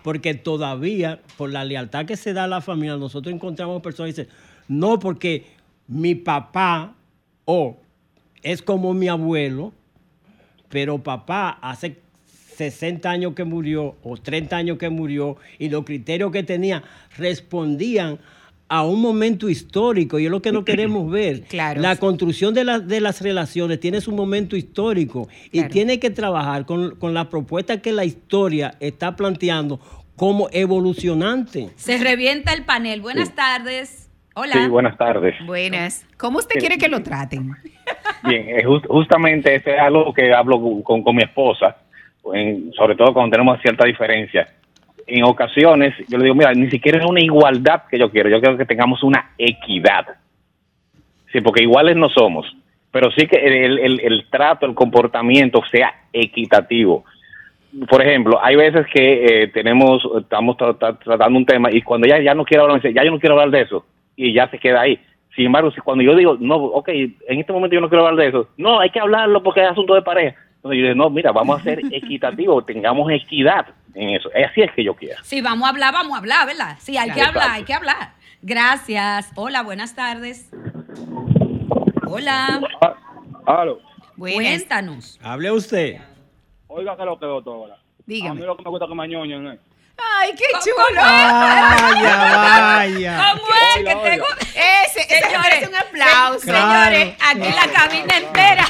Porque 0.04 0.34
todavía, 0.34 1.22
por 1.38 1.52
la 1.52 1.66
lealtad 1.66 2.06
que 2.06 2.16
se 2.16 2.34
da 2.34 2.46
a 2.46 2.48
la 2.48 2.62
familia, 2.62 2.98
nosotros 2.98 3.34
encontramos 3.34 3.82
personas 3.82 4.14
que 4.14 4.22
dicen, 4.22 4.36
no, 4.68 5.00
porque 5.00 5.46
mi 5.88 6.16
papá 6.16 6.94
o 7.46 7.78
es 8.52 8.62
como 8.62 8.94
mi 8.94 9.08
abuelo, 9.08 9.74
pero 10.70 11.02
papá 11.04 11.58
hace 11.62 11.98
60 12.56 13.10
años 13.10 13.34
que 13.36 13.44
murió 13.44 13.96
o 14.04 14.18
30 14.18 14.56
años 14.58 14.78
que 14.78 14.90
murió 14.90 15.38
y 15.60 15.70
los 15.70 15.84
criterios 15.86 16.32
que 16.32 16.44
tenía 16.44 16.84
respondían 17.18 18.20
a 18.70 18.84
un 18.84 19.00
momento 19.00 19.48
histórico 19.50 20.20
y 20.20 20.26
es 20.26 20.32
lo 20.32 20.42
que 20.42 20.52
no 20.52 20.66
queremos 20.66 21.10
ver. 21.12 21.44
Claro. 21.44 21.82
La 21.82 21.96
construcción 21.98 22.54
de, 22.54 22.64
la- 22.66 22.80
de 22.80 23.00
las 23.00 23.22
relaciones 23.22 23.80
tiene 23.80 24.02
su 24.02 24.12
momento 24.12 24.56
histórico 24.58 25.30
y 25.52 25.60
Claro. 25.60 25.74
tiene 25.74 26.00
que 26.00 26.10
trabajar 26.10 26.66
con, 26.66 26.96
con 26.96 27.14
la 27.14 27.30
propuesta 27.30 27.82
que 27.82 27.92
la 27.94 28.04
historia 28.06 28.76
está 28.80 29.16
planteando 29.16 29.80
como 30.16 30.50
evolucionante. 30.52 31.70
Se 31.76 31.98
revienta 31.98 32.52
el 32.54 32.66
panel. 32.66 33.02
Buenas 33.02 33.36
tardes. 33.36 34.07
Hola. 34.40 34.54
Sí, 34.54 34.68
buenas 34.68 34.96
tardes. 34.98 35.34
Buenas. 35.46 36.06
¿Cómo 36.16 36.38
usted 36.38 36.60
quiere 36.60 36.78
que 36.78 36.90
lo 36.90 37.02
traten? 37.02 37.54
Bien, 38.24 38.46
just- 38.64 38.86
justamente 38.88 39.56
este 39.56 39.74
es 39.74 39.80
algo 39.82 40.14
que 40.14 40.32
hablo 40.32 40.62
con, 40.84 41.02
con 41.02 41.16
mi 41.16 41.24
esposa, 41.24 41.76
sobre 42.76 42.96
todo 42.96 43.14
cuando 43.14 43.32
tenemos 43.32 43.60
cierta 43.62 43.86
diferencia. 43.88 44.48
En 45.08 45.24
ocasiones 45.24 45.96
yo 46.08 46.20
le 46.20 46.26
digo, 46.26 46.36
mira, 46.36 46.54
ni 46.54 46.70
siquiera 46.70 47.00
es 47.00 47.06
una 47.10 47.20
igualdad 47.20 47.84
que 47.90 47.98
yo 47.98 48.12
quiero, 48.12 48.30
yo 48.30 48.40
quiero 48.40 48.58
que 48.58 48.66
tengamos 48.66 49.02
una 49.04 49.32
equidad. 49.40 50.06
Sí, 51.32 51.42
porque 51.42 51.64
iguales 51.64 51.96
no 51.96 52.08
somos, 52.10 52.46
pero 52.92 53.10
sí 53.18 53.26
que 53.26 53.38
el, 53.38 53.80
el- 53.80 54.00
el 54.02 54.26
trato, 54.30 54.68
el 54.68 54.76
comportamiento 54.76 55.62
sea 55.72 55.92
equitativo. 56.14 57.06
Por 57.90 58.06
ejemplo, 58.06 58.40
hay 58.44 58.56
veces 58.56 58.86
que 58.94 59.44
eh, 59.44 59.48
tenemos, 59.48 60.08
estamos 60.22 60.58
tra- 60.58 60.78
tra- 60.78 60.98
tratando 61.04 61.40
un 61.40 61.46
tema 61.46 61.72
y 61.72 61.82
cuando 61.82 62.06
ella 62.06 62.20
ya 62.22 62.36
no 62.36 62.44
quiere 62.46 62.62
hablar, 62.62 62.78
me 62.78 62.82
dice, 62.82 62.94
ya 62.94 63.04
yo 63.04 63.10
no 63.12 63.20
quiero 63.20 63.34
hablar 63.34 63.50
de 63.50 63.62
eso 63.62 63.84
y 64.18 64.34
ya 64.34 64.50
se 64.50 64.60
queda 64.60 64.82
ahí. 64.82 65.00
Sin 65.34 65.46
embargo, 65.46 65.72
si 65.72 65.80
cuando 65.80 66.04
yo 66.04 66.16
digo, 66.16 66.36
no, 66.40 66.56
ok, 66.56 66.90
en 66.90 67.40
este 67.40 67.54
momento 67.54 67.76
yo 67.76 67.82
no 67.82 67.88
quiero 67.88 68.06
hablar 68.06 68.22
de 68.22 68.30
eso, 68.30 68.50
no, 68.58 68.80
hay 68.80 68.90
que 68.90 69.00
hablarlo 69.00 69.42
porque 69.44 69.64
es 69.64 69.70
asunto 69.70 69.94
de 69.94 70.02
pareja. 70.02 70.38
Entonces 70.56 70.80
yo 70.80 70.88
digo, 70.88 70.96
no, 70.96 71.10
mira, 71.12 71.32
vamos 71.32 71.62
a 71.62 71.64
ser 71.64 71.80
equitativos, 71.92 72.66
tengamos 72.66 73.10
equidad 73.12 73.68
en 73.94 74.10
eso. 74.10 74.30
Así 74.30 74.62
es 74.62 74.72
que 74.74 74.84
yo 74.84 74.96
quiero. 74.96 75.24
Sí, 75.24 75.42
vamos 75.42 75.68
a 75.68 75.70
hablar, 75.70 75.94
vamos 75.94 76.16
a 76.16 76.18
hablar, 76.18 76.48
¿verdad? 76.48 76.76
Sí, 76.80 76.98
hay 76.98 77.12
que 77.12 77.22
hablar, 77.22 77.50
hay 77.52 77.64
que 77.64 77.74
hablar. 77.74 78.14
Gracias. 78.42 79.32
Hola, 79.36 79.62
buenas 79.62 79.96
tardes. 79.96 80.52
Hola. 82.08 82.60
Aló. 83.46 83.80
Cuéntanos. 84.18 85.20
Hable 85.22 85.52
usted. 85.52 86.02
Oiga, 86.68 86.98
que 86.98 87.06
lo 87.06 87.20
que 87.20 87.26
doctora. 87.26 87.78
Dígame. 88.06 88.32
A 88.32 88.34
mí 88.34 88.42
lo 88.42 88.58
que 88.58 88.64
me 88.64 88.70
gusta 88.70 88.88
que 88.88 88.96
me 88.96 89.04
añoñen, 89.04 89.48
¿eh? 89.48 89.60
Ay, 89.98 90.34
qué 90.36 90.44
¿Cómo- 90.52 90.64
chulo. 90.64 91.02
cómo? 91.02 91.08
Vaya, 91.08 92.38
vaya. 92.38 93.34
¿Cómo 93.34 93.48
es 93.56 93.76
que 93.78 93.84
te 93.84 93.96
oiga. 93.96 94.18
gusta? 94.26 94.46
Ese, 94.86 95.02
ese 95.02 95.20
Señores, 95.26 95.68
un 95.70 95.76
aplauso. 95.76 96.40
Claro. 96.46 96.96
Señores, 96.96 97.16
aquí 97.20 97.50
la 97.54 97.68
cabina 97.72 98.18
entera. 98.18 98.66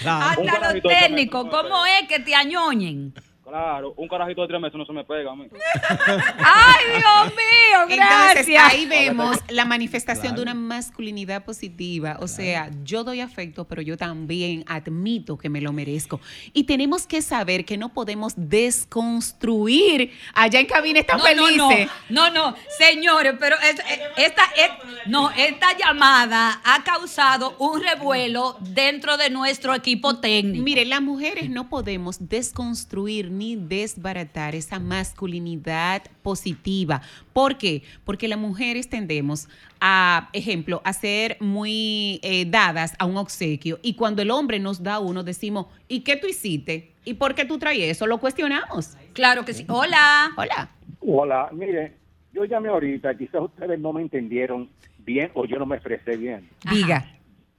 Claro. 0.00 0.42
Hasta 0.42 0.72
los 0.72 0.82
técnicos, 0.82 1.46
¿cómo 1.50 1.86
es 1.86 2.06
que 2.08 2.18
te 2.20 2.34
añoñen? 2.34 3.14
Claro, 3.46 3.92
un 3.98 4.08
carajito 4.08 4.40
de 4.42 4.48
tres 4.48 4.60
meses 4.60 4.76
no 4.78 4.86
se 4.86 4.92
me 4.92 5.04
pega 5.04 5.30
a 5.30 5.36
mí. 5.36 5.46
¡Ay, 6.38 6.84
Dios 6.96 7.34
mío! 7.36 7.82
Entonces 7.82 8.46
Gracias. 8.46 8.72
ahí 8.72 8.86
vemos 8.86 9.36
la 9.48 9.64
manifestación 9.64 10.34
de 10.34 10.42
una 10.42 10.54
masculinidad 10.54 11.44
positiva. 11.44 12.16
O 12.20 12.26
sea, 12.28 12.70
yo 12.84 13.04
doy 13.04 13.20
afecto, 13.20 13.66
pero 13.66 13.82
yo 13.82 13.96
también 13.96 14.64
admito 14.66 15.36
que 15.36 15.50
me 15.50 15.60
lo 15.60 15.72
merezco. 15.72 16.20
Y 16.52 16.64
tenemos 16.64 17.06
que 17.06 17.20
saber 17.20 17.64
que 17.64 17.76
no 17.76 17.90
podemos 17.92 18.32
desconstruir. 18.36 20.12
Allá 20.34 20.60
en 20.60 20.66
cabina 20.66 21.00
están 21.00 21.18
No, 21.18 21.24
no, 21.34 21.50
no, 21.50 21.68
felices. 21.68 21.90
no, 22.08 22.30
no, 22.30 22.54
señores, 22.78 23.34
pero 23.38 23.56
es- 23.56 23.78
eh, 23.80 24.02
esta, 24.16 24.42
es- 24.56 25.06
no, 25.06 25.30
esta 25.32 25.76
llamada 25.76 26.60
ha 26.64 26.82
causado 26.84 27.56
un 27.58 27.82
revuelo 27.82 28.56
dentro 28.60 29.16
de 29.16 29.30
nuestro 29.30 29.74
equipo 29.74 30.18
técnico. 30.18 30.64
Mire, 30.64 30.84
las 30.84 31.02
mujeres 31.02 31.50
no 31.50 31.68
podemos 31.68 32.28
desconstruir 32.28 33.30
ni 33.38 33.56
desbaratar 33.56 34.54
esa 34.54 34.78
masculinidad 34.78 36.02
positiva. 36.22 37.02
¿Por 37.32 37.58
qué? 37.58 37.82
Porque 38.04 38.28
las 38.28 38.38
mujeres 38.38 38.88
tendemos 38.88 39.48
a, 39.80 40.30
ejemplo, 40.32 40.80
a 40.84 40.92
ser 40.92 41.36
muy 41.40 42.20
eh, 42.22 42.44
dadas 42.46 42.94
a 42.98 43.06
un 43.06 43.16
obsequio 43.16 43.78
y 43.82 43.94
cuando 43.94 44.22
el 44.22 44.30
hombre 44.30 44.58
nos 44.58 44.82
da 44.82 44.98
uno 44.98 45.22
decimos, 45.22 45.66
¿y 45.88 46.00
qué 46.00 46.16
tú 46.16 46.26
hiciste? 46.26 46.92
¿Y 47.04 47.14
por 47.14 47.34
qué 47.34 47.44
tú 47.44 47.58
traes 47.58 47.82
eso? 47.82 48.06
Lo 48.06 48.18
cuestionamos. 48.18 48.96
Claro 49.12 49.44
que 49.44 49.52
sí. 49.52 49.66
Hola. 49.68 50.30
Hola. 50.36 50.70
Hola, 51.00 51.50
mire, 51.52 51.92
yo 52.32 52.44
llamé 52.44 52.68
ahorita, 52.68 53.14
quizás 53.16 53.42
ustedes 53.42 53.78
no 53.78 53.92
me 53.92 54.02
entendieron 54.02 54.70
bien 54.98 55.30
o 55.34 55.44
yo 55.44 55.58
no 55.58 55.66
me 55.66 55.76
expresé 55.76 56.16
bien. 56.16 56.48
Diga. 56.70 57.04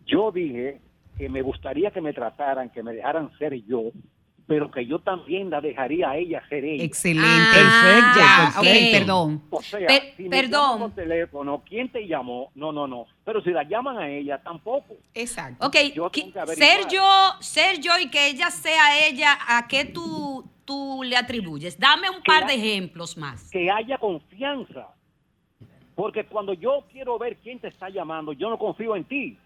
Yo 0.06 0.32
dije 0.32 0.80
que 1.18 1.30
me 1.30 1.42
gustaría 1.42 1.92
que 1.92 2.02
me 2.02 2.14
trataran, 2.14 2.70
que 2.70 2.84
me 2.84 2.94
dejaran 2.94 3.32
ser 3.38 3.54
yo, 3.66 3.92
pero 4.48 4.70
que 4.70 4.86
yo 4.86 5.00
también 5.00 5.50
la 5.50 5.60
dejaría 5.60 6.12
a 6.12 6.18
ella 6.18 6.44
ser 6.50 6.64
ella. 6.64 6.84
Excelente. 6.84 7.28
Ah, 7.28 7.52
Perfecto, 7.54 8.20
Ya, 8.20 8.50
ok, 8.60 8.64
perfecto. 8.64 8.98
perdón. 9.00 9.44
O 9.50 9.62
sea, 9.62 9.88
Per- 9.88 10.16
si 10.16 10.24
me 10.24 10.30
perdón. 10.30 10.80
por 10.80 10.92
teléfono, 10.92 11.64
¿quién 11.68 11.90
te 11.92 12.08
llamó? 12.08 12.52
No, 12.54 12.72
no, 12.72 12.86
no. 12.88 13.08
Pero 13.24 13.42
si 13.42 13.50
la 13.50 13.64
llaman 13.64 13.98
a 13.98 14.08
ella, 14.10 14.38
tampoco. 14.44 14.96
Exacto. 15.16 15.66
Ok, 15.66 15.76
Yo 15.96 16.10
ser 16.56 16.88
yo, 16.92 17.04
ser 17.40 17.80
yo 17.80 17.98
y 18.00 18.10
que 18.10 18.28
ella 18.28 18.52
sea 18.52 19.08
ella, 19.08 19.38
¿a 19.48 19.68
qué 19.68 19.86
tú, 19.86 20.48
tú 20.64 21.02
le 21.04 21.18
atribuyes? 21.18 21.80
Dame 21.80 22.10
un 22.10 22.22
par 22.22 22.46
de 22.46 22.54
ejemplos 22.54 23.18
más. 23.18 23.50
Que 23.50 23.72
haya 23.72 23.98
confianza. 23.98 24.90
Porque 25.96 26.26
cuando 26.26 26.54
yo 26.54 26.84
quiero 26.92 27.18
ver 27.18 27.38
quién 27.38 27.58
te 27.60 27.70
está 27.70 27.90
llamando, 27.90 28.34
yo 28.34 28.50
no 28.50 28.58
confío 28.60 28.96
en 28.96 29.06
ti. 29.06 29.38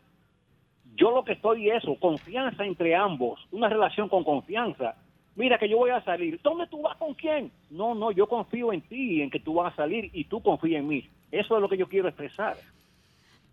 Yo 1.00 1.12
lo 1.12 1.24
que 1.24 1.32
estoy 1.34 1.70
es 1.70 1.78
eso, 1.84 1.96
confianza 2.00 2.66
entre 2.66 2.94
ambos, 2.96 3.40
una 3.52 3.70
relación 3.70 4.10
con 4.10 4.24
confianza. 4.24 4.96
Mira 5.36 5.58
que 5.58 5.70
yo 5.70 5.78
voy 5.78 5.92
a 5.92 6.04
salir. 6.04 6.40
¿Dónde 6.44 6.68
tú 6.68 6.82
vas 6.82 6.98
con 6.98 7.14
quién? 7.14 7.52
No, 7.70 7.96
no, 7.96 8.12
yo 8.12 8.28
confío 8.28 8.74
en 8.74 8.82
ti, 8.82 9.22
en 9.22 9.30
que 9.32 9.40
tú 9.40 9.54
vas 9.54 9.72
a 9.74 9.76
salir 9.78 10.10
y 10.12 10.26
tú 10.26 10.42
confías 10.44 10.82
en 10.82 10.88
mí. 10.88 11.10
Eso 11.32 11.56
es 11.56 11.62
lo 11.62 11.70
que 11.70 11.78
yo 11.78 11.88
quiero 11.88 12.10
expresar. 12.10 12.58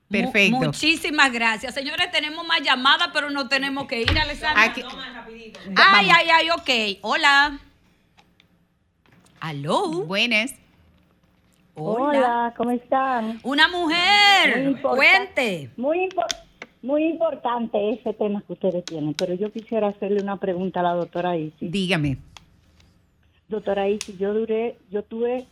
Mu- 0.09 0.19
Perfecto. 0.21 0.57
muchísimas 0.57 1.33
gracias. 1.33 1.75
Señores, 1.75 2.11
tenemos 2.11 2.45
más 2.47 2.61
llamadas, 2.63 3.11
pero 3.13 3.31
no 3.31 3.49
tenemos 3.49 3.87
que 3.87 4.01
ir, 4.03 4.19
Alessandra. 4.19 4.65
Aquí- 4.65 4.83
Ay, 5.77 6.09
ay, 6.13 6.29
ay, 6.33 6.51
ok. 6.51 6.99
Hola. 7.03 7.59
Aló. 9.41 10.05
Buenas. 10.07 10.55
Hola, 11.75 12.55
¿cómo 12.57 12.71
están? 12.71 13.39
Una 13.43 13.69
Muy 13.69 13.81
mujer. 13.83 14.59
importante. 14.69 14.97
Cuente. 14.97 15.71
Muy, 15.77 15.99
impor- 16.09 16.27
muy 16.87 17.05
importante 17.05 17.91
ese 17.91 18.15
tema 18.15 18.43
que 18.47 18.53
ustedes 18.53 18.85
tienen, 18.85 19.13
pero 19.15 19.35
yo 19.35 19.51
quisiera 19.51 19.89
hacerle 19.89 20.23
una 20.23 20.37
pregunta 20.37 20.81
a 20.81 20.85
la 20.85 20.95
doctora 20.95 21.37
Isi. 21.37 21.69
Dígame. 21.69 22.19
Doctora 23.49 23.89
Isi, 23.89 24.17
yo 24.17 24.33
duré, 24.33 24.77
yo 24.91 25.03
tuve 25.03 25.47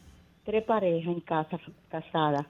tres 0.45 0.63
parejas 0.63 1.13
en 1.13 1.21
casa, 1.21 1.59
casadas. 1.89 2.47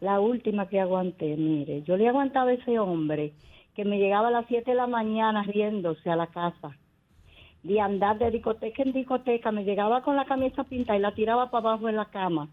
La 0.00 0.20
última 0.20 0.68
que 0.68 0.78
aguanté, 0.78 1.36
mire, 1.36 1.82
yo 1.82 1.96
le 1.96 2.08
aguantaba 2.08 2.50
a 2.50 2.54
ese 2.54 2.78
hombre 2.78 3.32
que 3.74 3.84
me 3.84 3.98
llegaba 3.98 4.28
a 4.28 4.30
las 4.30 4.46
7 4.46 4.70
de 4.70 4.76
la 4.76 4.86
mañana 4.86 5.42
riéndose 5.42 6.08
a 6.08 6.14
la 6.14 6.28
casa. 6.28 6.76
De 7.64 7.80
andar 7.80 8.18
de 8.18 8.30
discoteca 8.30 8.84
en 8.84 8.92
discoteca, 8.92 9.50
me 9.50 9.64
llegaba 9.64 10.02
con 10.02 10.14
la 10.14 10.26
camisa 10.26 10.62
pintada 10.62 10.96
y 10.96 11.02
la 11.02 11.12
tiraba 11.12 11.50
para 11.50 11.70
abajo 11.70 11.88
en 11.88 11.96
la 11.96 12.04
cama. 12.04 12.48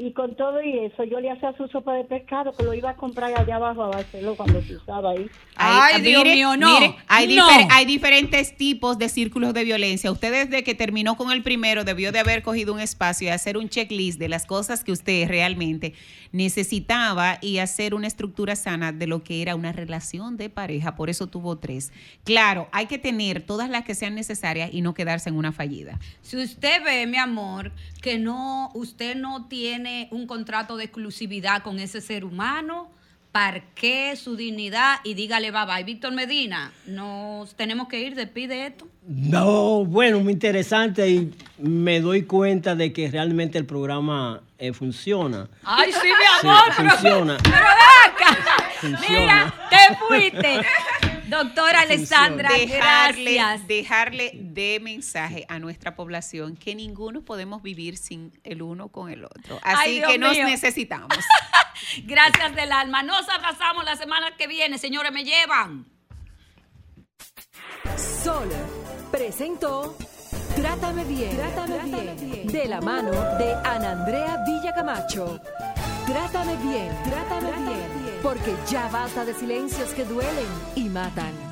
Y 0.00 0.12
con 0.12 0.36
todo 0.36 0.62
y 0.62 0.78
eso, 0.78 1.02
yo 1.02 1.18
le 1.18 1.28
hacía 1.28 1.52
su 1.56 1.66
sopa 1.66 1.92
de 1.94 2.04
pescado 2.04 2.52
que 2.56 2.62
lo 2.62 2.72
iba 2.72 2.90
a 2.90 2.94
comprar 2.94 3.32
allá 3.36 3.56
abajo 3.56 3.82
a 3.82 3.88
Barcelona 3.88 4.36
cuando 4.36 4.62
se 4.62 4.76
usaba 4.76 5.10
ahí. 5.10 5.28
Ay, 5.56 6.00
Dios 6.02 6.22
mío, 6.22 6.56
no. 6.56 6.68
hay, 7.08 7.34
No. 7.34 7.48
difer- 7.48 7.66
hay 7.72 7.84
diferentes 7.84 8.56
tipos 8.56 8.96
de 8.98 9.08
círculos 9.08 9.52
de 9.54 9.64
violencia. 9.64 10.12
Usted 10.12 10.30
desde 10.48 10.62
que 10.62 10.76
terminó 10.76 11.16
con 11.16 11.32
el 11.32 11.42
primero 11.42 11.82
debió 11.82 12.12
de 12.12 12.20
haber 12.20 12.44
cogido 12.44 12.72
un 12.74 12.78
espacio 12.78 13.26
y 13.26 13.30
hacer 13.32 13.56
un 13.56 13.68
checklist 13.68 14.20
de 14.20 14.28
las 14.28 14.46
cosas 14.46 14.84
que 14.84 14.92
usted 14.92 15.26
realmente 15.26 15.94
necesitaba 16.30 17.38
y 17.40 17.58
hacer 17.58 17.92
una 17.92 18.06
estructura 18.06 18.56
sana 18.56 18.92
de 18.92 19.06
lo 19.06 19.22
que 19.22 19.42
era 19.42 19.54
una 19.54 19.72
relación 19.72 20.36
de 20.36 20.48
pareja. 20.48 20.94
Por 20.94 21.10
eso 21.10 21.26
tuvo 21.26 21.58
tres. 21.58 21.92
Claro, 22.24 22.68
hay 22.72 22.86
que 22.86 22.98
tener 22.98 23.42
todas 23.42 23.68
las 23.68 23.84
que 23.84 23.94
sean 23.94 24.14
necesarias 24.14 24.70
y 24.72 24.80
no 24.80 24.94
quedarse 24.94 25.28
en 25.28 25.36
una 25.36 25.52
fallida. 25.52 25.98
Si 26.22 26.36
usted 26.36 26.82
ve, 26.84 27.06
mi 27.06 27.16
amor, 27.18 27.72
que 28.00 28.18
no, 28.18 28.70
usted 28.74 29.16
no 29.16 29.46
tiene 29.48 29.67
un 30.10 30.26
contrato 30.26 30.76
de 30.76 30.84
exclusividad 30.84 31.62
con 31.62 31.78
ese 31.78 32.00
ser 32.00 32.24
humano, 32.24 32.90
parqué 33.32 34.16
su 34.16 34.36
dignidad 34.36 34.96
y 35.04 35.14
dígale 35.14 35.50
bye 35.50 35.66
bye. 35.66 35.84
Víctor 35.84 36.12
Medina, 36.12 36.72
nos 36.86 37.54
tenemos 37.54 37.88
que 37.88 38.00
ir, 38.00 38.14
despide 38.14 38.66
esto. 38.66 38.88
No, 39.06 39.84
bueno, 39.84 40.20
muy 40.20 40.32
interesante 40.32 41.08
y 41.08 41.32
me 41.58 42.00
doy 42.00 42.22
cuenta 42.22 42.74
de 42.74 42.92
que 42.92 43.10
realmente 43.10 43.58
el 43.58 43.66
programa 43.66 44.40
eh, 44.58 44.72
funciona. 44.72 45.48
Ay, 45.62 45.92
sí, 45.92 45.98
mi 46.08 46.40
Sí, 46.40 46.46
amor, 46.46 46.72
pero, 46.76 46.90
funciona. 46.90 47.36
pero 47.42 47.56
acá. 47.56 48.38
Funciona. 48.80 49.08
Mira, 49.08 49.54
te 49.70 49.96
fuiste. 49.96 50.60
Doctora 51.28 51.80
Alessandra, 51.80 52.50
dejarle, 52.50 53.34
gracias. 53.34 53.68
dejarle 53.68 54.30
de 54.34 54.80
mensaje 54.80 55.44
a 55.48 55.58
nuestra 55.58 55.94
población 55.94 56.56
que 56.56 56.74
ninguno 56.74 57.22
podemos 57.22 57.62
vivir 57.62 57.96
sin 57.98 58.32
el 58.44 58.62
uno 58.62 58.88
con 58.88 59.10
el 59.10 59.24
otro. 59.24 59.58
Así 59.62 60.00
Ay, 60.00 60.02
que 60.06 60.18
nos 60.18 60.32
mío. 60.32 60.46
necesitamos. 60.46 61.08
Gracias 62.04 62.54
del 62.54 62.72
alma. 62.72 63.02
Nos 63.02 63.28
abrazamos 63.28 63.84
la 63.84 63.96
semana 63.96 64.36
que 64.36 64.46
viene, 64.46 64.78
señores, 64.78 65.12
me 65.12 65.24
llevan. 65.24 65.86
Sol 67.96 68.48
presentó 69.10 69.96
Trátame 70.56 71.04
bien, 71.04 71.36
Trátame, 71.36 72.14
bien, 72.20 72.46
de 72.48 72.66
la 72.66 72.80
mano 72.80 73.12
de 73.38 73.54
Ana 73.64 73.92
Andrea 73.92 74.42
Villacamacho. 74.44 75.40
Trátame 76.06 76.56
bien, 76.56 76.90
trátame 77.04 77.52
bien, 77.52 78.07
porque 78.22 78.54
ya 78.70 78.88
basta 78.88 79.24
de 79.24 79.34
silencios 79.34 79.90
que 79.90 80.04
duelen 80.04 80.46
y 80.74 80.88
matan. 80.88 81.47